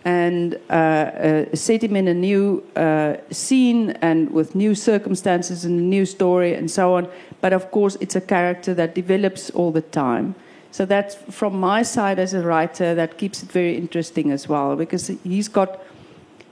and 0.04 0.58
uh, 0.68 0.72
uh, 0.72 1.56
set 1.56 1.82
him 1.82 1.96
in 1.96 2.08
a 2.08 2.14
new 2.14 2.62
uh, 2.76 3.16
scene 3.30 3.90
and 4.02 4.30
with 4.30 4.54
new 4.54 4.74
circumstances 4.74 5.64
and 5.64 5.80
a 5.80 5.82
new 5.82 6.04
story 6.04 6.54
and 6.54 6.70
so 6.70 6.94
on. 6.94 7.08
But 7.40 7.52
of 7.52 7.70
course, 7.70 7.96
it's 8.00 8.16
a 8.16 8.20
character 8.20 8.74
that 8.74 8.94
develops 8.94 9.50
all 9.50 9.72
the 9.72 9.80
time. 9.80 10.34
So 10.70 10.84
that's 10.84 11.14
from 11.30 11.58
my 11.58 11.82
side 11.82 12.18
as 12.18 12.34
a 12.34 12.42
writer, 12.42 12.94
that 12.94 13.16
keeps 13.16 13.42
it 13.42 13.50
very 13.50 13.76
interesting 13.76 14.30
as 14.30 14.48
well 14.48 14.76
because 14.76 15.08
he's 15.24 15.48
got 15.48 15.80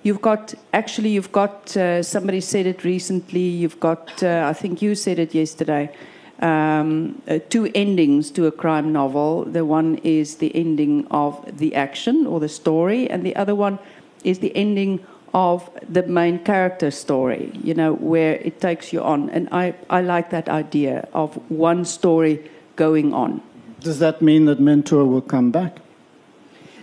You've 0.04 0.20
got 0.20 0.54
actually, 0.72 1.10
you've 1.10 1.30
got 1.30 1.76
uh, 1.76 2.02
somebody 2.02 2.40
said 2.40 2.66
it 2.66 2.82
recently. 2.82 3.40
You've 3.40 3.78
got, 3.78 4.20
uh, 4.22 4.46
I 4.48 4.52
think 4.52 4.82
you 4.82 4.96
said 4.96 5.20
it 5.20 5.32
yesterday. 5.32 5.94
Um, 6.42 7.22
uh, 7.28 7.38
two 7.48 7.70
endings 7.74 8.30
to 8.32 8.46
a 8.46 8.52
crime 8.52 8.92
novel. 8.92 9.44
The 9.44 9.64
one 9.64 9.96
is 10.02 10.36
the 10.36 10.54
ending 10.54 11.06
of 11.10 11.58
the 11.58 11.74
action 11.74 12.26
or 12.26 12.40
the 12.40 12.48
story, 12.48 13.08
and 13.08 13.24
the 13.24 13.34
other 13.36 13.54
one 13.54 13.78
is 14.24 14.40
the 14.40 14.54
ending 14.56 15.00
of 15.34 15.70
the 15.88 16.02
main 16.02 16.38
character 16.40 16.90
story, 16.90 17.50
you 17.62 17.74
know, 17.74 17.94
where 17.94 18.34
it 18.34 18.60
takes 18.60 18.92
you 18.92 19.02
on. 19.02 19.30
And 19.30 19.48
I, 19.50 19.74
I 19.88 20.02
like 20.02 20.30
that 20.30 20.48
idea 20.48 21.08
of 21.14 21.34
one 21.50 21.84
story 21.84 22.50
going 22.76 23.14
on. 23.14 23.40
Does 23.80 23.98
that 24.00 24.20
mean 24.20 24.44
that 24.44 24.60
Mentor 24.60 25.06
will 25.06 25.22
come 25.22 25.50
back? 25.50 25.78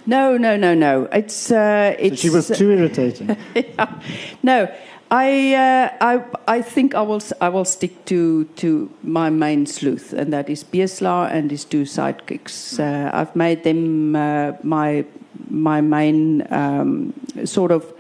No, 0.06 0.38
no, 0.38 0.58
no, 0.58 0.74
no. 0.74 1.04
It's, 1.12 1.52
uh, 1.52 1.96
it's 2.00 2.22
So 2.22 2.28
she 2.28 2.30
was 2.32 2.48
too 2.48 2.72
irritating. 2.72 3.38
yeah. 3.56 4.02
No, 4.42 4.68
I, 5.12 5.56
uh, 5.56 5.90
I, 6.02 6.24
I 6.48 6.62
think 6.62 6.94
I 6.94 7.02
will, 7.02 7.16
s- 7.16 7.34
I 7.42 7.50
will 7.50 7.66
stick 7.66 8.06
to, 8.06 8.46
to 8.58 8.90
my 9.02 9.30
main 9.32 9.66
sleuth, 9.66 10.14
and 10.14 10.32
that 10.34 10.50
is 10.50 10.64
Beeslaar 10.64 11.32
and 11.32 11.50
his 11.50 11.66
two 11.66 11.82
sidekicks. 11.84 12.80
Uh, 12.80 13.10
I've 13.12 13.36
made 13.36 13.64
them 13.64 14.16
uh, 14.16 14.54
my, 14.62 15.06
my 15.50 15.82
main 15.82 16.46
um, 16.54 17.14
sort 17.44 17.72
of 17.72 17.92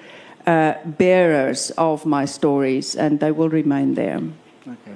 uh, 0.45 0.75
bearers 0.85 1.71
of 1.77 2.05
my 2.05 2.25
stories, 2.25 2.95
and 2.95 3.19
they 3.19 3.31
will 3.31 3.49
remain 3.49 3.95
there. 3.95 4.21
Okay. 4.67 4.95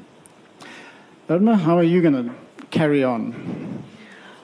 Irma, 1.29 1.55
how 1.57 1.77
are 1.77 1.83
you 1.83 2.01
going 2.01 2.13
to 2.29 2.35
carry 2.69 3.03
on? 3.03 3.33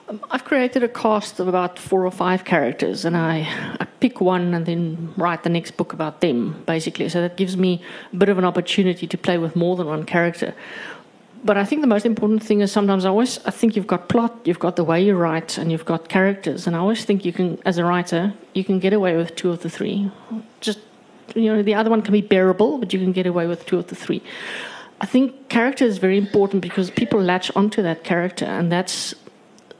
Um, 0.08 0.20
I've 0.28 0.44
created 0.44 0.82
a 0.82 0.88
cast 0.88 1.38
of 1.38 1.46
about 1.46 1.78
four 1.78 2.04
or 2.04 2.10
five 2.10 2.44
characters, 2.44 3.04
and 3.04 3.16
I, 3.16 3.46
I 3.78 3.86
pick 4.00 4.20
one 4.20 4.54
and 4.54 4.66
then 4.66 5.12
write 5.16 5.42
the 5.42 5.50
next 5.50 5.76
book 5.76 5.92
about 5.92 6.20
them, 6.20 6.62
basically. 6.66 7.08
So 7.08 7.20
that 7.20 7.36
gives 7.36 7.56
me 7.56 7.82
a 8.12 8.16
bit 8.16 8.28
of 8.28 8.38
an 8.38 8.44
opportunity 8.44 9.06
to 9.06 9.18
play 9.18 9.38
with 9.38 9.54
more 9.54 9.76
than 9.76 9.86
one 9.86 10.04
character. 10.04 10.54
But 11.42 11.56
I 11.56 11.64
think 11.64 11.80
the 11.80 11.86
most 11.86 12.04
important 12.04 12.42
thing 12.42 12.60
is 12.60 12.70
sometimes 12.70 13.04
I 13.04 13.08
always 13.08 13.38
I 13.46 13.50
think 13.50 13.74
you've 13.74 13.86
got 13.86 14.08
plot, 14.08 14.38
you've 14.44 14.58
got 14.58 14.76
the 14.76 14.84
way 14.84 15.02
you 15.02 15.16
write, 15.16 15.56
and 15.56 15.72
you've 15.72 15.86
got 15.86 16.08
characters. 16.08 16.66
And 16.66 16.76
I 16.76 16.78
always 16.78 17.04
think 17.04 17.24
you 17.24 17.32
can, 17.32 17.58
as 17.64 17.78
a 17.78 17.84
writer, 17.84 18.34
you 18.54 18.64
can 18.64 18.78
get 18.78 18.92
away 18.92 19.16
with 19.16 19.36
two 19.36 19.50
of 19.50 19.62
the 19.62 19.70
three. 19.70 20.10
Just 20.60 20.80
you 21.34 21.54
know, 21.54 21.62
the 21.62 21.74
other 21.74 21.90
one 21.90 22.02
can 22.02 22.12
be 22.12 22.20
bearable, 22.20 22.78
but 22.78 22.92
you 22.92 22.98
can 22.98 23.12
get 23.12 23.26
away 23.26 23.46
with 23.46 23.64
two 23.66 23.78
of 23.78 23.86
the 23.86 23.94
three. 23.94 24.22
I 25.00 25.06
think 25.06 25.48
character 25.48 25.86
is 25.86 25.96
very 25.96 26.18
important 26.18 26.60
because 26.60 26.90
people 26.90 27.22
latch 27.22 27.50
onto 27.56 27.82
that 27.82 28.04
character, 28.04 28.44
and 28.44 28.70
that's 28.70 29.14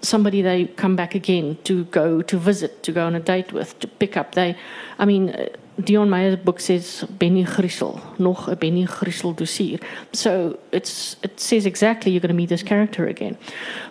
somebody 0.03 0.43
they 0.43 0.67
come 0.67 0.97
back 0.97 1.15
again 1.15 1.59
to 1.65 1.85
go 1.87 2.23
to 2.23 2.39
visit, 2.39 2.83
to 2.83 2.93
go 2.93 3.07
on 3.07 3.15
a 3.15 3.21
date 3.21 3.53
with, 3.53 3.79
to 3.81 3.89
pick 3.89 4.17
up. 4.17 4.35
They, 4.35 4.57
I 4.99 5.05
mean, 5.05 5.49
Deon 5.83 6.09
Meyer's 6.09 6.37
book 6.37 6.61
says 6.61 7.05
Benny 7.19 7.45
Griesel, 7.45 8.01
nog 8.19 8.49
a 8.49 8.57
Benny 8.57 8.87
Griesel 8.87 9.35
dossier. 9.35 9.79
So 10.13 10.59
it's 10.73 11.17
it 11.23 11.41
says 11.41 11.67
exactly 11.67 12.13
you're 12.13 12.21
going 12.21 12.29
to 12.29 12.35
meet 12.35 12.49
this 12.49 12.63
character 12.63 13.07
again. 13.07 13.37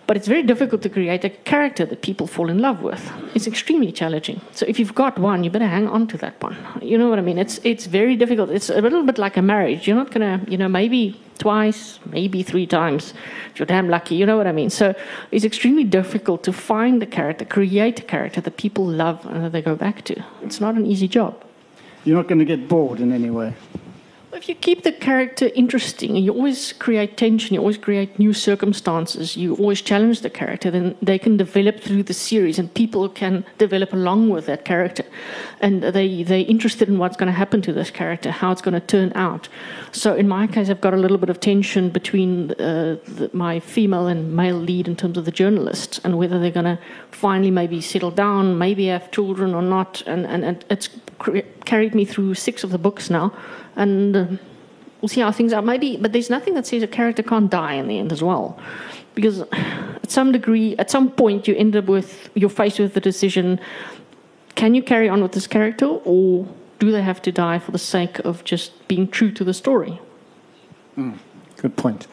But 0.08 0.18
it's 0.18 0.28
very 0.28 0.44
difficult 0.44 0.82
to 0.82 0.90
create 0.90 1.24
a 1.24 1.30
character 1.30 1.86
that 1.86 2.02
people 2.02 2.28
fall 2.28 2.50
in 2.50 2.60
love 2.60 2.82
with. 2.82 3.12
It's 3.36 3.48
extremely 3.48 3.92
challenging. 3.92 4.42
So 4.52 4.66
if 4.68 4.80
you've 4.80 4.96
got 4.96 5.20
one, 5.20 5.44
you 5.44 5.50
better 5.50 5.68
hang 5.68 5.88
on 5.88 6.08
to 6.08 6.18
that 6.18 6.42
one. 6.42 6.58
You 6.82 6.98
know 6.98 7.10
what 7.10 7.20
I 7.20 7.22
mean? 7.22 7.38
It's 7.38 7.60
it's 7.64 7.86
very 7.86 8.16
difficult. 8.16 8.50
It's 8.50 8.70
a 8.70 8.82
little 8.82 9.04
bit 9.04 9.18
like 9.18 9.38
a 9.38 9.42
marriage. 9.42 9.88
You're 9.88 9.98
not 9.98 10.12
going 10.12 10.26
to, 10.40 10.52
you 10.52 10.58
know, 10.58 10.70
maybe 10.70 11.20
twice, 11.38 12.00
maybe 12.06 12.44
three 12.44 12.68
times. 12.68 13.14
If 13.52 13.60
you're 13.60 13.66
damn 13.66 13.90
lucky, 13.90 14.16
you 14.16 14.26
know 14.26 14.38
what 14.38 14.48
I 14.48 14.52
mean? 14.52 14.70
So 14.70 14.94
it's 15.32 15.46
extremely 15.46 15.84
difficult 15.84 16.44
to 16.44 16.54
find 16.54 17.02
a 17.02 17.06
character, 17.06 17.46
create 17.46 18.00
a 18.00 18.04
character 18.04 18.42
that 18.42 18.58
people 18.58 18.86
love 18.86 19.26
and 19.26 19.44
that 19.44 19.52
they 19.52 19.62
go 19.62 19.76
back 19.76 20.04
to. 20.06 20.24
It's 20.44 20.60
not 20.62 20.76
an 20.76 20.86
easy 20.86 21.08
job. 21.08 21.44
You're 22.06 22.16
not 22.16 22.28
going 22.28 22.40
to 22.40 22.46
get 22.46 22.68
bored 22.68 23.00
in 23.00 23.12
any 23.12 23.30
way. 23.30 23.54
If 24.32 24.48
you 24.48 24.54
keep 24.54 24.84
the 24.84 24.92
character 24.92 25.50
interesting 25.56 26.16
and 26.16 26.24
you 26.24 26.32
always 26.32 26.72
create 26.74 27.18
tension, 27.18 27.56
you 27.56 27.60
always 27.62 27.80
create 27.80 28.20
new 28.20 28.32
circumstances, 28.32 29.36
you 29.36 29.56
always 29.56 29.82
challenge 29.82 30.22
the 30.22 30.30
character, 30.30 30.70
then 30.70 30.96
they 31.02 31.18
can 31.18 31.36
develop 31.36 31.80
through 31.80 32.04
the 32.04 32.14
series 32.14 32.60
and 32.60 32.72
people 32.72 33.10
can 33.10 33.44
develop 33.58 33.92
along 33.92 34.30
with 34.30 34.46
that 34.46 34.66
character. 34.66 35.04
And 35.62 35.82
they, 35.82 36.22
they're 36.22 36.46
interested 36.48 36.90
in 36.90 37.00
what's 37.00 37.18
going 37.18 37.28
to 37.28 37.34
happen 37.34 37.64
to 37.64 37.74
this 37.74 37.90
character, 37.90 38.30
how 38.30 38.52
it's 38.52 38.62
going 38.62 38.76
to 38.76 38.86
turn 38.86 39.12
out. 39.16 39.50
So 39.92 40.14
in 40.14 40.28
my 40.28 40.46
case, 40.46 40.70
I've 40.70 40.80
got 40.80 40.94
a 40.94 40.98
little 40.98 41.18
bit 41.18 41.32
of 41.32 41.40
tension 41.40 41.90
between 41.90 42.52
uh, 42.52 42.98
the, 43.08 43.32
my 43.34 43.60
female 43.60 44.06
and 44.06 44.36
male 44.36 44.58
lead 44.58 44.88
in 44.88 44.96
terms 44.96 45.18
of 45.18 45.26
the 45.26 45.32
journalist 45.32 46.02
and 46.04 46.20
whether 46.20 46.40
they're 46.40 46.52
going 46.52 46.78
to 46.78 46.80
finally 47.10 47.50
maybe 47.50 47.82
settle 47.82 48.12
down, 48.12 48.60
maybe 48.60 48.86
have 48.86 49.10
children 49.10 49.56
or 49.56 49.64
not. 49.64 50.04
And, 50.06 50.28
and, 50.28 50.46
and 50.46 50.64
it's 50.70 50.88
carried 51.66 51.96
me 51.96 52.06
through 52.06 52.36
six 52.36 52.64
of 52.64 52.70
the 52.70 52.78
books 52.78 53.10
now 53.10 53.34
and 53.76 54.16
uh, 54.16 54.26
we'll 55.02 55.10
see 55.10 55.22
how 55.22 55.32
things 55.32 55.54
are. 55.54 55.62
Maybe, 55.62 55.98
but 55.98 56.14
there's 56.14 56.30
nothing 56.30 56.54
that 56.56 56.68
says 56.68 56.84
a 56.84 56.88
character 56.88 57.24
can't 57.24 57.50
die 57.50 57.74
in 57.74 57.88
the 57.88 58.00
end 58.00 58.12
as 58.12 58.22
well, 58.22 58.60
because 59.16 59.42
at 59.52 60.12
some 60.12 60.32
degree, 60.32 60.76
at 60.78 60.90
some 60.90 61.12
point, 61.12 61.48
you 61.48 61.56
end 61.56 61.76
up 61.76 61.86
with 61.86 62.30
you're 62.36 62.50
faced 62.50 62.80
with 62.80 62.94
the 62.94 63.02
decision: 63.02 63.60
can 64.56 64.76
you 64.76 64.84
carry 64.84 65.10
on 65.10 65.22
with 65.22 65.32
this 65.34 65.48
character, 65.48 65.86
or 65.86 66.48
do 66.80 66.92
they 66.92 67.02
have 67.02 67.22
to 67.22 67.32
die 67.32 67.60
for 67.60 67.72
the 67.72 67.80
sake 67.80 68.20
of 68.20 68.44
just 68.44 68.88
being 68.88 69.08
true 69.08 69.32
to 69.32 69.44
the 69.44 69.54
story? 69.54 70.00
Good 71.58 71.76
point. 71.76 72.08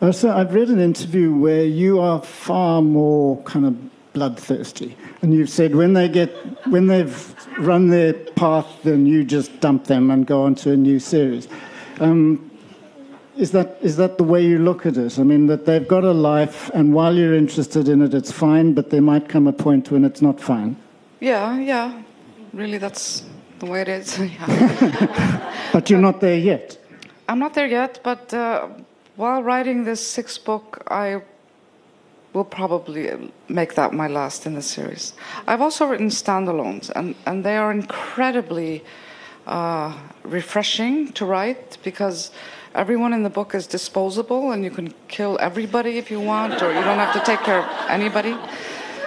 Uh, 0.00 0.12
so 0.12 0.30
I've 0.30 0.54
read 0.54 0.68
an 0.68 0.80
interview 0.80 1.34
where 1.34 1.64
you 1.64 1.98
are 1.98 2.22
far 2.22 2.82
more 2.82 3.42
kind 3.42 3.66
of 3.66 3.76
bloodthirsty, 4.12 4.96
and 5.22 5.32
you've 5.34 5.50
said 5.50 5.74
when 5.74 5.92
they 5.92 6.08
get 6.08 6.30
when 6.66 6.86
they've 6.86 7.34
run 7.58 7.88
their 7.88 8.12
path, 8.12 8.66
then 8.82 9.06
you 9.06 9.24
just 9.24 9.60
dump 9.60 9.84
them 9.84 10.10
and 10.10 10.26
go 10.26 10.42
on 10.42 10.54
to 10.56 10.72
a 10.72 10.76
new 10.76 10.98
series. 10.98 11.48
Um, 12.00 12.50
is 13.36 13.52
that 13.52 13.78
is 13.80 13.96
that 13.96 14.18
the 14.18 14.24
way 14.24 14.44
you 14.44 14.58
look 14.58 14.86
at 14.86 14.96
it? 14.96 15.18
I 15.18 15.22
mean, 15.22 15.46
that 15.46 15.66
they've 15.66 15.86
got 15.86 16.04
a 16.04 16.12
life, 16.12 16.70
and 16.74 16.92
while 16.92 17.14
you're 17.14 17.34
interested 17.34 17.88
in 17.88 18.02
it, 18.02 18.14
it's 18.14 18.32
fine, 18.32 18.74
but 18.74 18.90
there 18.90 19.02
might 19.02 19.28
come 19.28 19.46
a 19.46 19.52
point 19.52 19.90
when 19.90 20.04
it's 20.04 20.22
not 20.22 20.40
fine. 20.40 20.76
Yeah, 21.20 21.58
yeah. 21.58 22.02
Really, 22.52 22.78
that's 22.78 23.24
the 23.58 23.66
way 23.66 23.82
it 23.82 23.88
is. 23.88 24.18
But 25.72 25.90
you're 25.90 26.00
not 26.00 26.20
there 26.20 26.38
yet. 26.38 26.78
I'm 27.28 27.38
not 27.38 27.54
there 27.54 27.66
yet, 27.66 28.00
but 28.02 28.32
uh, 28.32 28.68
while 29.16 29.42
writing 29.42 29.84
this 29.84 30.04
sixth 30.04 30.44
book, 30.44 30.82
I 30.88 31.22
will 32.32 32.44
probably 32.44 33.30
make 33.48 33.74
that 33.74 33.92
my 33.92 34.06
last 34.06 34.46
in 34.46 34.54
the 34.54 34.62
series. 34.62 35.14
I've 35.46 35.60
also 35.60 35.86
written 35.86 36.08
standalones, 36.08 36.90
and, 36.94 37.14
and 37.26 37.44
they 37.44 37.56
are 37.56 37.72
incredibly 37.72 38.84
uh, 39.46 39.96
refreshing 40.24 41.12
to 41.12 41.24
write 41.24 41.78
because 41.82 42.30
everyone 42.74 43.12
in 43.14 43.22
the 43.22 43.30
book 43.30 43.54
is 43.54 43.66
disposable 43.66 44.52
and 44.52 44.62
you 44.62 44.70
can 44.70 44.92
kill 45.08 45.38
everybody 45.40 45.96
if 45.96 46.10
you 46.10 46.20
want, 46.20 46.62
or 46.62 46.68
you 46.68 46.82
don't 46.84 46.98
have 46.98 47.14
to 47.14 47.20
take 47.20 47.40
care 47.40 47.60
of 47.60 47.90
anybody. 47.90 48.36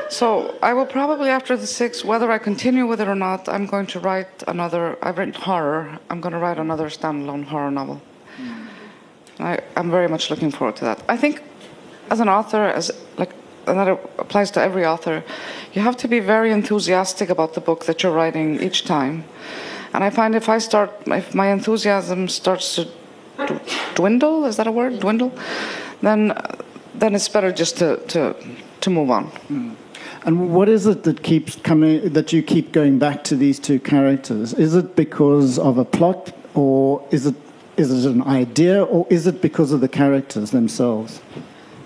So 0.10 0.58
I 0.62 0.74
will 0.74 0.86
probably, 0.86 1.30
after 1.30 1.56
the 1.56 1.68
sixth, 1.68 2.04
whether 2.04 2.30
I 2.32 2.38
continue 2.38 2.86
with 2.86 3.00
it 3.00 3.08
or 3.08 3.16
not, 3.16 3.48
I'm 3.48 3.66
going 3.66 3.88
to 3.88 4.00
write 4.00 4.44
another. 4.48 4.98
I've 5.02 5.18
written 5.18 5.34
horror. 5.34 6.00
I'm 6.10 6.20
going 6.20 6.34
to 6.34 6.40
write 6.40 6.58
another 6.58 6.88
standalone 6.88 7.46
horror 7.46 7.72
novel. 7.72 8.02
I, 9.40 9.60
I'm 9.78 9.90
very 9.90 10.10
much 10.10 10.30
looking 10.30 10.52
forward 10.52 10.76
to 10.78 10.86
that. 10.86 11.02
I 11.08 11.16
think, 11.16 11.42
as 12.10 12.20
an 12.20 12.28
author, 12.28 12.66
as 12.66 12.92
and 13.68 13.78
that 13.80 13.88
applies 14.18 14.52
to 14.52 14.62
every 14.62 14.86
author, 14.86 15.24
you 15.74 15.82
have 15.82 15.98
to 15.98 16.08
be 16.08 16.20
very 16.20 16.52
enthusiastic 16.52 17.30
about 17.30 17.54
the 17.54 17.62
book 17.62 17.86
that 17.86 18.04
you're 18.04 18.12
writing 18.12 18.62
each 18.62 18.86
time. 18.86 19.24
And 19.94 20.04
I 20.04 20.10
find 20.10 20.36
if 20.36 20.48
I 20.50 20.58
start, 20.60 20.92
if 21.08 21.36
my 21.36 21.48
enthusiasm 21.52 22.30
starts 22.30 22.76
to 22.76 22.88
dwindle, 23.96 24.46
is 24.46 24.58
that 24.58 24.68
a 24.68 24.72
word? 24.72 25.00
Dwindle, 25.00 25.32
then 26.02 26.34
then 26.96 27.16
it's 27.16 27.30
better 27.30 27.52
just 27.52 27.78
to 27.78 27.98
to 28.08 28.36
to 28.82 28.90
move 28.90 29.10
on. 29.10 29.26
Hmm. 29.26 29.74
And 30.24 30.54
what 30.54 30.70
is 30.70 30.86
it 30.86 31.04
that 31.04 31.24
keeps 31.24 31.56
coming 31.56 32.14
that 32.14 32.32
you 32.32 32.44
keep 32.44 32.72
going 32.72 33.00
back 33.00 33.24
to 33.26 33.36
these 33.36 33.60
two 33.60 33.80
characters? 33.80 34.54
Is 34.54 34.76
it 34.76 34.96
because 34.96 35.58
of 35.58 35.78
a 35.78 35.86
plot, 35.86 36.32
or 36.54 37.06
is 37.12 37.26
it 37.26 37.36
is 37.78 38.06
it 38.06 38.12
an 38.12 38.24
idea, 38.24 38.84
or 38.84 39.08
is 39.10 39.28
it 39.28 39.42
because 39.42 39.72
of 39.72 39.82
the 39.82 39.88
characters 39.88 40.52
themselves? 40.52 41.22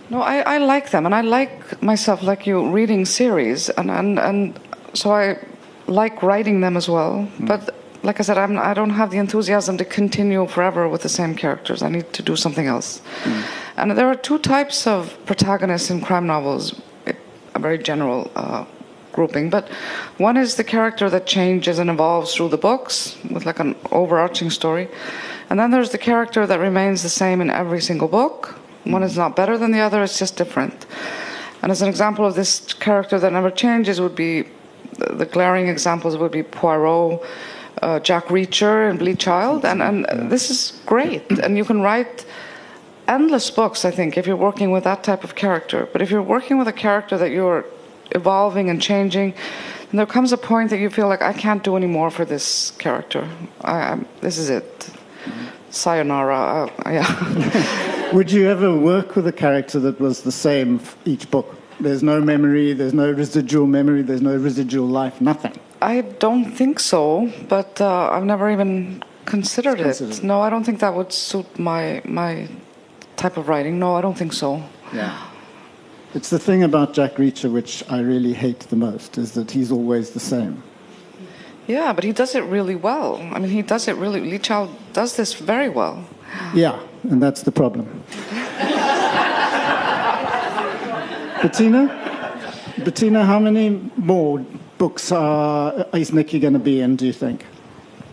No, 0.10 0.22
I, 0.22 0.40
I 0.42 0.58
like 0.60 0.92
them, 0.92 1.06
and 1.06 1.16
I 1.16 1.22
like 1.22 1.82
myself, 1.82 2.22
like 2.22 2.46
you, 2.46 2.70
reading 2.70 3.06
series, 3.06 3.70
and, 3.70 3.90
and, 3.90 4.20
and 4.20 4.60
so 4.94 5.12
I 5.12 5.40
like 5.88 6.22
writing 6.22 6.62
them 6.62 6.78
as 6.78 6.88
well. 6.88 7.28
But 7.40 7.74
like 8.04 8.20
I 8.20 8.24
said, 8.24 8.38
I'm, 8.38 8.58
I 8.60 8.76
don't 8.76 8.92
have 8.92 9.10
the 9.10 9.18
enthusiasm 9.18 9.78
to 9.78 9.86
continue 9.86 10.46
forever 10.46 10.88
with 10.88 11.02
the 11.02 11.10
same 11.10 11.34
characters. 11.36 11.82
I 11.82 11.90
need 11.90 12.14
to 12.14 12.22
do 12.22 12.36
something 12.36 12.68
else. 12.68 13.02
And 13.78 13.98
there 13.98 14.08
are 14.08 14.16
two 14.16 14.38
types 14.38 14.86
of 14.86 15.18
protagonists 15.26 15.90
in 15.90 16.02
crime 16.02 16.28
novels, 16.28 16.80
a 17.56 17.60
very 17.60 17.80
general 17.80 18.32
uh, 18.36 18.66
grouping. 19.12 19.50
But 19.50 19.70
one 20.18 20.38
is 20.38 20.56
the 20.56 20.64
character 20.64 21.10
that 21.10 21.26
changes 21.26 21.80
and 21.80 21.90
evolves 21.90 22.36
through 22.36 22.50
the 22.50 22.58
books 22.58 23.18
with 23.32 23.46
like 23.46 23.60
an 23.60 23.76
overarching 23.92 24.52
story. 24.52 24.88
And 25.50 25.60
then 25.60 25.72
there's 25.72 25.90
the 25.90 25.98
character 25.98 26.46
that 26.46 26.60
remains 26.60 27.02
the 27.02 27.10
same 27.10 27.42
in 27.42 27.50
every 27.50 27.82
single 27.82 28.08
book. 28.08 28.60
One 28.86 29.04
is 29.04 29.18
not 29.18 29.36
better 29.36 29.58
than 29.58 29.72
the 29.72 29.80
other, 29.80 30.04
it's 30.04 30.20
just 30.20 30.38
different. 30.38 30.86
And 31.62 31.72
as 31.72 31.82
an 31.82 31.90
example 31.90 32.26
of 32.26 32.36
this 32.36 32.74
character 32.74 33.20
that 33.20 33.34
never 33.34 33.50
changes 33.50 34.00
would 34.00 34.16
be 34.16 34.46
the 34.98 35.26
glaring 35.26 35.68
examples 35.68 36.18
would 36.18 36.32
be 36.32 36.44
Poirot, 36.44 37.22
uh, 37.82 38.00
Jack 38.00 38.26
Reacher, 38.28 38.90
and 38.90 39.00
Bleak 39.00 39.20
Child. 39.20 39.66
And, 39.66 39.82
and 39.82 40.32
this 40.32 40.50
is 40.50 40.80
great. 40.86 41.30
And 41.32 41.58
you 41.58 41.66
can 41.66 41.82
write 41.82 42.26
endless 43.08 43.52
books, 43.52 43.86
I 43.86 43.92
think, 43.92 44.18
if 44.18 44.26
you're 44.26 44.36
working 44.36 44.72
with 44.72 44.84
that 44.84 45.04
type 45.04 45.24
of 45.24 45.36
character. 45.36 45.88
But 45.92 46.02
if 46.02 46.10
you're 46.10 46.22
working 46.22 46.58
with 46.58 46.68
a 46.68 46.74
character 46.74 47.18
that 47.18 47.32
you're 47.32 47.66
evolving 48.12 48.70
and 48.70 48.82
changing, 48.82 49.34
there 49.92 50.06
comes 50.06 50.32
a 50.34 50.38
point 50.38 50.70
that 50.72 50.80
you 50.80 50.90
feel 50.90 51.08
like 51.08 51.22
I 51.22 51.34
can't 51.34 51.64
do 51.64 51.76
any 51.78 51.88
more 51.88 52.10
for 52.10 52.26
this 52.26 52.72
character. 52.72 53.28
I, 53.62 54.00
this 54.22 54.38
is 54.38 54.50
it. 54.50 54.90
Sayonara. 55.70 56.72
Uh, 56.86 56.90
yeah. 56.90 57.92
Would 58.14 58.32
you 58.32 58.48
ever 58.48 58.76
work 58.76 59.16
with 59.16 59.28
a 59.28 59.34
character 59.34 59.80
that 59.80 60.00
was 60.00 60.22
the 60.22 60.32
same 60.32 60.80
each 61.06 61.30
book? 61.32 61.56
There's 61.80 62.04
no 62.04 62.22
memory, 62.22 62.72
there's 62.74 62.94
no 62.94 63.12
residual 63.12 63.68
memory, 63.68 64.04
there's 64.04 64.22
no 64.22 64.36
residual 64.38 64.88
life, 64.88 65.20
nothing. 65.20 65.60
I 65.82 66.02
don't 66.02 66.52
think 66.52 66.80
so, 66.80 67.32
but 67.50 67.82
uh, 67.82 68.10
I've 68.12 68.24
never 68.24 68.50
even 68.50 69.04
considered 69.26 69.80
it. 69.82 70.24
No, 70.24 70.40
I 70.40 70.50
don't 70.50 70.64
think 70.64 70.80
that 70.80 70.94
would 70.94 71.12
suit 71.12 71.60
my 71.60 72.02
my 72.06 72.48
type 73.18 73.38
of 73.38 73.50
writing. 73.50 73.80
No, 73.80 73.96
I 73.96 74.02
don't 74.02 74.18
think 74.18 74.34
so. 74.34 74.64
Yeah. 74.94 75.20
It's 76.14 76.30
the 76.30 76.40
thing 76.40 76.64
about 76.64 76.94
Jack 76.94 77.16
Reacher 77.16 77.52
which 77.52 77.84
I 77.90 78.00
really 78.00 78.34
hate 78.34 78.62
the 78.62 78.78
most 78.78 79.18
is 79.18 79.34
that 79.34 79.52
he's 79.52 79.72
always 79.72 80.12
the 80.12 80.20
same. 80.20 80.64
Yeah, 81.68 81.92
but 81.94 82.04
he 82.04 82.14
does 82.14 82.36
it 82.36 82.44
really 82.44 82.76
well. 82.76 83.18
I 83.34 83.40
mean, 83.40 83.50
he 83.50 83.64
does 83.64 83.88
it 83.88 83.96
really. 83.96 84.22
Lee 84.22 84.40
Child 84.40 84.70
does 84.94 85.18
this 85.18 85.34
very 85.34 85.70
well. 85.70 86.06
Yeah, 86.54 86.80
and 87.12 87.22
that's 87.22 87.44
the 87.44 87.52
problem. 87.52 87.86
Bettina? 91.42 91.88
Bettina, 92.84 93.26
how 93.26 93.40
many 93.40 93.80
more 93.98 94.40
books 94.78 95.12
are, 95.12 95.86
is 95.94 96.12
Nikki 96.12 96.40
going 96.40 96.54
to 96.54 96.60
be 96.60 96.82
in, 96.82 96.96
do 96.96 97.06
you 97.06 97.14
think? 97.14 97.46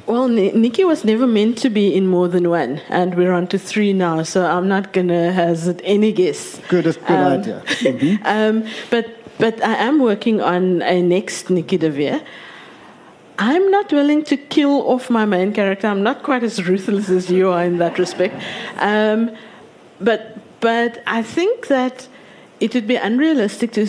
Well, 0.07 0.28
Ni- 0.28 0.53
Nikki 0.53 0.84
was 0.84 1.05
never 1.05 1.26
meant 1.26 1.59
to 1.59 1.70
be 1.70 1.95
in 1.95 2.07
more 2.07 2.28
than 2.28 2.49
one, 2.51 2.80
and 2.90 3.14
we're 3.14 3.32
on 3.32 3.47
to 3.49 3.59
three 3.59 3.93
now, 3.93 4.22
so 4.22 4.45
I'm 4.45 4.68
not 4.68 4.93
going 4.93 5.09
to 5.09 5.32
hazard 5.32 5.80
any 5.84 6.12
guess. 6.12 6.61
Good, 6.68 6.84
good 6.84 6.99
Um, 7.09 7.32
idea. 7.40 7.62
Mhm. 7.66 8.18
Um, 8.24 8.64
but, 8.90 9.07
but 9.38 9.62
I 9.64 9.74
am 9.74 10.01
working 10.01 10.40
on 10.40 10.82
a 10.82 11.01
next 11.03 11.49
Nikki 11.51 11.78
de 11.78 11.90
Veer. 11.90 12.20
I'm 13.45 13.72
not 13.72 13.93
willing 13.93 14.22
to 14.26 14.36
kill 14.36 14.88
off 14.88 15.11
my 15.11 15.24
main 15.24 15.53
character. 15.53 15.88
I'm 15.88 16.05
not 16.05 16.22
quite 16.22 16.45
as 16.45 16.64
ruthless 16.64 17.09
as 17.09 17.28
you 17.28 17.51
are 17.51 17.64
in 17.64 17.78
that 17.78 17.99
respect. 17.99 18.40
Um, 18.76 19.36
but, 20.01 20.38
but 20.61 21.03
I 21.09 21.24
think 21.24 21.66
that 21.66 22.07
it 22.61 22.72
would 22.72 22.86
be 22.86 22.95
unrealistic 22.95 23.72
to, 23.72 23.86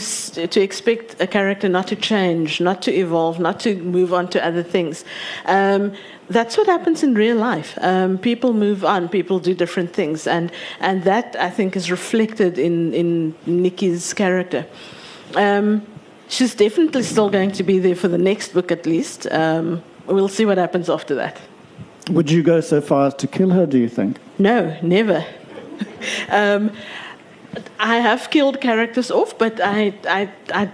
to 0.48 0.60
expect 0.60 1.22
a 1.22 1.28
character 1.28 1.70
not 1.70 1.88
to 1.90 1.96
change, 1.96 2.62
not 2.62 2.82
to 2.82 2.92
evolve, 2.92 3.40
not 3.40 3.60
to 3.60 3.76
move 3.76 4.12
on 4.12 4.28
to 4.30 4.44
other 4.44 4.64
things. 4.64 5.06
Um, 5.46 5.94
that's 6.32 6.58
what 6.58 6.66
happens 6.66 7.04
in 7.04 7.14
real 7.14 7.38
life. 7.38 7.78
Um, 7.80 8.18
people 8.18 8.54
move 8.54 8.84
on, 8.84 9.08
people 9.08 9.38
do 9.38 9.54
different 9.54 9.94
things, 9.94 10.26
and, 10.26 10.52
and 10.80 11.04
that 11.04 11.36
I 11.36 11.52
think 11.52 11.76
is 11.76 11.92
reflected 11.92 12.58
in, 12.58 12.92
in 12.96 13.36
Nikki's 13.46 14.16
character. 14.16 14.66
Um, 15.36 15.86
she's 16.28 16.56
definitely 16.56 17.04
still 17.04 17.30
going 17.30 17.52
to 17.54 17.64
be 17.64 17.80
there 17.80 17.96
for 17.96 18.08
the 18.08 18.18
next 18.18 18.54
book 18.54 18.72
at 18.72 18.86
least. 18.86 19.28
Um, 19.32 19.84
we'll 20.06 20.28
see 20.28 20.46
what 20.46 20.58
happens 20.58 20.90
after 20.90 21.16
that. 21.16 21.40
Would 22.10 22.30
you 22.30 22.44
go 22.44 22.60
so 22.62 22.82
far 22.82 23.08
as 23.08 23.14
to 23.16 23.28
kill 23.28 23.52
her, 23.52 23.66
do 23.66 23.78
you 23.78 23.90
think? 23.90 24.18
No, 24.38 24.78
never. 24.82 25.26
um, 26.30 26.72
I 27.80 27.98
have 27.98 28.30
killed 28.30 28.60
characters 28.60 29.12
off, 29.12 29.38
but 29.38 29.62
I, 29.62 29.94
I, 30.08 30.30
I, 30.54 30.72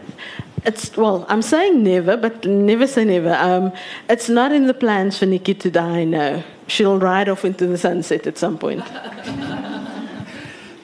it's 0.66 0.96
well. 0.98 1.26
I'm 1.30 1.42
saying 1.42 1.84
never, 1.84 2.18
but 2.18 2.46
never 2.46 2.88
say 2.88 3.06
never. 3.06 3.34
Um, 3.36 3.72
it's 4.10 4.30
not 4.30 4.52
in 4.52 4.68
the 4.68 4.74
plans 4.74 5.18
for 5.18 5.26
Nikki 5.26 5.54
to 5.56 5.72
die. 5.72 6.04
No, 6.04 6.44
she'll 6.68 7.00
ride 7.00 7.30
off 7.30 7.46
into 7.46 7.68
the 7.68 7.78
sunset 7.78 8.28
at 8.28 8.38
some 8.38 8.58
point. 8.58 8.84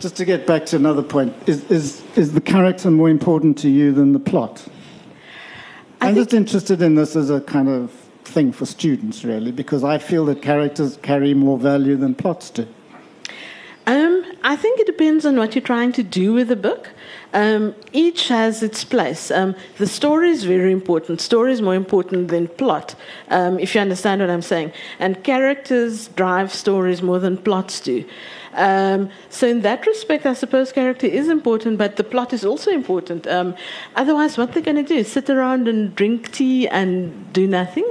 Just 0.05 0.17
to 0.17 0.25
get 0.25 0.45
back 0.45 0.67
to 0.67 0.75
another 0.75 1.01
point, 1.01 1.33
is, 1.47 1.63
is, 1.71 2.03
is 2.15 2.33
the 2.33 2.39
character 2.39 2.91
more 2.91 3.09
important 3.09 3.57
to 3.57 3.69
you 3.69 3.91
than 3.91 4.13
the 4.13 4.19
plot? 4.19 4.63
I 5.99 6.09
I'm 6.09 6.13
just 6.13 6.31
interested 6.31 6.79
in 6.83 6.93
this 6.93 7.15
as 7.15 7.31
a 7.31 7.41
kind 7.41 7.67
of 7.67 7.89
thing 8.23 8.51
for 8.51 8.67
students, 8.67 9.25
really, 9.25 9.51
because 9.51 9.83
I 9.83 9.97
feel 9.97 10.23
that 10.25 10.43
characters 10.43 10.99
carry 11.01 11.33
more 11.33 11.57
value 11.57 11.95
than 11.95 12.13
plots 12.13 12.51
do. 12.51 12.67
Um, 13.87 14.23
I 14.43 14.55
think 14.55 14.79
it 14.79 14.85
depends 14.85 15.25
on 15.25 15.37
what 15.37 15.55
you're 15.55 15.63
trying 15.63 15.91
to 15.93 16.03
do 16.03 16.33
with 16.33 16.49
the 16.49 16.55
book. 16.55 16.91
Um, 17.33 17.73
each 17.91 18.27
has 18.27 18.61
its 18.61 18.83
place. 18.83 19.31
Um, 19.31 19.55
the 19.79 19.87
story 19.87 20.29
is 20.29 20.43
very 20.43 20.71
important. 20.71 21.19
Story 21.19 21.51
is 21.51 21.61
more 21.63 21.75
important 21.75 22.27
than 22.27 22.47
plot, 22.47 22.93
um, 23.29 23.57
if 23.57 23.73
you 23.73 23.81
understand 23.81 24.21
what 24.21 24.29
I'm 24.29 24.43
saying. 24.43 24.71
And 24.99 25.23
characters 25.23 26.09
drive 26.09 26.53
stories 26.53 27.01
more 27.01 27.17
than 27.17 27.37
plots 27.37 27.79
do. 27.79 28.05
Um, 28.55 29.09
so, 29.29 29.47
in 29.47 29.61
that 29.61 29.85
respect, 29.85 30.25
I 30.25 30.33
suppose 30.33 30.71
character 30.71 31.07
is 31.07 31.29
important, 31.29 31.77
but 31.77 31.95
the 31.95 32.03
plot 32.03 32.33
is 32.33 32.45
also 32.45 32.71
important. 32.71 33.27
Um, 33.27 33.55
otherwise, 33.95 34.37
what 34.37 34.53
they're 34.53 34.63
going 34.63 34.77
to 34.77 34.83
do 34.83 35.03
sit 35.03 35.29
around 35.29 35.67
and 35.67 35.95
drink 35.95 36.31
tea 36.31 36.67
and 36.67 37.31
do 37.33 37.47
nothing. 37.47 37.85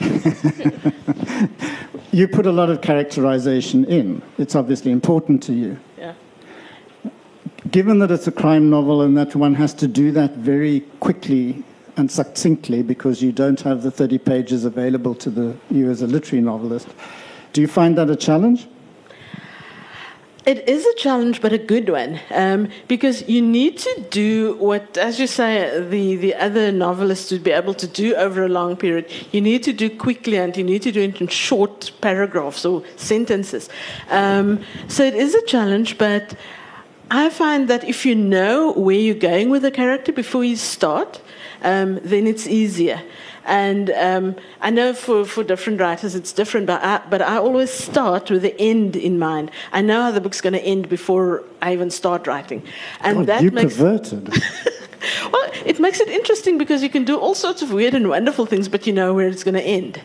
You 2.14 2.28
put 2.28 2.46
a 2.46 2.52
lot 2.52 2.70
of 2.70 2.80
characterization 2.80 3.84
in. 3.86 4.22
It's 4.38 4.54
obviously 4.54 4.92
important 4.92 5.42
to 5.44 5.52
you. 5.52 5.76
Yeah. 5.98 6.14
Given 7.72 7.98
that 7.98 8.12
it's 8.12 8.28
a 8.28 8.30
crime 8.30 8.70
novel 8.70 9.02
and 9.02 9.16
that 9.16 9.34
one 9.34 9.52
has 9.56 9.74
to 9.74 9.88
do 9.88 10.12
that 10.12 10.36
very 10.36 10.82
quickly 11.00 11.64
and 11.96 12.08
succinctly 12.08 12.84
because 12.84 13.20
you 13.20 13.32
don't 13.32 13.60
have 13.62 13.82
the 13.82 13.90
30 13.90 14.18
pages 14.18 14.64
available 14.64 15.16
to 15.16 15.28
the, 15.28 15.56
you 15.72 15.90
as 15.90 16.02
a 16.02 16.06
literary 16.06 16.40
novelist, 16.40 16.86
do 17.52 17.60
you 17.60 17.66
find 17.66 17.98
that 17.98 18.08
a 18.08 18.14
challenge? 18.14 18.68
It 20.46 20.68
is 20.68 20.84
a 20.84 20.94
challenge, 20.96 21.40
but 21.40 21.54
a 21.54 21.58
good 21.58 21.88
one, 21.88 22.20
um, 22.30 22.68
because 22.86 23.26
you 23.26 23.40
need 23.40 23.78
to 23.78 24.06
do 24.10 24.56
what, 24.56 24.98
as 24.98 25.18
you 25.18 25.26
say, 25.26 25.80
the, 25.80 26.16
the 26.16 26.34
other 26.34 26.70
novelists 26.70 27.32
would 27.32 27.42
be 27.42 27.50
able 27.50 27.72
to 27.72 27.86
do 27.86 28.14
over 28.14 28.44
a 28.44 28.48
long 28.48 28.76
period. 28.76 29.10
You 29.32 29.40
need 29.40 29.62
to 29.62 29.72
do 29.72 29.88
quickly, 29.88 30.36
and 30.36 30.54
you 30.54 30.62
need 30.62 30.82
to 30.82 30.92
do 30.92 31.00
it 31.00 31.18
in 31.18 31.28
short 31.28 31.92
paragraphs 32.02 32.66
or 32.66 32.82
sentences. 32.96 33.70
Um, 34.10 34.62
so 34.86 35.02
it 35.02 35.14
is 35.14 35.34
a 35.34 35.46
challenge, 35.46 35.96
but 35.96 36.36
I 37.10 37.30
find 37.30 37.68
that 37.68 37.84
if 37.84 38.04
you 38.04 38.14
know 38.14 38.72
where 38.72 38.96
you're 38.96 39.14
going 39.14 39.48
with 39.48 39.64
a 39.64 39.70
character 39.70 40.12
before 40.12 40.44
you 40.44 40.56
start, 40.56 41.22
um, 41.62 42.00
then 42.04 42.26
it's 42.26 42.46
easier. 42.46 43.00
And 43.44 43.90
um, 43.90 44.36
I 44.60 44.70
know 44.70 44.94
for, 44.94 45.24
for 45.24 45.44
different 45.44 45.80
writers 45.80 46.14
it's 46.14 46.32
different, 46.32 46.66
but 46.66 46.82
I, 46.82 47.02
but 47.10 47.20
I 47.20 47.36
always 47.36 47.70
start 47.70 48.30
with 48.30 48.42
the 48.42 48.58
end 48.60 48.96
in 48.96 49.18
mind. 49.18 49.50
I 49.72 49.82
know 49.82 50.02
how 50.02 50.10
the 50.10 50.20
book's 50.20 50.40
going 50.40 50.54
to 50.54 50.62
end 50.62 50.88
before 50.88 51.44
I 51.60 51.72
even 51.72 51.90
start 51.90 52.26
writing. 52.26 52.62
And 53.00 53.18
God, 53.18 53.26
that 53.26 53.42
you 53.42 53.50
makes 53.50 53.76
perverted. 53.76 54.28
well, 55.32 55.50
it 55.66 55.78
makes 55.78 56.00
it 56.00 56.08
interesting 56.08 56.56
because 56.56 56.82
you 56.82 56.88
can 56.88 57.04
do 57.04 57.18
all 57.18 57.34
sorts 57.34 57.60
of 57.62 57.70
weird 57.72 57.94
and 57.94 58.08
wonderful 58.08 58.46
things, 58.46 58.68
but 58.68 58.86
you 58.86 58.92
know 58.92 59.12
where 59.12 59.28
it's 59.28 59.44
going 59.44 59.54
to 59.54 59.62
end. 59.62 60.00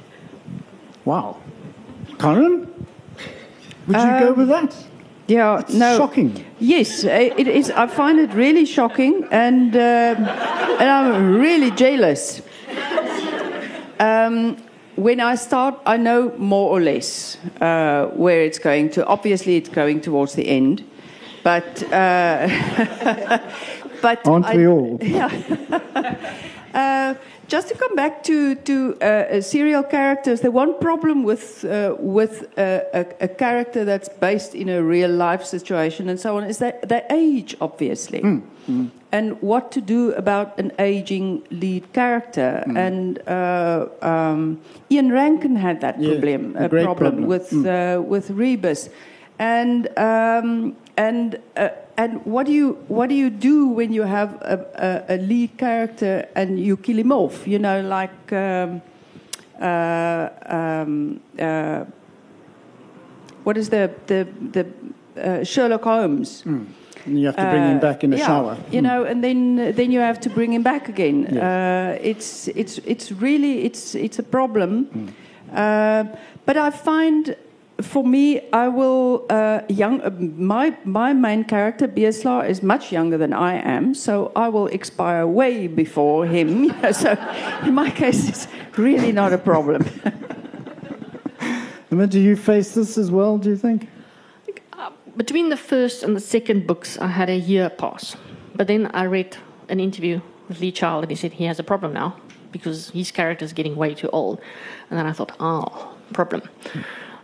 wow. 1.06 1.38
Karin? 2.20 2.68
Would 3.88 3.96
you 3.96 4.20
go 4.20 4.34
with 4.34 4.50
that? 4.50 4.76
Yeah, 5.28 5.60
It's 5.60 5.74
no. 5.74 5.98
shocking. 5.98 6.44
Yes, 6.60 7.06
uh, 7.06 7.10
it 7.38 7.48
is. 7.48 7.70
I 7.72 7.86
find 7.88 8.20
it 8.20 8.34
really 8.34 8.66
shocking, 8.66 9.28
and 9.32 9.76
um, 9.76 10.26
and 10.80 10.90
I'm 10.90 11.36
really 11.40 11.70
jealous. 11.72 12.42
Um, 14.00 14.58
when 14.96 15.20
I 15.22 15.36
start, 15.36 15.76
I 15.86 15.98
know 15.98 16.34
more 16.38 16.70
or 16.70 16.82
less 16.82 17.38
uh, 17.62 18.08
where 18.16 18.42
it's 18.42 18.60
going 18.60 18.90
to. 18.92 19.06
Obviously, 19.06 19.56
it's 19.56 19.70
going 19.70 20.02
towards 20.02 20.34
the 20.34 20.48
end, 20.48 20.84
but 21.44 21.84
uh, 21.94 22.48
but 24.02 24.28
Aren't 24.28 24.46
I- 24.46 24.58
we 24.58 24.68
all? 24.68 25.00
uh, 26.74 27.14
just 27.48 27.68
to 27.70 27.76
come 27.76 27.96
back 27.96 28.24
to 28.24 28.56
to 28.56 28.96
uh, 29.02 29.42
serial 29.42 29.84
characters, 29.84 30.42
the 30.42 30.52
one 30.52 30.78
problem 30.80 31.24
with 31.24 31.64
uh, 31.66 31.96
with 32.00 32.44
uh, 32.58 32.82
a, 32.94 33.06
a 33.22 33.28
character 33.28 33.86
that's 33.86 34.10
based 34.10 34.54
in 34.56 34.70
a 34.70 34.82
real 34.84 35.10
life 35.12 35.44
situation 35.46 36.10
and 36.10 36.20
so 36.20 36.38
on 36.38 36.44
is 36.44 36.58
that 36.58 36.88
they 36.90 37.02
age, 37.10 37.56
obviously, 37.62 38.22
and 39.12 39.42
what 39.42 39.72
to 39.72 39.82
do 39.82 40.14
about 40.14 40.60
an 40.60 40.72
aging 40.78 41.44
lead 41.50 41.92
character. 41.94 42.64
And 42.76 43.20
uh, 43.28 43.88
um, 44.02 44.62
Ian 44.92 45.12
Rankin 45.12 45.56
had 45.56 45.82
that 45.82 45.96
problem, 45.96 46.56
a 46.56 46.70
problem, 46.70 46.96
problem. 46.96 47.28
with 47.28 47.54
uh, 47.66 48.02
with 48.06 48.30
Rebus, 48.30 48.90
and 49.40 49.88
um, 49.98 50.76
and 50.98 51.40
uh, 51.58 51.70
and 51.98 52.26
what 52.26 52.46
do 52.46 52.52
you 52.52 52.78
what 52.88 53.10
do 53.10 53.16
you 53.16 53.30
do 53.30 53.68
when 53.68 53.92
you 53.94 54.04
have 54.04 54.36
a, 54.42 55.04
a, 55.10 55.16
a 55.16 55.18
lead 55.18 55.58
character 55.58 56.28
and 56.36 56.60
you 56.60 56.78
kill 56.78 56.98
him 56.98 57.12
off? 57.12 57.48
You 57.48 57.60
know, 57.60 57.82
like 57.82 58.34
um, 58.34 58.82
uh, 59.60 60.30
um, 60.46 61.20
uh, 61.40 61.86
what 63.44 63.58
is 63.58 63.70
the 63.70 63.92
the 64.08 64.28
the 64.52 64.66
uh, 65.18 65.44
Sherlock 65.44 65.84
Holmes? 65.84 66.44
And 67.10 67.20
you 67.20 67.26
have 67.26 67.36
to 67.36 67.50
bring 67.50 67.64
him 67.64 67.78
Uh, 67.78 67.82
back 67.82 68.04
in 68.04 68.14
a 68.14 68.18
yeah, 68.18 68.28
shower. 68.28 68.58
You 68.72 68.82
know, 68.82 69.04
and 69.04 69.24
then 69.24 69.74
then 69.76 69.92
you 69.92 70.00
have 70.00 70.20
to 70.20 70.30
bring 70.30 70.54
him 70.54 70.64
back 70.64 70.90
again. 70.90 71.26
Uh, 71.26 71.98
it's 72.02 72.48
it's 72.48 72.80
it's 72.86 73.12
really 73.12 73.66
it's 73.66 73.96
it's 73.96 74.20
a 74.20 74.24
problem. 74.24 74.86
Hmm. 74.86 75.08
Uh, 75.56 76.04
but 76.46 76.56
I 76.58 76.70
find 76.70 77.36
for 77.82 78.04
me, 78.04 78.42
I 78.52 78.68
will 78.68 79.26
uh, 79.30 79.62
young. 79.70 80.02
Uh, 80.02 80.10
my 80.38 80.76
my 80.84 81.14
main 81.14 81.44
character 81.44 81.88
Beeslaar 81.88 82.48
is 82.50 82.62
much 82.62 82.92
younger 82.92 83.18
than 83.18 83.34
I 83.34 83.54
am, 83.56 83.94
so 83.94 84.32
I 84.36 84.50
will 84.50 84.68
expire 84.68 85.26
way 85.26 85.68
before 85.68 86.26
him. 86.26 86.74
so, 86.92 87.18
in 87.66 87.74
my 87.74 87.90
case, 87.90 88.30
it's 88.30 88.48
really 88.78 89.12
not 89.12 89.34
a 89.34 89.38
problem. 89.38 89.86
Irma, 91.92 92.08
do 92.08 92.20
you 92.20 92.36
face 92.36 92.76
this 92.76 92.98
as 92.98 93.10
well? 93.10 93.38
Do 93.38 93.50
you 93.50 93.58
think? 93.58 93.88
Between 95.18 95.50
the 95.50 95.58
first 95.58 96.04
and 96.04 96.16
the 96.16 96.22
second 96.22 96.68
books, 96.68 96.98
I 96.98 97.08
had 97.08 97.30
a 97.30 97.36
year 97.36 97.70
pass, 97.70 98.16
but 98.56 98.68
then 98.68 98.88
I 98.88 99.04
read 99.06 99.38
an 99.68 99.80
interview 99.80 100.22
with 100.48 100.60
Lee 100.60 100.72
Child, 100.72 101.04
and 101.04 101.12
he 101.12 101.16
said 101.16 101.34
he 101.34 101.46
has 101.46 101.60
a 101.60 101.64
problem 101.64 101.94
now 101.94 102.16
because 102.52 102.90
his 102.90 103.12
character 103.12 103.46
is 103.46 103.54
getting 103.54 103.76
way 103.76 103.94
too 103.94 104.10
old, 104.10 104.42
and 104.90 104.98
then 104.98 105.06
I 105.06 105.12
thought, 105.12 105.32
oh, 105.40 105.94
problem. 106.14 106.42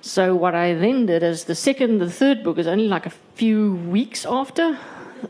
So 0.02 0.36
what 0.36 0.54
I 0.54 0.76
then 0.76 1.08
did 1.08 1.24
is 1.24 1.46
the 1.46 1.56
second, 1.56 1.98
the 1.98 2.12
third 2.12 2.44
book 2.44 2.60
is 2.60 2.68
only 2.68 2.88
like 2.88 3.06
a 3.08 3.14
few 3.34 3.76
weeks 3.88 4.26
after, 4.26 4.78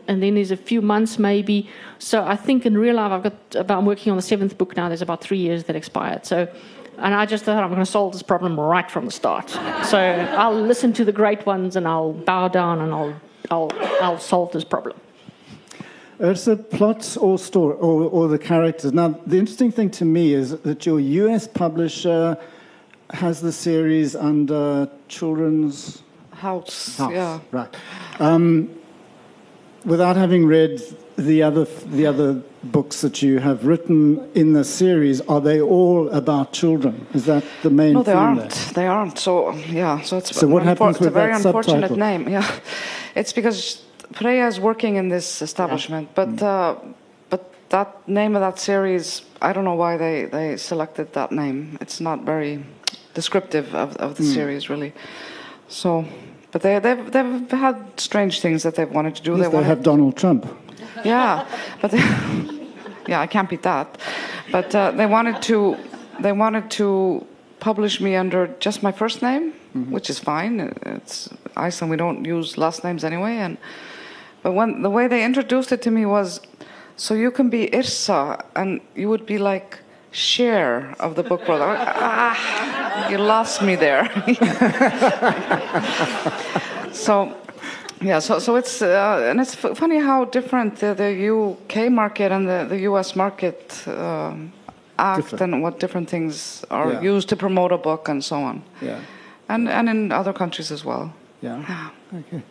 and 0.08 0.22
then 0.22 0.36
there's 0.36 0.52
a 0.52 0.58
few 0.58 0.82
months 0.82 1.18
maybe. 1.18 1.70
So 2.00 2.26
I 2.26 2.36
think 2.36 2.66
in 2.66 2.78
real 2.78 2.96
life, 2.96 3.12
I've 3.12 3.24
got 3.24 3.56
about 3.56 3.78
I'm 3.80 3.86
working 3.86 4.12
on 4.12 4.18
the 4.18 4.22
seventh 4.22 4.58
book 4.58 4.76
now. 4.76 4.90
There's 4.90 5.02
about 5.02 5.22
three 5.22 5.38
years 5.38 5.64
that 5.66 5.76
expired. 5.76 6.26
So, 6.26 6.48
and 6.98 7.14
I 7.14 7.26
just 7.26 7.44
thought 7.46 7.62
I'm 7.64 7.70
going 7.70 7.80
to 7.80 7.86
solve 7.86 8.14
this 8.14 8.24
problem 8.24 8.60
right 8.60 8.90
from 8.90 9.06
the 9.06 9.12
start. 9.12 9.50
So 9.86 9.98
I'll 9.98 10.54
listen 10.54 10.94
to 10.94 11.06
the 11.06 11.12
great 11.12 11.46
ones 11.46 11.76
and 11.76 11.88
I'll 11.88 12.14
bow 12.14 12.48
down 12.48 12.82
and 12.82 12.94
I'll 12.94 13.22
I'll 13.52 13.72
I'll 14.02 14.20
solve 14.20 14.52
this 14.52 14.64
problem. 14.64 14.98
It's 16.20 16.48
a 16.48 16.56
plot 16.56 17.18
or 17.20 17.38
story 17.38 17.76
or, 17.76 18.04
or 18.04 18.28
the 18.30 18.40
characters. 18.40 18.94
Now, 18.94 19.20
the 19.26 19.38
interesting 19.38 19.72
thing 19.72 19.90
to 19.92 20.06
me 20.06 20.34
is 20.34 20.52
that 20.62 20.86
your 20.86 21.00
US 21.00 21.46
publisher 21.48 22.38
has 23.12 23.42
the 23.42 23.52
series 23.52 24.16
under 24.16 24.90
Children's 25.10 26.04
House. 26.32 26.98
House. 26.98 27.12
Yeah. 27.12 27.40
Right. 27.52 27.74
Um, 28.20 28.70
without 29.86 30.16
having 30.16 30.46
read 30.46 30.82
the 31.18 31.44
other 31.44 31.66
the 31.66 32.06
other 32.06 32.42
books 32.64 33.02
that 33.02 33.22
you 33.22 33.40
have 33.40 33.66
written 33.66 34.30
in 34.34 34.54
the 34.54 34.64
series, 34.64 35.22
are 35.22 35.40
they 35.40 35.62
all 35.62 36.10
about 36.10 36.52
children? 36.52 37.06
Is 37.14 37.26
that 37.26 37.44
the 37.64 37.70
main? 37.70 37.94
No, 37.94 38.04
they 38.04 38.14
aren't. 38.14 38.52
There? 38.52 38.74
They 38.74 38.88
aren't. 38.88 39.18
So 39.20 39.52
yeah. 39.54 40.02
So 40.02 40.18
it's 40.18 40.36
so 40.36 40.48
what 40.48 40.64
happens 40.64 41.00
with 41.00 41.10
a 41.10 41.12
very 41.12 41.32
that 41.32 41.46
unfortunate 41.46 41.90
subtitle? 41.90 41.98
name. 41.98 42.28
Yeah, 42.28 42.60
it's 43.16 43.34
because 43.34 43.84
Freya 44.14 44.48
is 44.48 44.60
working 44.60 44.96
in 44.96 45.10
this 45.10 45.42
establishment, 45.42 46.10
yeah. 46.10 46.16
but. 46.16 46.30
Mm. 46.30 46.44
Uh, 46.44 46.94
but 47.28 47.52
that 47.70 48.08
name 48.08 48.36
of 48.36 48.42
that 48.42 48.60
series, 48.60 49.24
I 49.42 49.52
don't 49.52 49.66
know 49.66 49.74
why 49.74 49.98
they, 49.98 50.26
they 50.26 50.58
selected 50.58 51.12
that 51.14 51.32
name. 51.32 51.78
It's 51.82 52.00
not 52.00 52.22
very 52.22 52.64
descriptive 53.16 53.74
of, 53.74 53.96
of 53.98 54.16
the 54.16 54.24
mm. 54.24 54.34
series, 54.34 54.70
really. 54.70 54.94
So, 55.68 56.06
but 56.56 56.62
they, 56.62 56.80
they've, 56.80 57.12
they've 57.12 57.52
had 57.52 58.00
strange 58.00 58.40
things 58.40 58.64
that 58.64 58.76
they've 58.76 58.90
wanted 58.90 59.14
to 59.18 59.22
do. 59.22 59.36
They, 59.36 59.50
they 59.50 59.64
have 59.64 59.84
Donald 59.84 60.16
Trump. 60.16 60.48
Yeah, 61.04 61.46
but 61.82 61.92
they, 61.92 61.98
yeah, 63.10 63.20
I 63.20 63.28
can't 63.28 63.50
beat 63.50 63.64
that. 63.64 63.98
But 64.54 64.74
uh, 64.74 64.92
they 64.92 65.06
wanted 65.06 65.42
to 65.42 65.76
they 66.22 66.32
wanted 66.32 66.72
to 66.80 67.28
publish 67.60 68.00
me 68.00 68.16
under 68.16 68.48
just 68.62 68.84
my 68.84 68.94
first 68.94 69.22
name, 69.22 69.52
mm-hmm. 69.52 69.92
which 69.92 70.10
is 70.10 70.18
fine. 70.18 70.74
It's 70.86 71.28
Iceland. 71.58 71.92
We 71.92 71.98
don't 71.98 72.24
use 72.24 72.58
last 72.58 72.86
names 72.86 73.04
anyway. 73.04 73.36
And 73.36 73.58
but 74.42 74.54
when 74.54 74.82
the 74.82 74.90
way 74.90 75.10
they 75.10 75.26
introduced 75.26 75.74
it 75.74 75.82
to 75.82 75.92
me 75.92 76.06
was, 76.06 76.40
so 76.96 77.16
you 77.16 77.32
can 77.32 77.50
be 77.50 77.68
Yrsa, 77.68 78.42
and 78.56 78.80
you 78.96 79.10
would 79.10 79.26
be 79.26 79.38
like 79.38 79.80
Cher 80.16 80.96
of 80.98 81.16
the 81.16 81.24
book 81.24 81.46
world. 81.46 81.62
ah, 81.62 83.10
you 83.10 83.18
lost 83.18 83.62
me 83.62 83.76
there. 83.76 84.06
so, 86.94 87.36
yeah, 88.00 88.20
so, 88.20 88.40
so 88.40 88.56
it's, 88.56 88.82
uh, 88.82 89.28
and 89.30 89.42
it's 89.42 89.62
f- 89.62 89.78
funny 89.78 90.00
how 90.00 90.24
different 90.24 90.78
the, 90.78 90.94
the, 90.94 91.30
UK 91.30 91.92
market 91.92 92.32
and 92.32 92.48
the, 92.48 92.66
the 92.70 92.80
US 92.92 93.18
market 93.18 93.86
uh, 93.88 94.34
act 94.98 95.32
different. 95.32 95.54
and 95.54 95.62
what 95.62 95.82
different 95.82 96.10
things 96.10 96.64
are 96.72 96.94
yeah. 96.94 97.02
used 97.02 97.28
to 97.28 97.36
promote 97.36 97.74
a 97.74 97.78
book 97.78 98.08
and 98.08 98.24
so 98.24 98.38
on. 98.38 98.64
Yeah. 98.82 99.02
And, 99.50 99.68
and 99.68 99.90
in 99.90 100.14
other 100.14 100.32
countries 100.32 100.72
as 100.72 100.86
well. 100.86 101.14
Yeah. 101.42 101.90
Okay. 102.14 102.42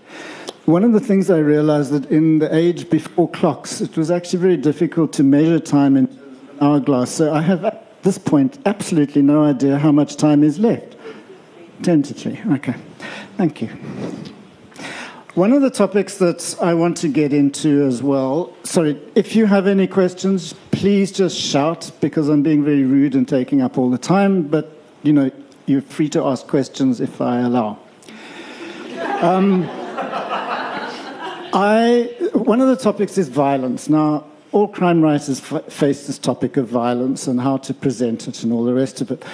One 0.67 0.85
of 0.85 0.93
the 0.93 1.01
things 1.01 1.31
I 1.31 1.39
realized 1.39 1.93
that 1.93 2.11
in 2.11 2.41
the 2.41 2.55
age 2.55 2.91
before 2.91 3.31
clocks, 3.31 3.81
it 3.81 3.97
was 3.97 4.11
actually 4.11 4.41
very 4.41 4.59
difficult 4.59 5.15
to 5.15 5.23
measure 5.23 5.59
time 5.59 5.97
in 5.97 6.24
hourglass. 6.61 7.11
So 7.11 7.33
I 7.33 7.41
have 7.43 7.65
at 7.65 8.03
this 8.03 8.19
point 8.19 8.59
absolutely 8.67 9.23
no 9.23 9.45
idea 9.45 9.79
how 9.79 9.93
much 9.93 10.17
time 10.17 10.43
is 10.43 10.59
left. 10.59 10.97
10 11.83 12.03
to 12.05 12.15
3. 12.15 12.41
Okay. 12.53 12.75
Thank 13.37 13.63
you. 13.63 13.69
One 15.35 15.53
of 15.53 15.63
the 15.63 15.71
topics 15.71 16.19
that 16.19 16.57
I 16.61 16.75
want 16.75 16.97
to 16.99 17.09
get 17.09 17.33
into 17.33 17.85
as 17.87 18.03
well, 18.03 18.55
sorry, 18.63 19.01
if 19.17 19.35
you 19.35 19.47
have 19.47 19.67
any 19.67 19.89
questions, 19.89 20.55
please 20.71 21.11
just 21.11 21.37
shout 21.37 21.91
because 22.01 22.29
I'm 22.29 22.45
being 22.45 22.65
very 22.65 22.85
rude 22.85 23.17
and 23.17 23.29
taking 23.29 23.61
up 23.61 23.77
all 23.77 23.91
the 23.91 23.99
time, 23.99 24.43
but 24.43 24.79
you 25.03 25.13
know, 25.13 25.33
you're 25.67 25.83
free 25.83 26.09
to 26.11 26.25
ask 26.25 26.47
questions 26.47 27.01
if 27.01 27.21
I 27.21 27.41
allow. 27.41 27.79
Um, 29.23 29.69
I, 31.53 32.15
one 32.33 32.61
of 32.61 32.69
the 32.69 32.77
topics 32.77 33.19
is 33.19 33.29
violence. 33.29 33.89
Now, 33.89 34.27
all 34.55 34.69
crime 34.69 35.03
writers 35.03 35.41
f- 35.41 35.65
face 35.65 36.07
this 36.07 36.17
topic 36.17 36.57
of 36.57 36.69
violence 36.69 37.27
and 37.27 37.41
how 37.41 37.57
to 37.57 37.75
present 37.75 38.29
it 38.29 38.45
and 38.45 38.53
all 38.53 38.63
the 38.63 38.73
rest 38.73 39.01
of 39.01 39.11
it. 39.11 39.25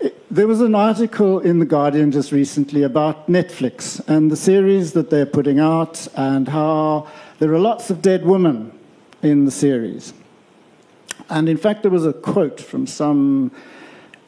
it. 0.00 0.34
There 0.34 0.46
was 0.46 0.62
an 0.62 0.74
article 0.74 1.40
in 1.40 1.58
The 1.58 1.66
Guardian 1.66 2.10
just 2.10 2.32
recently 2.32 2.82
about 2.82 3.28
Netflix 3.28 4.00
and 4.08 4.30
the 4.30 4.36
series 4.36 4.94
that 4.94 5.10
they're 5.10 5.26
putting 5.26 5.60
out 5.60 6.08
and 6.16 6.48
how 6.48 7.06
there 7.38 7.52
are 7.52 7.58
lots 7.58 7.90
of 7.90 8.00
dead 8.00 8.24
women 8.24 8.72
in 9.22 9.44
the 9.44 9.50
series. 9.50 10.14
And 11.28 11.50
in 11.50 11.58
fact, 11.58 11.82
there 11.82 11.90
was 11.90 12.06
a 12.06 12.14
quote 12.14 12.58
from 12.58 12.86
some 12.86 13.52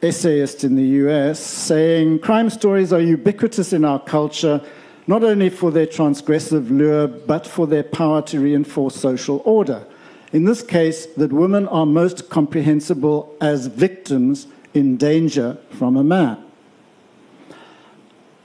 essayist 0.03 0.63
in 0.63 0.75
the 0.75 0.85
US 1.07 1.39
saying 1.39 2.19
crime 2.19 2.51
stories 2.51 2.93
are 2.93 3.01
ubiquitous 3.01 3.73
in 3.73 3.83
our 3.83 3.99
culture, 3.99 4.61
not 5.07 5.23
only 5.23 5.49
for 5.49 5.71
their 5.71 5.87
transgressive 5.87 6.69
lure, 6.69 7.07
but 7.07 7.47
for 7.47 7.65
their 7.65 7.81
power 7.81 8.21
to 8.21 8.39
reinforce 8.39 8.95
social 8.95 9.41
order 9.43 9.87
in 10.35 10.43
this 10.43 10.61
case, 10.61 11.05
that 11.15 11.31
women 11.31 11.65
are 11.69 11.85
most 11.85 12.29
comprehensible 12.29 13.33
as 13.39 13.67
victims 13.67 14.47
in 14.73 14.97
danger 14.97 15.57
from 15.69 15.95
a 15.95 16.03
man. 16.03 16.37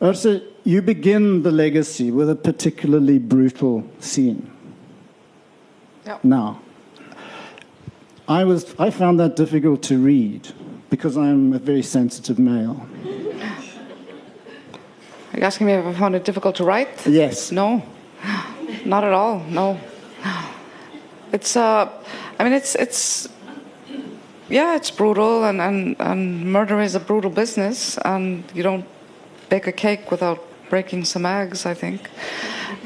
Yrsa, 0.00 0.40
you 0.62 0.82
begin 0.82 1.42
the 1.42 1.50
legacy 1.50 2.12
with 2.12 2.30
a 2.30 2.36
particularly 2.36 3.18
brutal 3.18 3.84
scene. 3.98 4.48
Yep. 6.06 6.22
Now, 6.22 6.60
I, 8.28 8.44
was, 8.44 8.72
I 8.78 8.90
found 8.90 9.18
that 9.18 9.34
difficult 9.34 9.82
to 9.90 9.98
read 9.98 10.46
because 10.90 11.16
I'm 11.16 11.52
a 11.52 11.58
very 11.58 11.82
sensitive 11.82 12.38
male. 12.38 12.86
Are 15.32 15.38
you 15.38 15.42
asking 15.42 15.66
me 15.66 15.72
if 15.72 15.84
I 15.84 15.92
found 15.94 16.14
it 16.14 16.24
difficult 16.24 16.54
to 16.56 16.64
write? 16.64 17.04
Yes. 17.04 17.50
No, 17.50 17.82
not 18.84 19.02
at 19.02 19.12
all, 19.12 19.40
no. 19.48 19.80
It's, 21.32 21.56
uh, 21.56 21.88
I 22.38 22.44
mean, 22.44 22.52
it's, 22.52 22.74
it's, 22.74 23.28
yeah, 24.48 24.74
it's 24.76 24.90
brutal, 24.90 25.44
and, 25.44 25.60
and, 25.60 25.96
and 26.00 26.52
murder 26.52 26.80
is 26.80 26.94
a 26.94 27.00
brutal 27.00 27.30
business, 27.30 27.98
and 27.98 28.44
you 28.54 28.62
don't 28.62 28.84
bake 29.48 29.66
a 29.66 29.72
cake 29.72 30.10
without 30.10 30.44
breaking 30.68 31.04
some 31.04 31.24
eggs, 31.26 31.66
I 31.66 31.74
think. 31.74 32.10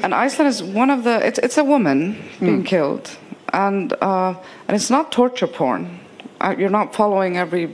And 0.03 0.13
Iceland 0.13 0.49
is 0.49 0.61
one 0.61 0.89
of 0.89 1.03
the, 1.03 1.25
it's, 1.25 1.39
it's 1.39 1.57
a 1.57 1.63
woman 1.63 2.23
being 2.39 2.63
mm. 2.63 2.67
killed, 2.67 3.17
and, 3.53 3.93
uh, 4.01 4.35
and 4.67 4.75
it's 4.75 4.89
not 4.89 5.11
torture 5.11 5.47
porn. 5.47 5.99
Uh, 6.39 6.55
you're 6.57 6.69
not 6.69 6.93
following 6.93 7.37
every 7.37 7.73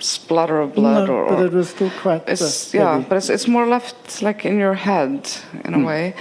splatter 0.00 0.60
of 0.60 0.74
blood 0.74 1.08
no, 1.08 1.14
or, 1.14 1.28
but 1.28 1.46
it 1.46 1.52
was 1.52 1.70
still 1.70 1.90
quite 2.00 2.22
it's, 2.28 2.72
yeah 2.72 3.04
but 3.08 3.16
it's, 3.16 3.28
it's 3.28 3.48
more 3.48 3.66
left 3.66 4.22
like 4.22 4.44
in 4.44 4.56
your 4.56 4.74
head 4.74 5.28
in 5.64 5.74
a 5.74 5.78
mm. 5.78 5.84
way 5.84 6.14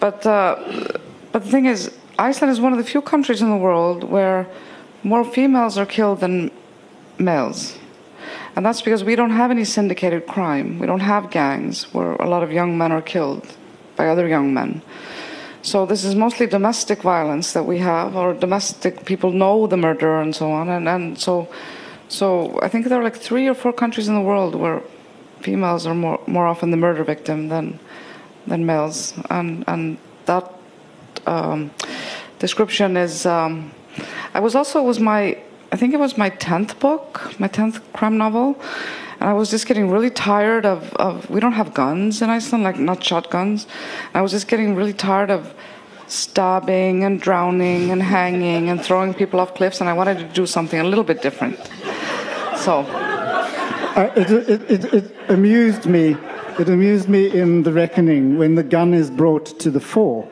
but 0.00 0.24
uh, 0.24 0.56
but 1.30 1.44
the 1.44 1.50
thing 1.50 1.66
is 1.66 1.90
Iceland 2.20 2.52
is 2.52 2.60
one 2.60 2.72
of 2.72 2.78
the 2.78 2.84
few 2.84 3.00
countries 3.00 3.40
in 3.40 3.48
the 3.48 3.56
world 3.56 4.04
where 4.04 4.46
more 5.02 5.24
females 5.24 5.78
are 5.78 5.86
killed 5.86 6.20
than 6.20 6.50
males. 7.18 7.78
And 8.54 8.66
that's 8.66 8.82
because 8.82 9.02
we 9.02 9.16
don't 9.16 9.30
have 9.30 9.50
any 9.50 9.64
syndicated 9.64 10.26
crime. 10.26 10.78
We 10.78 10.86
don't 10.86 11.00
have 11.00 11.30
gangs 11.30 11.94
where 11.94 12.12
a 12.16 12.28
lot 12.28 12.42
of 12.42 12.52
young 12.52 12.76
men 12.76 12.92
are 12.92 13.00
killed 13.00 13.46
by 13.96 14.08
other 14.08 14.28
young 14.28 14.52
men. 14.52 14.82
So 15.62 15.86
this 15.86 16.04
is 16.04 16.14
mostly 16.14 16.46
domestic 16.46 17.00
violence 17.00 17.54
that 17.54 17.64
we 17.64 17.78
have, 17.78 18.14
or 18.14 18.34
domestic 18.34 19.06
people 19.06 19.32
know 19.32 19.66
the 19.66 19.78
murderer 19.78 20.20
and 20.20 20.36
so 20.36 20.52
on. 20.52 20.68
And, 20.68 20.86
and 20.90 21.18
so, 21.18 21.48
so 22.08 22.58
I 22.60 22.68
think 22.68 22.86
there 22.86 23.00
are 23.00 23.04
like 23.04 23.16
three 23.16 23.48
or 23.48 23.54
four 23.54 23.72
countries 23.72 24.08
in 24.08 24.14
the 24.14 24.20
world 24.20 24.54
where 24.54 24.82
females 25.40 25.86
are 25.86 25.94
more, 25.94 26.20
more 26.26 26.46
often 26.46 26.70
the 26.70 26.76
murder 26.76 27.02
victim 27.02 27.48
than, 27.48 27.78
than 28.46 28.66
males. 28.66 29.14
And, 29.30 29.64
and 29.66 29.96
that 30.26 30.52
um, 31.26 31.70
description 32.40 32.96
is. 32.96 33.24
Um, 33.24 33.70
I 34.34 34.40
was 34.40 34.54
also 34.54 34.82
was 34.82 34.98
my 34.98 35.36
I 35.72 35.76
think 35.76 35.94
it 35.94 36.00
was 36.00 36.18
my 36.18 36.30
tenth 36.30 36.80
book, 36.80 37.32
my 37.38 37.46
tenth 37.46 37.80
crime 37.92 38.18
novel, 38.18 38.60
And 39.20 39.28
I 39.28 39.34
was 39.34 39.50
just 39.50 39.66
getting 39.66 39.88
really 39.88 40.10
tired 40.10 40.66
of, 40.66 40.92
of 40.94 41.30
we 41.30 41.38
don't 41.38 41.52
have 41.52 41.72
guns 41.74 42.22
in 42.22 42.30
Iceland, 42.30 42.64
like 42.64 42.78
not 42.78 43.04
shotguns. 43.04 43.66
And 44.08 44.16
I 44.16 44.22
was 44.22 44.32
just 44.32 44.48
getting 44.48 44.74
really 44.74 44.94
tired 44.94 45.30
of 45.30 45.54
stabbing 46.08 47.04
and 47.04 47.20
drowning 47.20 47.92
and 47.92 48.02
hanging 48.02 48.68
and 48.68 48.82
throwing 48.82 49.14
people 49.14 49.38
off 49.38 49.54
cliffs, 49.54 49.80
and 49.80 49.88
I 49.88 49.92
wanted 49.92 50.18
to 50.18 50.24
do 50.24 50.44
something 50.46 50.80
a 50.80 50.84
little 50.84 51.04
bit 51.04 51.22
different. 51.22 51.58
So. 52.56 52.84
Uh, 53.90 54.10
it, 54.16 54.30
it, 54.30 54.70
it, 54.70 54.94
it 54.94 55.16
amused 55.28 55.84
me. 55.86 56.16
It 56.58 56.68
amused 56.68 57.08
me 57.08 57.30
in 57.30 57.64
The 57.64 57.72
Reckoning 57.72 58.38
when 58.38 58.54
the 58.54 58.62
gun 58.62 58.94
is 58.94 59.10
brought 59.10 59.46
to 59.60 59.70
the 59.70 59.80
fore. 59.80 60.28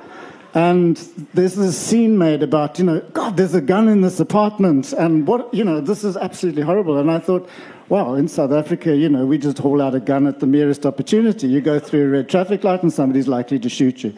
And 0.58 0.96
there's 1.34 1.54
this 1.54 1.78
scene 1.78 2.18
made 2.18 2.42
about, 2.42 2.80
you 2.80 2.84
know, 2.84 2.98
God, 3.12 3.36
there's 3.36 3.54
a 3.54 3.60
gun 3.60 3.88
in 3.88 4.00
this 4.00 4.18
apartment, 4.18 4.92
and 4.92 5.24
what, 5.24 5.54
you 5.54 5.62
know, 5.62 5.80
this 5.80 6.02
is 6.02 6.16
absolutely 6.16 6.62
horrible. 6.62 6.98
And 6.98 7.12
I 7.12 7.20
thought, 7.20 7.48
wow, 7.88 8.14
in 8.14 8.26
South 8.26 8.50
Africa, 8.50 8.96
you 8.96 9.08
know, 9.08 9.24
we 9.24 9.38
just 9.38 9.58
haul 9.58 9.80
out 9.80 9.94
a 9.94 10.00
gun 10.00 10.26
at 10.26 10.40
the 10.40 10.48
merest 10.48 10.84
opportunity. 10.84 11.46
You 11.46 11.60
go 11.60 11.78
through 11.78 12.06
a 12.06 12.08
red 12.08 12.28
traffic 12.28 12.64
light, 12.64 12.82
and 12.82 12.92
somebody's 12.92 13.28
likely 13.28 13.60
to 13.60 13.68
shoot 13.68 14.02
you. 14.02 14.12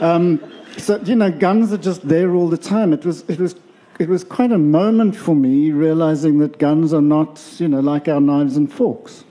Um, 0.00 0.42
so, 0.76 1.00
you 1.04 1.16
know, 1.16 1.30
guns 1.30 1.72
are 1.72 1.78
just 1.78 2.06
there 2.06 2.34
all 2.34 2.50
the 2.50 2.58
time. 2.58 2.92
It 2.92 3.06
was, 3.06 3.22
it 3.22 3.38
was 3.38 3.54
it 3.98 4.10
was 4.10 4.24
quite 4.24 4.52
a 4.52 4.58
moment 4.58 5.16
for 5.16 5.34
me 5.34 5.72
realizing 5.72 6.38
that 6.40 6.58
guns 6.58 6.92
are 6.92 7.00
not, 7.00 7.42
you 7.56 7.66
know, 7.66 7.80
like 7.80 8.08
our 8.08 8.20
knives 8.20 8.58
and 8.58 8.70
forks. 8.70 9.24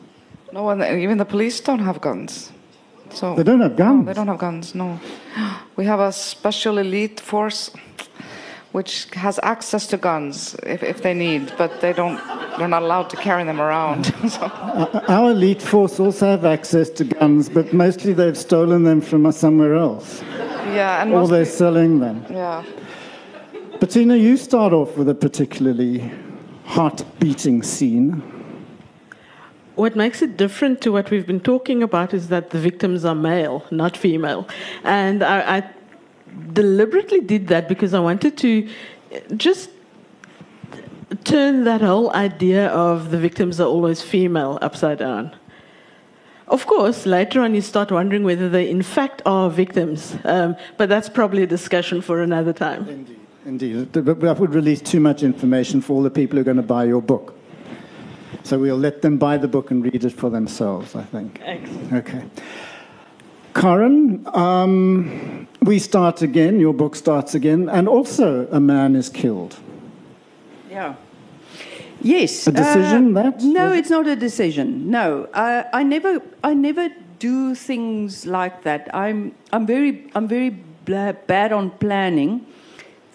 No, 0.51 0.68
and 0.70 0.82
even 0.82 1.20
the 1.20 1.26
police 1.26 1.60
don't 1.62 1.80
have 1.80 2.01
guns. 2.01 2.51
So 3.14 3.36
They 3.36 3.43
don't 3.43 3.62
have 3.62 3.76
guns. 3.76 3.99
No, 3.99 4.05
they 4.05 4.14
don't 4.14 4.28
have 4.28 4.38
guns. 4.39 4.76
No, 4.76 4.99
we 5.76 5.86
have 5.86 5.99
a 5.99 6.12
special 6.12 6.78
elite 6.78 7.20
force 7.20 7.72
which 8.74 9.08
has 9.14 9.39
access 9.43 9.88
to 9.88 9.97
guns 9.97 10.55
if, 10.64 10.84
if 10.84 11.01
they 11.01 11.14
need, 11.14 11.51
but 11.58 11.82
they 11.82 11.93
don't. 11.93 12.20
They're 12.58 12.68
not 12.68 12.84
allowed 12.84 13.10
to 13.12 13.18
carry 13.18 13.43
them 13.43 13.60
around. 13.62 14.05
so. 14.30 14.45
Our 15.08 15.32
elite 15.32 15.62
force 15.62 15.99
also 15.99 16.26
have 16.28 16.45
access 16.45 16.89
to 16.91 17.03
guns, 17.05 17.49
but 17.49 17.72
mostly 17.74 18.14
they've 18.14 18.38
stolen 18.38 18.84
them 18.84 19.01
from 19.01 19.32
somewhere 19.32 19.76
else, 19.76 20.22
Yeah, 20.76 21.01
and 21.01 21.14
or 21.14 21.28
they're 21.28 21.45
selling 21.45 21.99
them. 21.99 22.26
yeah. 22.30 22.64
Bettina, 23.80 24.16
you 24.16 24.38
start 24.38 24.74
off 24.74 24.97
with 24.97 25.08
a 25.10 25.16
particularly 25.16 26.12
heart-beating 26.66 27.64
scene. 27.64 28.22
What 29.78 29.95
makes 29.95 30.23
it 30.23 30.38
different 30.38 30.82
to 30.82 30.91
what 30.91 31.11
we've 31.11 31.28
been 31.28 31.39
talking 31.39 31.84
about 31.84 32.11
is 32.11 32.30
that 32.30 32.49
the 32.49 32.59
victims 32.59 33.05
are 33.05 33.13
male, 33.13 33.63
not 33.69 33.95
female. 33.95 34.47
And 34.84 35.23
I, 35.23 35.57
I 35.57 35.69
deliberately 36.51 37.21
did 37.21 37.47
that 37.49 37.69
because 37.69 37.93
I 37.93 37.99
wanted 37.99 38.38
to 38.39 38.67
just 39.36 39.69
turn 41.23 41.63
that 41.65 41.82
whole 41.82 42.11
idea 42.15 42.69
of 42.69 43.11
the 43.11 43.19
victims 43.19 43.61
are 43.61 43.67
always 43.67 44.01
female 44.01 44.57
upside 44.63 44.97
down. 44.97 45.36
Of 46.47 46.65
course, 46.65 47.05
later 47.05 47.41
on 47.41 47.53
you 47.53 47.61
start 47.61 47.91
wondering 47.91 48.23
whether 48.23 48.49
they 48.49 48.67
in 48.67 48.82
fact 48.82 49.21
are 49.28 49.47
victims, 49.47 50.15
um, 50.23 50.55
but 50.78 50.89
that's 50.89 51.07
probably 51.07 51.43
a 51.43 51.47
discussion 51.47 52.01
for 52.01 52.23
another 52.23 52.51
time. 52.51 52.89
Indeed. 52.89 53.19
Indeed. 53.45 53.93
That 53.93 54.39
would 54.39 54.55
release 54.55 54.82
too 54.82 54.99
much 54.99 55.21
information 55.21 55.82
for 55.82 55.93
all 55.93 56.01
the 56.01 56.09
people 56.09 56.38
who 56.38 56.41
are 56.41 56.45
going 56.45 56.57
to 56.57 56.63
buy 56.63 56.86
your 56.86 57.01
book. 57.01 57.37
So 58.48 58.58
we'll 58.58 58.78
let 58.78 59.02
them 59.02 59.18
buy 59.18 59.36
the 59.36 59.48
book 59.50 59.72
and 59.72 59.84
read 59.84 60.06
it 60.06 60.14
for 60.14 60.30
themselves, 60.30 60.95
I 60.95 61.04
think. 61.04 61.41
Excellent. 61.43 61.93
Okay. 61.93 62.24
Karin, 63.54 64.26
um, 64.34 65.50
we 65.64 65.80
start 65.80 66.22
again, 66.22 66.58
your 66.58 66.74
book 66.74 66.95
starts 66.95 67.36
again, 67.36 67.68
and 67.68 67.89
also 67.89 68.48
a 68.50 68.62
man 68.62 68.95
is 68.95 69.10
killed. 69.10 69.58
Yeah. 70.70 70.95
Yes. 72.02 72.48
A 72.48 72.54
decision, 72.54 73.18
uh, 73.18 73.24
that? 73.24 73.43
No, 73.43 73.74
it's 73.74 73.89
not 73.89 74.08
a 74.08 74.16
decision. 74.16 74.89
No, 74.89 75.26
uh, 75.34 75.64
I 75.74 75.84
never, 75.84 76.22
I 76.41 76.54
never 76.54 76.88
do 77.20 77.54
things 77.54 78.26
like 78.26 78.64
that. 78.64 78.88
I'm, 78.95 79.36
I'm 79.52 79.66
very, 79.66 80.10
I'm 80.16 80.30
very 80.30 80.52
bla- 80.86 81.18
bad 81.28 81.52
on 81.52 81.72
planning. 81.72 82.45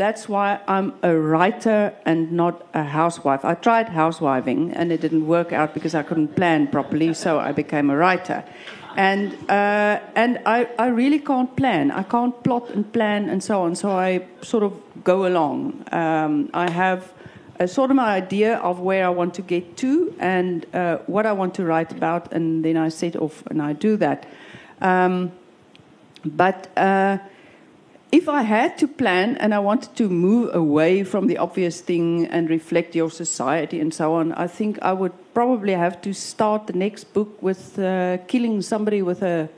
That's 0.03 0.29
why 0.29 0.59
I'm 0.67 0.95
a 1.05 1.17
writer 1.17 1.95
and 2.05 2.33
not 2.33 2.67
a 2.75 2.83
housewife. 2.83 3.45
I 3.45 3.55
tried 3.55 3.87
housewiving 3.87 4.73
and 4.75 4.91
it 4.91 5.01
didn't 5.01 5.29
work 5.29 5.53
out 5.53 5.75
because 5.75 5.95
I 5.95 6.03
couldn't 6.03 6.35
plan 6.35 6.67
properly, 6.67 7.15
so 7.15 7.39
I 7.39 7.53
became 7.53 7.89
a 7.89 7.97
writer. 7.97 8.43
And, 8.97 9.33
uh, 9.49 10.01
and 10.17 10.41
I, 10.45 10.69
I 10.77 10.89
really 10.89 11.21
can't 11.21 11.55
plan. 11.55 11.93
I 11.93 12.03
can't 12.03 12.35
plot 12.43 12.71
and 12.71 12.93
plan 12.93 13.29
and 13.29 13.45
so 13.45 13.63
on, 13.63 13.77
so 13.77 13.91
I 13.91 14.27
sort 14.41 14.65
of 14.65 14.73
go 15.05 15.25
along. 15.25 15.85
Um, 15.93 16.51
I 16.53 16.69
have 16.69 17.13
a 17.61 17.69
sort 17.69 17.91
of 17.91 17.97
my 17.97 18.11
idea 18.17 18.57
of 18.57 18.81
where 18.81 19.07
I 19.07 19.11
want 19.11 19.35
to 19.35 19.43
get 19.43 19.77
to 19.77 20.13
and 20.19 20.67
uh, 20.75 20.97
what 21.07 21.27
I 21.27 21.33
want 21.33 21.55
to 21.55 21.65
write 21.65 21.93
about, 21.93 22.33
and 22.33 22.65
then 22.65 22.77
I 22.77 22.89
set 22.89 23.15
off 23.15 23.47
and 23.47 23.63
I 23.63 23.73
do 23.73 23.97
that. 23.99 24.27
Um, 24.81 25.31
but 26.25 26.77
uh, 26.77 27.19
if 28.13 28.29
I 28.29 28.43
had 28.43 28.77
to 28.79 28.87
plan 28.87 29.39
and 29.39 29.55
I 29.55 29.59
wanted 29.59 29.97
to 29.97 30.09
move 30.09 30.55
away 30.55 31.03
from 31.03 31.27
the 31.29 31.39
obvious 31.39 31.81
thing 31.81 32.27
and 32.27 32.51
reflect 32.51 32.95
your 32.95 33.11
society 33.11 33.81
and 33.81 33.93
so 33.93 34.13
on, 34.13 34.33
I 34.33 34.47
think 34.47 34.79
I 34.83 34.93
would 34.93 35.13
probably 35.33 35.73
have 35.73 36.03
to 36.03 36.13
start 36.13 36.67
the 36.67 36.75
next 36.75 37.05
book 37.15 37.43
with 37.43 37.79
uh, 37.79 38.19
killing 38.29 38.61
somebody 38.61 39.01
with 39.01 39.23
a, 39.23 39.49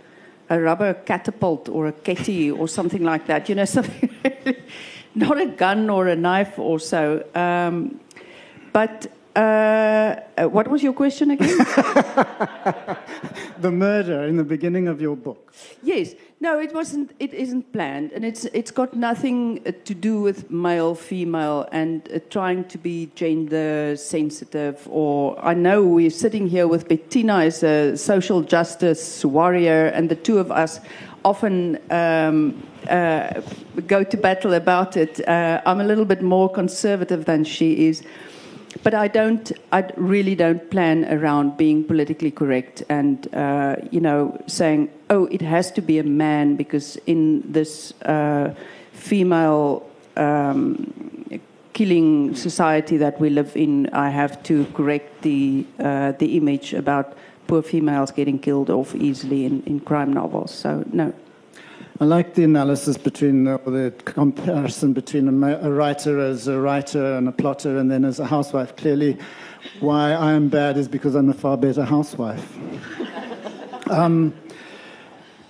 a 0.48 0.61
rubber 0.61 0.94
catapult 0.94 1.68
or 1.68 1.88
a 1.88 1.92
ketty 1.92 2.48
or 2.52 2.68
something 2.68 3.02
like 3.02 3.26
that. 3.26 3.48
You 3.48 3.57
know, 3.57 3.64
something 3.78 4.09
not 5.16 5.40
a 5.40 5.46
gun 5.46 5.90
or 5.90 6.07
a 6.07 6.16
knife 6.16 6.57
or 6.57 6.78
so. 6.78 7.24
Um, 7.34 7.98
but 8.72 9.09
uh, 9.34 9.40
uh, 10.38 10.44
what 10.44 10.68
was 10.68 10.80
your 10.80 10.92
question 10.92 11.32
again? 11.32 11.59
The 13.59 13.70
murder 13.70 14.24
in 14.24 14.36
the 14.36 14.44
beginning 14.44 14.88
of 14.88 15.00
your 15.00 15.16
book. 15.16 15.55
Yes. 15.82 16.14
No, 16.45 16.61
it 16.61 16.74
wasn't. 16.74 17.12
It 17.18 17.32
isn't 17.32 17.72
planned, 17.72 18.12
and 18.12 18.22
it's 18.22 18.45
it's 18.53 18.70
got 18.70 18.92
nothing 18.92 19.61
uh, 19.66 19.72
to 19.86 19.95
do 19.95 20.20
with 20.20 20.51
male, 20.51 20.95
female, 20.95 21.66
and 21.72 22.07
uh, 22.12 22.18
trying 22.28 22.64
to 22.64 22.76
be 22.76 23.11
gender 23.14 23.97
sensitive. 23.97 24.86
Or 24.90 25.42
I 25.42 25.55
know 25.55 25.82
we're 25.82 26.11
sitting 26.11 26.47
here 26.47 26.68
with 26.68 26.86
Bettina 26.86 27.36
as 27.47 27.62
a 27.62 27.97
social 27.97 28.42
justice 28.42 29.24
warrior, 29.24 29.86
and 29.86 30.11
the 30.11 30.16
two 30.16 30.36
of 30.38 30.53
us 30.53 30.80
often 31.24 31.78
um, 31.90 32.62
uh, 32.90 33.40
go 33.86 34.05
to 34.05 34.16
battle 34.18 34.53
about 34.53 34.99
it. 34.99 35.26
Uh, 35.26 35.62
I'm 35.64 35.80
a 35.80 35.84
little 35.84 36.05
bit 36.05 36.20
more 36.20 36.51
conservative 36.51 37.24
than 37.24 37.45
she 37.45 37.88
is. 37.88 38.03
But 38.83 38.95
I 38.95 39.09
don't. 39.09 39.53
I 39.72 39.89
really 39.97 40.35
don't 40.35 40.70
plan 40.70 41.05
around 41.05 41.57
being 41.57 41.85
politically 41.85 42.31
correct 42.31 42.83
and 42.89 43.33
uh, 43.35 43.77
you 43.91 44.01
know 44.01 44.37
saying, 44.47 44.91
"Oh, 45.11 45.27
it 45.27 45.43
has 45.43 45.70
to 45.72 45.81
be 45.81 45.99
a 45.99 46.03
man," 46.03 46.57
because 46.57 46.97
in 47.07 47.43
this 47.53 47.93
uh, 48.03 48.53
female 48.93 49.89
um, 50.16 50.93
killing 51.72 52.35
society 52.35 52.97
that 52.97 53.20
we 53.20 53.31
live 53.31 53.57
in, 53.57 53.89
I 53.93 54.11
have 54.11 54.43
to 54.45 54.64
correct 54.75 55.22
the 55.22 55.64
uh, 55.79 56.12
the 56.12 56.37
image 56.37 56.75
about 56.75 57.16
poor 57.47 57.62
females 57.62 58.11
getting 58.11 58.39
killed 58.39 58.70
off 58.70 58.95
easily 58.95 59.45
in, 59.45 59.62
in 59.66 59.81
crime 59.81 60.12
novels. 60.12 60.51
So 60.51 60.85
no. 60.93 61.12
I 62.01 62.07
like 62.07 62.34
the 62.34 62.42
analysis 62.42 62.99
between, 62.99 63.47
or 63.47 63.59
the 63.59 63.95
comparison 64.05 64.92
between 64.95 65.45
a, 65.45 65.59
a 65.59 65.70
writer 65.70 66.18
as 66.18 66.49
a 66.49 66.59
writer 66.59 67.14
and 67.14 67.28
a 67.28 67.32
plotter 67.32 67.78
and 67.78 67.88
then 67.88 68.05
as 68.05 68.18
a 68.18 68.26
housewife. 68.26 68.74
Clearly, 68.74 69.16
why 69.78 70.12
I 70.12 70.32
am 70.32 70.49
bad 70.49 70.76
is 70.76 70.88
because 70.88 71.14
I'm 71.14 71.28
a 71.28 71.34
far 71.34 71.57
better 71.57 71.84
housewife. 71.84 72.59
um, 73.90 74.34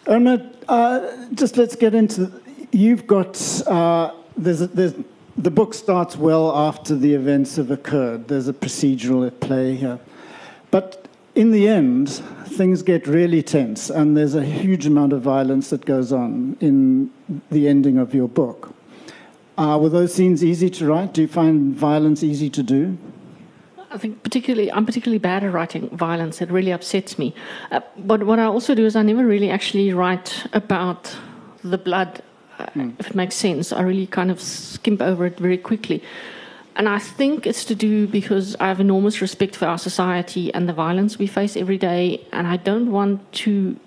Irma, 0.07 0.51
uh, 0.69 1.17
just 1.33 1.57
let's 1.57 1.77
get 1.77 1.95
into. 1.95 2.31
You've 2.73 3.07
got 3.07 3.37
uh, 3.67 4.13
there's, 4.37 4.61
a, 4.61 4.67
there's 4.67 4.95
the 5.39 5.51
book 5.51 5.73
starts 5.73 6.15
well 6.15 6.55
after 6.55 6.95
the 6.95 7.15
events 7.15 7.57
have 7.57 7.71
occurred. 7.71 8.29
There's 8.29 8.49
a 8.49 8.53
procedural 8.53 9.27
at 9.27 9.41
play 9.41 9.77
here, 9.77 9.99
but 10.71 11.04
in 11.35 11.51
the 11.51 11.69
end, 11.69 12.11
things 12.47 12.83
get 12.83 13.07
really 13.07 13.43
tense, 13.43 13.91
and 13.91 14.17
there's 14.17 14.35
a 14.35 14.45
huge 14.45 14.87
amount 14.87 15.13
of 15.13 15.23
violence 15.23 15.71
that 15.71 15.85
goes 15.85 16.13
on 16.13 16.57
in 16.61 17.11
the 17.51 17.69
ending 17.69 17.99
of 17.99 18.15
your 18.15 18.29
book. 18.29 18.75
Uh, 19.57 19.79
were 19.81 19.89
those 19.89 20.13
scenes 20.13 20.45
easy 20.45 20.69
to 20.71 20.87
write? 20.87 21.13
Do 21.13 21.23
you 21.23 21.29
find 21.29 21.75
violence 21.75 22.23
easy 22.23 22.51
to 22.51 22.63
do? 22.63 22.99
I 23.91 23.99
think 23.99 24.25
particularly, 24.25 24.73
I'm 24.73 24.87
particularly 24.87 25.19
bad 25.19 25.45
at 25.45 25.53
writing 25.53 25.89
violence. 25.91 26.43
It 26.43 26.51
really 26.51 26.73
upsets 26.73 27.17
me. 27.17 27.33
Uh, 27.71 27.81
but 27.97 28.25
what 28.25 28.41
I 28.41 28.45
also 28.45 28.75
do 28.75 28.85
is 28.85 28.97
I 28.97 29.03
never 29.03 29.25
really 29.25 29.51
actually 29.51 29.93
write 29.93 30.47
about 30.53 31.17
the 31.63 31.79
blood, 31.79 32.21
uh, 32.59 32.67
if 32.99 33.11
it 33.11 33.15
makes 33.15 33.37
sense. 33.37 33.73
I 33.73 33.83
really 33.83 34.09
kind 34.09 34.33
of 34.33 34.41
skimp 34.41 35.01
over 35.01 35.27
it 35.27 35.39
very 35.39 35.59
quickly. 35.59 36.03
And 36.77 36.89
I 36.89 36.99
think 36.99 37.47
it's 37.47 37.65
to 37.67 37.75
do 37.75 38.07
because 38.07 38.57
I 38.57 38.67
have 38.69 38.81
enormous 38.81 39.21
respect 39.21 39.55
for 39.55 39.67
our 39.67 39.79
society 39.79 40.53
and 40.53 40.69
the 40.69 40.73
violence 40.73 41.19
we 41.19 41.27
face 41.27 41.57
every 41.57 41.79
day, 41.79 42.27
and 42.33 42.47
I 42.47 42.57
don't 42.57 42.91
want 42.91 43.33
to 43.45 43.79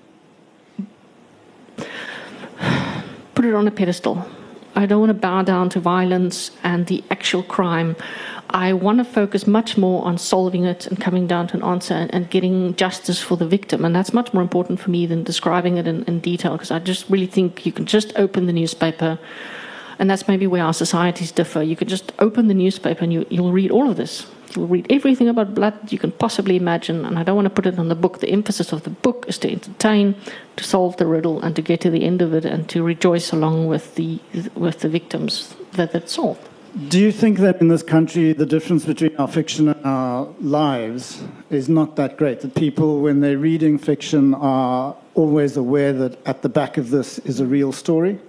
put 3.35 3.45
it 3.45 3.53
on 3.53 3.67
a 3.67 3.71
pedestal. 3.71 4.25
I 4.75 4.85
don't 4.85 4.99
want 4.99 5.09
to 5.09 5.15
bow 5.15 5.41
down 5.41 5.69
to 5.69 5.79
violence 5.79 6.51
and 6.63 6.85
the 6.85 7.03
actual 7.09 7.43
crime 7.43 7.95
I 8.49 8.73
want 8.73 8.99
to 8.99 9.03
focus 9.03 9.45
much 9.45 9.77
more 9.77 10.05
on 10.05 10.17
solving 10.17 10.63
it 10.63 10.87
and 10.87 10.99
coming 10.99 11.27
down 11.27 11.47
to 11.47 11.57
an 11.57 11.63
answer 11.63 12.07
and, 12.09 12.29
getting 12.29 12.75
justice 12.75 13.21
for 13.21 13.35
the 13.35 13.47
victim. 13.47 13.83
And 13.83 13.95
that's 13.95 14.13
much 14.13 14.33
more 14.33 14.41
important 14.41 14.79
for 14.79 14.89
me 14.89 15.05
than 15.05 15.23
describing 15.23 15.77
it 15.77 15.87
in, 15.87 16.03
in 16.03 16.19
detail 16.19 16.53
because 16.53 16.71
I 16.71 16.79
just 16.79 17.09
really 17.09 17.25
think 17.25 17.65
you 17.65 17.71
can 17.71 17.85
just 17.85 18.13
open 18.17 18.45
the 18.45 18.53
newspaper. 18.53 19.19
And 19.99 20.09
that's 20.09 20.27
maybe 20.27 20.47
where 20.47 20.63
our 20.63 20.73
societies 20.73 21.31
differ. 21.31 21.63
You 21.63 21.75
can 21.75 21.87
just 21.87 22.11
open 22.19 22.47
the 22.47 22.53
newspaper 22.53 23.03
and 23.03 23.11
you, 23.11 23.25
you'll 23.29 23.51
read 23.51 23.71
all 23.71 23.89
of 23.89 23.97
this. 23.97 24.27
You'll 24.55 24.67
read 24.67 24.87
everything 24.89 25.27
about 25.27 25.55
blood 25.55 25.91
you 25.91 25.99
can 25.99 26.11
possibly 26.11 26.55
imagine. 26.55 27.03
And 27.05 27.17
I 27.17 27.23
don't 27.23 27.35
want 27.35 27.47
to 27.47 27.53
put 27.53 27.65
it 27.65 27.79
on 27.79 27.89
the 27.89 27.95
book. 27.95 28.19
The 28.19 28.29
emphasis 28.29 28.71
of 28.71 28.83
the 28.83 28.89
book 28.89 29.25
is 29.27 29.37
to 29.39 29.51
entertain, 29.51 30.15
to 30.55 30.63
solve 30.63 30.97
the 30.97 31.05
riddle, 31.05 31.41
and 31.41 31.55
to 31.55 31.61
get 31.61 31.81
to 31.81 31.89
the 31.89 32.03
end 32.03 32.21
of 32.21 32.33
it 32.33 32.45
and 32.45 32.69
to 32.69 32.83
rejoice 32.83 33.31
along 33.31 33.67
with 33.67 33.95
the, 33.95 34.19
with 34.55 34.79
the 34.79 34.89
victims 34.89 35.55
that 35.73 35.93
it's 35.95 36.13
solved. 36.13 36.47
Do 36.89 36.99
you 36.99 37.11
think 37.11 37.39
that 37.39 37.59
in 37.59 37.69
this 37.69 37.81
country 37.81 38.33
the 38.33 38.45
difference 38.45 38.85
between 38.85 39.15
our 39.17 39.27
fiction 39.27 39.69
and 39.69 39.83
our 39.83 40.27
lives 40.39 41.23
is 41.49 41.67
not 41.67 41.95
that 41.95 42.17
great? 42.17 42.41
That 42.41 42.53
people, 42.53 43.01
when 43.01 43.19
they're 43.19 43.39
reading 43.39 43.79
fiction, 43.79 44.35
are 44.35 44.95
always 45.15 45.57
aware 45.57 45.91
that 45.93 46.19
at 46.27 46.43
the 46.43 46.49
back 46.49 46.77
of 46.77 46.91
this 46.91 47.17
is 47.19 47.39
a 47.39 47.47
real 47.47 47.71
story? 47.71 48.19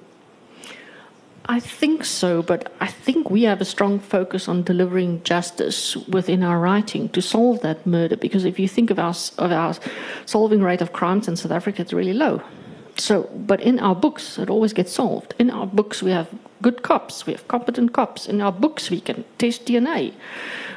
I 1.51 1.61
think 1.61 2.05
so, 2.05 2.43
but 2.43 2.71
I 2.79 2.87
think 2.87 3.31
we 3.31 3.45
have 3.45 3.63
a 3.63 3.65
strong 3.65 4.01
focus 4.01 4.49
on 4.49 4.65
delivering 4.65 5.23
justice 5.23 5.97
within 5.97 6.43
our 6.43 6.61
writing 6.61 7.09
to 7.11 7.23
solve 7.23 7.63
that 7.63 7.87
murder. 7.87 8.19
Because 8.19 8.45
if 8.45 8.59
you 8.59 8.69
think 8.69 8.91
of 8.91 8.99
our, 8.99 9.15
of 9.39 9.51
our 9.51 9.75
solving 10.27 10.63
rate 10.63 10.83
of 10.83 10.93
crimes 10.93 11.27
in 11.27 11.37
South 11.37 11.53
Africa, 11.53 11.81
it's 11.81 11.95
really 11.95 12.13
low. 12.13 12.43
So, 12.99 13.31
but 13.35 13.63
in 13.63 13.79
our 13.79 13.95
books, 13.95 14.39
it 14.39 14.51
always 14.51 14.75
gets 14.75 14.93
solved. 14.93 15.35
In 15.39 15.51
our 15.51 15.67
books, 15.67 16.03
we 16.03 16.11
have 16.11 16.29
good 16.61 16.83
cops, 16.83 17.25
we 17.25 17.33
have 17.33 17.49
competent 17.49 17.95
cops. 17.95 18.27
In 18.27 18.43
our 18.43 18.53
books, 18.53 18.91
we 18.91 19.01
can 19.01 19.25
test 19.39 19.65
DNA. 19.65 20.13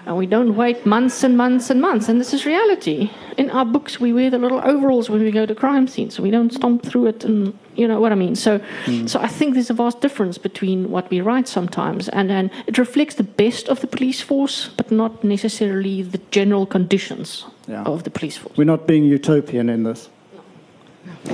And 0.05 0.17
we 0.17 0.25
don't 0.25 0.55
wait 0.55 0.85
months 0.85 1.23
and 1.23 1.37
months 1.37 1.69
and 1.69 1.79
months. 1.79 2.09
And 2.09 2.19
this 2.19 2.33
is 2.33 2.45
reality. 2.45 3.11
In 3.37 3.49
our 3.51 3.65
books, 3.65 3.99
we 3.99 4.13
wear 4.13 4.29
the 4.29 4.39
little 4.39 4.61
overalls 4.63 5.09
when 5.09 5.21
we 5.21 5.31
go 5.31 5.45
to 5.45 5.53
crime 5.53 5.87
scenes. 5.87 6.15
So 6.15 6.23
we 6.23 6.31
don't 6.31 6.51
stomp 6.51 6.83
through 6.83 7.07
it 7.07 7.23
and 7.23 7.57
you 7.75 7.87
know 7.87 7.99
what 7.99 8.11
I 8.11 8.15
mean. 8.15 8.35
So, 8.35 8.59
mm. 8.85 9.09
so 9.09 9.19
I 9.19 9.27
think 9.27 9.53
there's 9.53 9.69
a 9.69 9.73
vast 9.73 10.01
difference 10.01 10.37
between 10.37 10.91
what 10.91 11.09
we 11.09 11.21
write 11.21 11.47
sometimes, 11.47 12.09
and, 12.09 12.31
and 12.31 12.51
it 12.67 12.77
reflects 12.77 13.15
the 13.15 13.23
best 13.23 13.69
of 13.69 13.79
the 13.79 13.87
police 13.87 14.21
force, 14.21 14.69
but 14.77 14.91
not 14.91 15.23
necessarily 15.23 16.01
the 16.01 16.19
general 16.31 16.65
conditions 16.65 17.45
yeah. 17.67 17.83
of 17.83 18.03
the 18.03 18.09
police 18.09 18.37
force. 18.37 18.57
We're 18.57 18.65
not 18.65 18.87
being 18.87 19.05
utopian 19.05 19.69
in 19.69 19.83
this. 19.83 20.09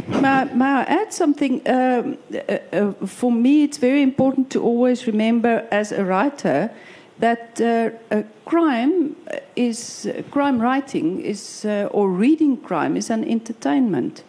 may, 0.08 0.46
may 0.54 0.66
I 0.66 0.84
add 0.88 1.14
something? 1.14 1.62
Um, 1.68 2.18
uh, 2.34 2.58
uh, 2.72 2.92
for 3.06 3.32
me, 3.32 3.64
it's 3.64 3.78
very 3.78 4.02
important 4.02 4.50
to 4.52 4.62
always 4.62 5.08
remember 5.08 5.68
as 5.72 5.92
a 5.92 6.04
writer 6.04 6.70
that 7.20 7.60
uh, 7.62 8.24
crime 8.46 9.16
is 9.56 10.10
crime 10.32 10.60
writing 10.60 11.22
is 11.22 11.66
uh, 11.66 11.90
or 11.92 12.10
reading 12.10 12.58
crime 12.58 12.96
is 12.96 13.10
an 13.10 13.24
entertainment. 13.24 14.24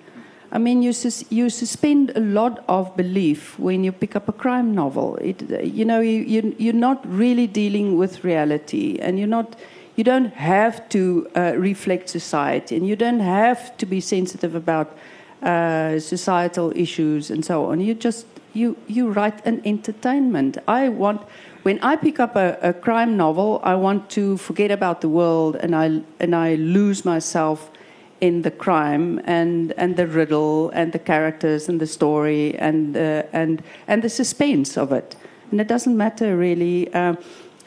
I 0.51 0.57
mean, 0.57 0.83
you, 0.83 0.95
sus 0.95 1.25
you 1.31 1.51
suspend 1.51 2.13
a 2.17 2.21
lot 2.21 2.65
of 2.69 2.97
belief 2.97 3.59
when 3.59 3.85
you 3.85 3.93
pick 3.93 4.17
up 4.17 4.29
a 4.29 4.33
crime 4.33 4.75
novel. 4.75 5.17
It, 5.17 5.43
you 5.63 5.85
know, 5.85 6.01
you, 6.01 6.21
you, 6.21 6.57
you're 6.59 6.73
not 6.73 7.07
really 7.07 7.47
dealing 7.47 7.99
with 7.99 8.25
reality, 8.25 8.99
and 8.99 9.19
you're 9.19 9.29
not 9.29 9.57
you 9.99 10.05
don't 10.05 10.33
have 10.35 10.89
to 10.89 11.29
uh, 11.35 11.55
reflect 11.57 12.09
society 12.09 12.77
and 12.77 12.87
you 12.87 12.95
don't 12.95 13.19
have 13.19 13.77
to 13.79 13.85
be 13.85 14.01
sensitive 14.01 14.55
about 14.55 14.97
uh, 15.43 15.99
societal 15.99 16.73
issues 16.77 17.33
and 17.33 17.45
so 17.45 17.65
on. 17.65 17.81
You 17.81 17.95
just 17.95 18.25
you 18.55 18.77
you 18.87 19.11
write 19.11 19.45
an 19.45 19.61
entertainment. 19.65 20.57
I 20.69 20.89
want 20.89 21.23
when 21.69 21.79
I 21.81 21.97
pick 21.97 22.19
up 22.19 22.35
a, 22.35 22.57
a, 22.63 22.73
crime 22.73 23.19
novel, 23.19 23.61
I 23.63 23.75
want 23.75 24.09
to 24.17 24.39
forget 24.39 24.71
about 24.71 25.03
the 25.03 25.09
world 25.11 25.55
and 25.57 25.77
I 25.77 26.01
and 26.19 26.35
I 26.35 26.55
lose 26.55 27.05
myself 27.05 27.71
in 28.23 28.41
the 28.41 28.51
crime 28.51 29.21
and 29.25 29.75
and 29.77 29.95
the 29.97 30.07
riddle 30.07 30.71
and 30.71 30.93
the 30.93 30.99
characters 30.99 31.69
and 31.69 31.79
the 31.79 31.87
story 31.87 32.57
and 32.59 32.97
uh, 32.97 33.41
and 33.41 33.63
and 33.87 34.03
the 34.03 34.09
suspense 34.09 34.79
of 34.79 34.93
it. 34.93 35.17
And 35.51 35.61
it 35.61 35.69
doesn't 35.69 35.95
matter 35.95 36.39
really. 36.39 36.89
Uh, 36.95 37.17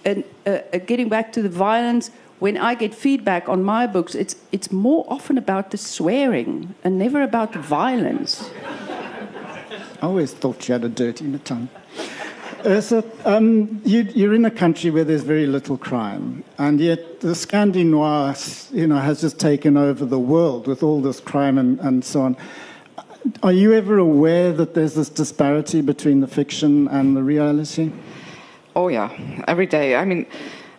and 0.04 0.24
uh, 0.48 0.80
getting 0.88 1.10
back 1.10 1.32
to 1.34 1.42
the 1.44 1.54
violence, 1.68 2.10
when 2.40 2.58
I 2.58 2.74
get 2.74 2.96
feedback 2.96 3.48
on 3.50 3.64
my 3.64 3.86
books, 3.86 4.16
it's 4.16 4.36
it's 4.52 4.72
more 4.72 5.06
often 5.10 5.38
about 5.38 5.70
the 5.70 5.78
swearing 5.78 6.74
and 6.84 6.98
never 6.98 7.22
about 7.22 7.54
the 7.54 7.62
violence. 7.62 8.50
I 10.02 10.08
always 10.08 10.34
thought 10.34 10.68
you 10.68 10.74
had 10.74 10.86
a 10.86 10.90
dirty 10.90 11.24
in 11.26 11.34
the 11.34 11.44
tongue. 11.52 11.70
Yrsa, 12.64 13.04
um, 13.26 13.82
you, 13.84 14.30
are 14.30 14.34
in 14.34 14.46
a 14.46 14.52
country 14.52 14.90
where 14.90 15.04
there's 15.04 15.24
very 15.24 15.48
little 15.48 15.78
crime, 15.78 16.44
and 16.58 16.80
yet 16.80 17.20
the 17.22 17.30
Scandi 17.30 17.86
noir, 17.86 18.36
you 18.72 18.88
know, 18.88 18.98
has 18.98 19.22
just 19.22 19.40
taken 19.40 19.78
over 19.78 20.06
the 20.06 20.20
world 20.20 20.68
with 20.68 20.84
all 20.84 21.02
this 21.02 21.20
crime 21.20 21.58
and, 21.58 21.80
and 21.80 22.06
so 22.06 22.22
on. 22.22 22.38
Are 23.44 23.52
you 23.52 23.74
ever 23.74 23.98
aware 23.98 24.52
that 24.54 24.74
there's 24.74 24.96
this 24.96 25.10
disparity 25.10 25.82
between 25.82 26.22
the 26.22 26.28
fiction 26.28 26.88
and 26.88 27.16
the 27.16 27.24
reality? 27.24 27.92
Oh 28.76 28.88
yeah, 28.88 29.12
every 29.48 29.68
day. 29.68 29.96
I 29.96 30.06
mean, 30.06 30.26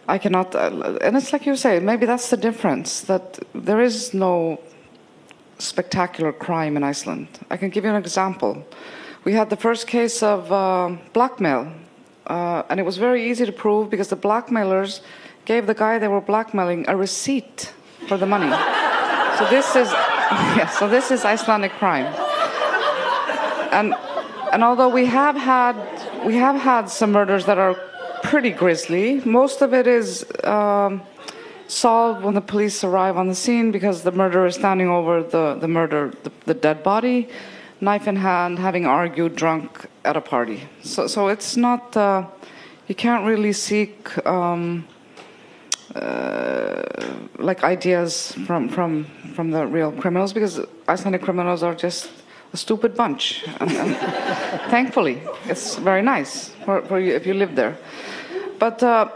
I 0.09 0.18
cannot, 0.18 0.55
uh, 0.55 0.99
and 1.01 1.16
it's 1.16 1.33
like 1.33 1.47
you 1.47 1.57
say. 1.57 1.78
Maybe 1.78 2.07
that's 2.07 2.30
the 2.30 2.37
difference 2.37 3.03
that 3.03 3.39
there 3.55 3.80
is 3.80 4.12
no 4.12 4.61
spectacular 5.59 6.33
crime 6.33 6.76
in 6.76 6.83
Iceland. 6.83 7.28
I 7.51 7.57
can 7.57 7.70
give 7.70 7.85
you 7.85 7.91
an 7.91 7.97
example. 7.97 8.64
We 9.25 9.35
had 9.35 9.51
the 9.51 9.57
first 9.57 9.87
case 9.87 10.20
of 10.20 10.51
uh, 10.51 10.97
blackmail, 11.12 11.73
uh, 12.27 12.64
and 12.68 12.81
it 12.81 12.83
was 12.83 12.97
very 12.97 13.31
easy 13.31 13.47
to 13.47 13.53
prove 13.53 13.89
because 13.89 14.09
the 14.09 14.16
blackmailers 14.16 15.01
gave 15.45 15.68
the 15.68 15.75
guy 15.75 15.99
they 16.01 16.09
were 16.09 16.20
blackmailing 16.20 16.89
a 16.89 16.97
receipt 16.97 17.73
for 18.09 18.16
the 18.16 18.27
money. 18.27 18.51
so 19.39 19.49
this 19.49 19.77
is, 19.77 19.93
yeah, 20.59 20.66
so 20.66 20.89
this 20.89 21.12
is 21.12 21.25
Icelandic 21.25 21.70
crime. 21.73 22.07
And 23.70 23.95
and 24.53 24.64
although 24.64 24.89
we 24.89 25.07
have 25.07 25.37
had 25.37 25.77
we 26.27 26.35
have 26.35 26.57
had 26.57 26.91
some 26.91 27.12
murders 27.12 27.47
that 27.47 27.59
are 27.59 27.75
pretty 28.25 28.51
grisly, 28.51 29.20
most 29.25 29.62
of 29.62 29.73
it 29.73 29.87
is. 29.87 30.27
Um, 30.45 31.03
solved 31.68 32.23
when 32.23 32.35
the 32.35 32.41
police 32.43 32.85
arrive 32.85 33.16
on 33.16 33.29
the 33.29 33.35
scene 33.35 33.73
because 33.73 34.03
the 34.03 34.12
murderer 34.12 34.45
is 34.45 34.55
standing 34.57 34.89
over 34.89 35.23
the, 35.23 35.55
the 35.59 35.66
murder, 35.66 36.12
the, 36.23 36.31
the 36.45 36.53
dead 36.53 36.83
body 36.83 37.27
knife 37.83 38.07
in 38.07 38.16
hand, 38.16 38.59
having 38.59 38.87
argued 38.87 39.35
drunk 39.35 39.87
at 40.05 40.16
a 40.16 40.20
party. 40.20 40.61
So, 40.83 41.09
so 41.09 41.28
it's 41.28 41.57
not, 41.57 41.97
uh, 41.97 42.24
you 42.87 42.95
can't 42.95 43.26
really 43.26 43.53
seek 43.53 44.24
um, 44.24 44.87
uh, 45.95 46.83
like 47.39 47.64
ideas 47.64 48.33
from, 48.47 48.68
from, 48.68 49.05
from 49.35 49.51
the 49.51 49.66
real 49.66 49.91
criminals 49.91 50.33
because 50.33 50.61
Icelandic 50.89 51.22
criminals 51.22 51.64
are 51.64 51.74
just 51.74 52.11
a 52.53 52.57
stupid 52.57 52.97
bunch. 52.97 53.45
And, 53.59 53.72
and 53.72 53.97
thankfully, 54.70 55.20
it's 55.47 55.76
very 55.76 56.03
nice 56.03 56.51
for, 56.64 56.83
for 56.83 57.01
you 57.01 57.14
if 57.14 57.26
you 57.26 57.35
live 57.35 57.57
there. 57.57 57.76
But 58.61 58.80
uh, 58.83 59.09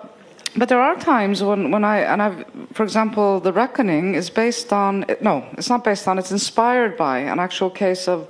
but 0.59 0.71
there 0.71 0.81
are 0.81 0.97
times 0.97 1.43
when, 1.43 1.71
when 1.71 1.85
I, 1.85 1.99
and 1.99 2.23
I've, 2.23 2.45
for 2.73 2.83
example, 2.83 3.41
The 3.41 3.53
Reckoning 3.53 4.14
is 4.14 4.31
based 4.31 4.73
on, 4.73 5.05
no, 5.21 5.47
it's 5.59 5.69
not 5.69 5.85
based 5.85 6.09
on, 6.09 6.19
it's 6.19 6.33
inspired 6.33 6.97
by 6.97 7.19
an 7.19 7.39
actual 7.39 7.69
case 7.69 8.09
of, 8.09 8.27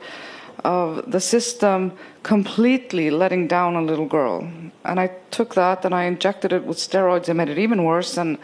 of 0.65 1.11
the 1.11 1.21
system 1.21 1.93
completely 2.23 3.11
letting 3.11 3.47
down 3.47 3.77
a 3.77 3.83
little 3.83 4.07
girl. 4.07 4.49
And 4.85 5.01
I 5.01 5.09
took 5.31 5.55
that 5.55 5.85
and 5.85 5.95
I 5.95 6.05
injected 6.05 6.53
it 6.53 6.65
with 6.65 6.79
steroids 6.79 7.29
and 7.29 7.39
made 7.39 7.49
it 7.49 7.59
even 7.59 7.85
worse. 7.85 8.17
And, 8.17 8.39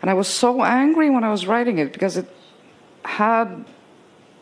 and 0.00 0.10
I 0.10 0.14
was 0.14 0.28
so 0.28 0.62
angry 0.62 1.10
when 1.10 1.24
I 1.24 1.30
was 1.30 1.46
writing 1.46 1.78
it 1.78 1.92
because 1.92 2.16
it 2.16 2.26
had, 3.04 3.64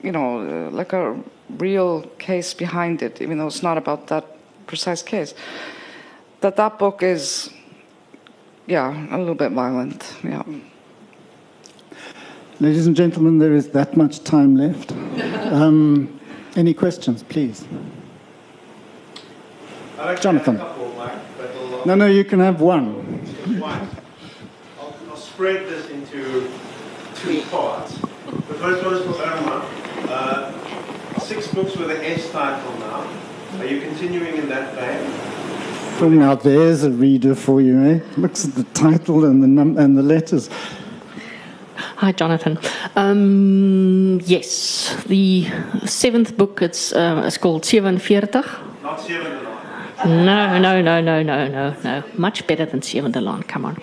you 0.02 0.12
know, 0.12 0.68
like 0.72 0.92
a 0.92 1.20
real 1.58 2.02
case 2.18 2.54
behind 2.54 3.02
it, 3.02 3.20
even 3.20 3.38
though 3.38 3.46
it's 3.46 3.62
not 3.62 3.78
about 3.78 4.06
that 4.08 4.26
precise 4.66 5.02
case. 5.02 5.34
That 6.40 6.56
that 6.56 6.78
book 6.78 7.02
is 7.02 7.50
yeah, 8.70 9.14
a 9.14 9.18
little 9.18 9.34
bit 9.34 9.50
violent. 9.50 10.14
Yeah. 10.22 10.44
Ladies 12.60 12.86
and 12.86 12.94
gentlemen, 12.94 13.38
there 13.38 13.54
is 13.54 13.70
that 13.70 13.96
much 13.96 14.22
time 14.22 14.54
left. 14.54 14.92
Um, 15.52 16.19
any 16.56 16.74
questions, 16.74 17.22
please? 17.22 17.64
Jonathan. 20.20 20.56
Couple, 20.56 20.92
Mike, 20.94 21.86
no, 21.86 21.94
no, 21.94 22.06
you 22.06 22.24
can 22.24 22.40
have 22.40 22.60
one. 22.60 22.94
one. 23.60 23.88
I'll, 24.78 24.96
I'll, 25.10 25.16
spread 25.16 25.66
this 25.66 25.88
into 25.90 26.50
two 27.16 27.42
parts. 27.50 27.94
The 27.94 28.54
first 28.54 28.84
one 28.84 28.94
is 28.94 29.04
for 29.04 29.22
Irma. 29.22 29.68
Uh, 30.08 31.18
six 31.18 31.52
books 31.52 31.76
with 31.76 31.90
an 31.90 32.02
S 32.02 32.30
title 32.30 32.72
now. 32.78 33.06
Are 33.58 33.66
you 33.66 33.80
continuing 33.80 34.36
in 34.36 34.48
that 34.48 34.74
vein? 34.74 36.18
Now 36.18 36.34
there's 36.34 36.82
a 36.82 36.90
reader 36.90 37.34
for 37.34 37.60
you, 37.60 37.78
eh? 37.84 38.00
Looks 38.16 38.46
at 38.46 38.54
the 38.54 38.64
title 38.72 39.26
and 39.26 39.42
the 39.42 39.46
num- 39.46 39.76
and 39.76 39.98
the 39.98 40.02
letters. 40.02 40.48
Hi, 42.00 42.12
Jonathan. 42.12 42.58
Um, 42.96 44.20
yes, 44.24 44.96
the 45.04 45.46
seventh 45.84 46.34
book. 46.34 46.62
It's 46.62 46.94
uh, 46.94 47.24
it's 47.26 47.36
called 47.36 47.66
47. 47.66 48.00
Not 48.82 49.00
seven 49.02 49.44
No, 50.06 50.58
no, 50.58 50.80
no, 50.80 51.02
no, 51.02 51.22
no, 51.22 51.46
no, 51.46 51.76
no. 51.84 52.02
Much 52.16 52.46
better 52.46 52.64
than 52.64 52.80
Seven 52.80 53.12
Delon, 53.12 53.46
Come 53.46 53.66
on. 53.66 53.76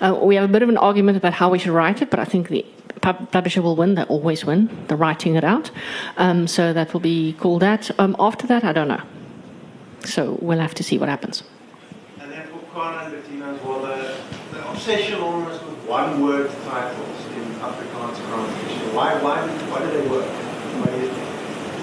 Uh, 0.00 0.18
we 0.20 0.34
have 0.34 0.50
a 0.50 0.52
bit 0.52 0.62
of 0.62 0.68
an 0.68 0.78
argument 0.78 1.16
about 1.16 1.34
how 1.34 1.48
we 1.48 1.60
should 1.60 1.70
write 1.70 2.02
it, 2.02 2.10
but 2.10 2.18
I 2.18 2.24
think 2.24 2.48
the 2.48 2.66
pub- 3.02 3.30
publisher 3.30 3.62
will 3.62 3.76
win. 3.76 3.94
They 3.94 4.02
always 4.02 4.44
win. 4.44 4.68
The 4.88 4.96
writing 4.96 5.36
it 5.36 5.44
out. 5.44 5.70
Um, 6.16 6.48
so 6.48 6.72
that 6.72 6.92
will 6.92 6.98
be 6.98 7.34
called 7.34 7.62
that. 7.62 7.88
Um, 8.00 8.16
after 8.18 8.48
that, 8.48 8.64
I 8.64 8.72
don't 8.72 8.88
know. 8.88 9.02
So 10.04 10.38
we'll 10.42 10.58
have 10.58 10.74
to 10.74 10.82
see 10.82 10.98
what 10.98 11.08
happens. 11.08 11.44
And 12.18 12.32
then 12.32 12.48
for 12.48 12.58
Kwana 12.74 13.04
and 13.04 13.14
Bettina 13.14 13.54
as 13.54 13.62
well, 13.62 13.80
the, 13.82 14.16
the 14.50 14.68
obsession 14.70 15.20
almost 15.20 15.64
with 15.64 15.78
one 15.86 16.22
word 16.22 16.50
titles 16.64 17.26
in 17.34 17.44
Afrikaans 17.60 18.14
crime 18.26 18.48
fiction. 18.58 18.89
Why, 19.00 19.14
why, 19.22 19.40
why 19.70 19.80
do 19.80 19.90
they 19.92 20.06
work? 20.08 20.26
Why 20.26 20.90
do 20.90 21.00
you, 21.00 21.08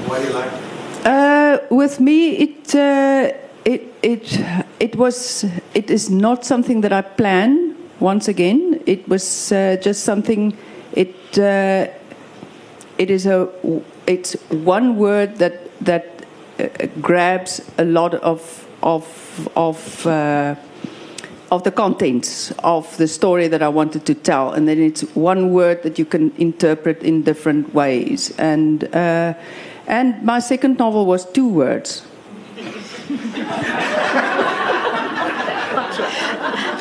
why 0.05 0.19
do 0.19 0.27
you 0.27 0.33
like 0.33 0.51
them? 0.51 0.61
Uh, 1.03 1.57
with 1.75 1.99
me, 1.99 2.35
it 2.45 2.75
uh, 2.75 3.33
it 3.65 3.91
it 4.03 4.39
it 4.79 4.95
was 4.95 5.43
it 5.73 5.89
is 5.89 6.11
not 6.11 6.45
something 6.45 6.81
that 6.81 6.93
I 6.93 7.01
plan. 7.01 7.75
Once 7.99 8.27
again, 8.27 8.83
it 8.85 9.09
was 9.09 9.51
uh, 9.51 9.77
just 9.81 10.03
something. 10.03 10.55
It 10.91 11.39
uh, 11.39 11.87
it 12.99 13.09
is 13.09 13.25
a 13.25 13.49
it's 14.05 14.33
one 14.51 14.97
word 14.97 15.37
that 15.37 15.55
that 15.81 16.23
uh, 16.59 16.67
grabs 17.01 17.61
a 17.79 17.83
lot 17.83 18.13
of 18.13 18.67
of 18.83 19.49
of. 19.55 20.05
Of 21.49 21.63
the 21.63 21.71
contents 21.71 22.51
of 22.63 22.97
the 22.97 23.07
story 23.07 23.47
that 23.47 23.61
I 23.61 23.69
wanted 23.69 24.05
to 24.05 24.13
tell, 24.13 24.51
and 24.51 24.67
then 24.67 24.81
it's 24.81 25.01
one 25.15 25.53
word 25.53 25.83
that 25.83 25.97
you 25.97 26.03
can 26.03 26.33
interpret 26.37 27.03
in 27.03 27.23
different 27.23 27.73
ways. 27.73 28.33
And 28.37 28.83
uh, 28.93 29.33
and 29.87 30.21
my 30.23 30.39
second 30.39 30.77
novel 30.77 31.05
was 31.05 31.25
two 31.31 31.47
words. 31.47 32.05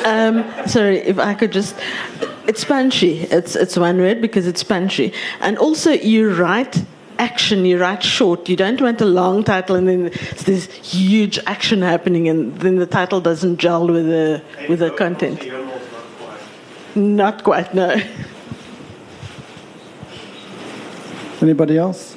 Um, 0.07 0.45
sorry, 0.67 0.99
if 0.99 1.19
I 1.19 1.33
could 1.33 1.51
just. 1.51 1.75
It's 2.47 2.63
punchy. 2.63 3.19
It's, 3.23 3.57
it's 3.57 3.75
one 3.75 3.97
word 3.97 4.21
because 4.21 4.47
it's 4.47 4.63
punchy. 4.63 5.13
And 5.41 5.57
also, 5.57 5.91
you 5.91 6.33
write 6.33 6.81
action, 7.19 7.65
you 7.65 7.79
write 7.79 8.03
short. 8.03 8.49
You 8.49 8.55
don't 8.55 8.81
want 8.81 9.01
a 9.01 9.05
long 9.05 9.43
title 9.43 9.75
and 9.75 9.87
then 9.87 10.07
it's 10.13 10.43
this 10.43 10.71
huge 10.71 11.39
action 11.45 11.81
happening, 11.81 12.29
and 12.29 12.55
then 12.59 12.77
the 12.77 12.85
title 12.85 13.19
doesn't 13.21 13.57
gel 13.57 13.87
with 13.87 14.07
the, 14.07 14.41
with 14.69 14.79
the 14.79 14.91
content. 14.91 15.39
Also, 15.39 15.55
not 15.63 15.83
quite. 16.15 16.95
Not 16.95 17.43
quite, 17.43 17.73
no. 17.73 17.95
Anybody 21.41 21.77
else? 21.77 22.15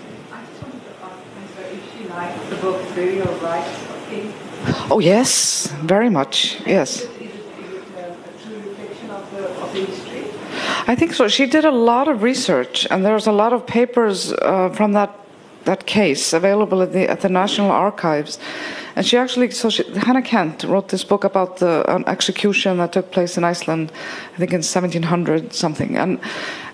Oh, 4.91 4.99
yes, 4.99 5.69
very 5.83 6.11
much. 6.11 6.61
Yes. 6.67 7.07
I 10.91 10.97
think 10.97 11.15
so. 11.15 11.29
She 11.29 11.47
did 11.47 11.65
a 11.65 11.71
lot 11.71 12.09
of 12.09 12.25
research, 12.25 12.85
and 12.91 13.05
there's 13.05 13.29
a 13.29 13.33
lot 13.33 13.53
of 13.53 13.65
papers 13.65 14.33
uh, 14.33 14.71
from 14.71 14.93
that 14.95 15.11
that 15.65 15.87
case 15.87 16.33
available 16.33 16.83
at 16.83 16.93
the 16.93 17.09
at 17.09 17.21
the 17.21 17.29
National 17.29 17.71
Archives. 17.71 18.41
And 18.97 19.07
she 19.07 19.17
actually, 19.17 19.53
so 19.53 19.71
she, 19.71 19.85
Hannah 20.07 20.23
Kent 20.23 20.65
wrote 20.65 20.89
this 20.89 21.05
book 21.05 21.23
about 21.23 21.59
the 21.59 21.85
an 21.95 22.03
execution 22.09 22.79
that 22.79 22.93
took 22.93 23.13
place 23.13 23.39
in 23.39 23.45
Iceland, 23.45 23.93
I 24.35 24.39
think 24.39 24.53
in 24.53 24.63
1700 24.63 25.53
something. 25.53 25.97
And 25.97 26.19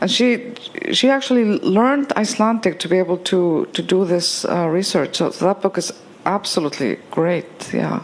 and 0.01 0.11
she 0.11 0.55
she 0.93 1.11
actually 1.11 1.45
learned 1.61 2.13
Icelandic 2.17 2.79
to 2.79 2.89
be 2.89 2.99
able 2.99 3.19
to 3.19 3.67
to 3.75 3.83
do 3.83 4.07
this 4.07 4.47
uh, 4.47 4.67
research. 4.73 5.17
So, 5.17 5.31
so 5.31 5.45
that 5.45 5.61
book 5.61 5.77
is 5.77 5.93
absolutely 6.25 6.97
great. 7.11 7.71
Yeah. 7.75 8.01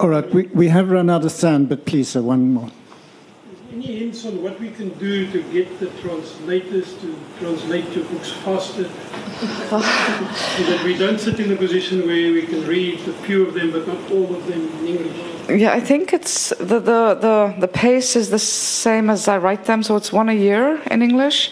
All 0.00 0.08
right, 0.10 0.34
we, 0.34 0.48
we 0.54 0.68
have 0.68 0.90
run 0.90 1.08
out 1.08 1.24
of 1.24 1.30
sand, 1.30 1.68
but 1.68 1.86
please, 1.86 2.08
sir, 2.08 2.20
one 2.20 2.52
more. 2.52 2.70
Any 3.70 3.98
hints 3.98 4.24
on 4.24 4.42
what 4.42 4.58
we 4.58 4.70
can 4.70 4.88
do 4.98 5.30
to 5.30 5.42
get 5.52 5.78
the 5.78 5.88
translators 6.00 6.94
to 7.00 7.14
translate 7.38 7.84
your 7.94 8.04
books 8.06 8.30
faster? 8.30 8.84
so 9.38 9.78
that 9.78 10.82
we 10.84 10.96
don't 10.96 11.20
sit 11.20 11.38
in 11.38 11.52
a 11.52 11.56
position 11.56 12.06
where 12.06 12.32
we 12.32 12.42
can 12.42 12.66
read 12.66 12.98
a 13.00 13.12
few 13.24 13.46
of 13.46 13.52
them, 13.52 13.70
but 13.70 13.86
not 13.86 14.10
all 14.10 14.34
of 14.34 14.46
them 14.46 14.62
in 14.78 14.86
English. 14.86 15.60
Yeah, 15.60 15.72
I 15.72 15.80
think 15.80 16.12
it's 16.12 16.48
the, 16.58 16.80
the, 16.80 17.14
the, 17.14 17.54
the 17.58 17.68
pace 17.68 18.16
is 18.16 18.30
the 18.30 18.38
same 18.38 19.10
as 19.10 19.28
I 19.28 19.36
write 19.36 19.66
them, 19.66 19.82
so 19.82 19.96
it's 19.96 20.12
one 20.12 20.28
a 20.30 20.34
year 20.34 20.80
in 20.90 21.02
English. 21.02 21.50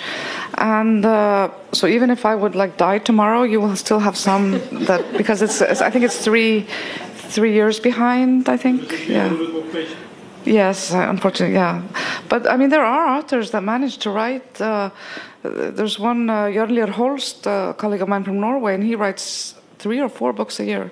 And 0.55 1.05
uh, 1.05 1.51
so 1.73 1.87
even 1.87 2.11
if 2.11 2.25
I 2.25 2.35
would 2.35 2.55
like 2.55 2.79
die 2.79 2.99
tomorrow, 2.99 3.43
you 3.43 3.61
will 3.61 3.77
still 3.77 4.01
have 4.01 4.17
some 4.17 4.53
that 4.87 5.05
because 5.17 5.43
it's, 5.43 5.61
it's 5.61 5.83
I 5.83 5.91
think 5.91 6.05
it's 6.05 6.19
three 6.19 6.67
three 7.29 7.53
years 7.53 7.81
behind. 7.81 8.49
I 8.49 8.57
think 8.57 9.09
yeah. 9.09 9.29
Little 10.47 10.55
bit 10.55 10.67
more 10.67 10.87
patient. 10.87 10.93
Yes, 10.93 10.95
uh, 10.95 11.11
unfortunately, 11.11 11.55
yeah. 11.55 11.83
But 12.29 12.47
I 12.47 12.57
mean, 12.57 12.71
there 12.71 12.85
are 12.85 13.19
authors 13.19 13.51
that 13.51 13.63
manage 13.63 13.99
to 13.99 14.11
write. 14.11 14.61
Uh, 14.61 14.91
there's 15.43 15.99
one, 15.99 16.31
uh, 16.31 16.47
Jørn 16.47 16.71
Lier 16.71 16.87
Horst, 16.87 17.47
a 17.47 17.75
colleague 17.77 18.03
of 18.03 18.09
mine 18.09 18.25
from 18.25 18.41
Norway, 18.41 18.75
and 18.75 18.83
he 18.83 18.97
writes 18.97 19.55
three 19.79 20.01
or 20.01 20.09
four 20.09 20.33
books 20.33 20.61
a 20.61 20.65
year. 20.65 20.91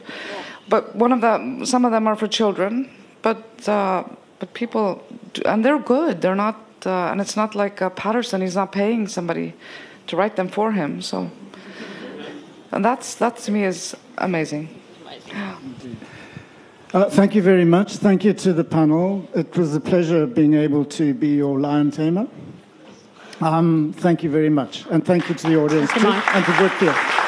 But 0.69 0.95
one 0.97 1.13
of 1.13 1.21
them, 1.21 1.67
some 1.67 1.85
of 1.85 1.93
them 1.93 2.07
are 2.07 2.17
for 2.17 2.29
children, 2.29 2.89
but 3.23 3.69
uh, 3.69 4.05
but 4.39 4.53
people, 4.55 5.03
do, 5.33 5.43
and 5.45 5.65
they're 5.65 5.79
good. 5.79 6.21
They're 6.21 6.35
not, 6.35 6.57
uh, 6.87 7.11
and 7.11 7.21
it's 7.21 7.37
not 7.37 7.55
like 7.55 7.83
uh, 7.83 7.91
Patterson. 7.91 8.41
He's 8.41 8.57
not 8.57 8.73
paying 8.73 9.09
somebody 9.09 9.55
to 10.07 10.17
write 10.17 10.37
them 10.37 10.49
for 10.49 10.73
him. 10.73 11.03
So, 11.03 11.31
and 12.73 12.85
that's 12.85 13.15
that 13.17 13.37
to 13.39 13.53
me 13.53 13.65
is 13.65 13.95
amazing. 14.19 14.69
Uh, 16.95 17.11
thank 17.11 17.35
you 17.35 17.43
very 17.43 17.65
much. 17.65 17.97
Thank 17.97 18.23
you 18.23 18.33
to 18.35 18.53
the 18.53 18.63
panel. 18.63 19.29
It 19.35 19.57
was 19.57 19.75
a 19.75 19.81
pleasure 19.81 20.27
being 20.27 20.55
able 20.55 20.85
to 20.85 21.13
be 21.13 21.35
your 21.35 21.59
lion 21.59 21.91
tamer. 21.91 22.29
Um, 23.41 23.93
thank 23.97 24.23
you 24.23 24.31
very 24.31 24.49
much. 24.49 24.87
And 24.93 25.05
thank 25.05 25.29
you 25.29 25.35
to 25.35 25.49
the 25.49 25.61
audience 25.61 25.93
too, 25.93 26.07
and 26.07 26.45
to 26.45 26.53
Woordfees. 26.53 27.24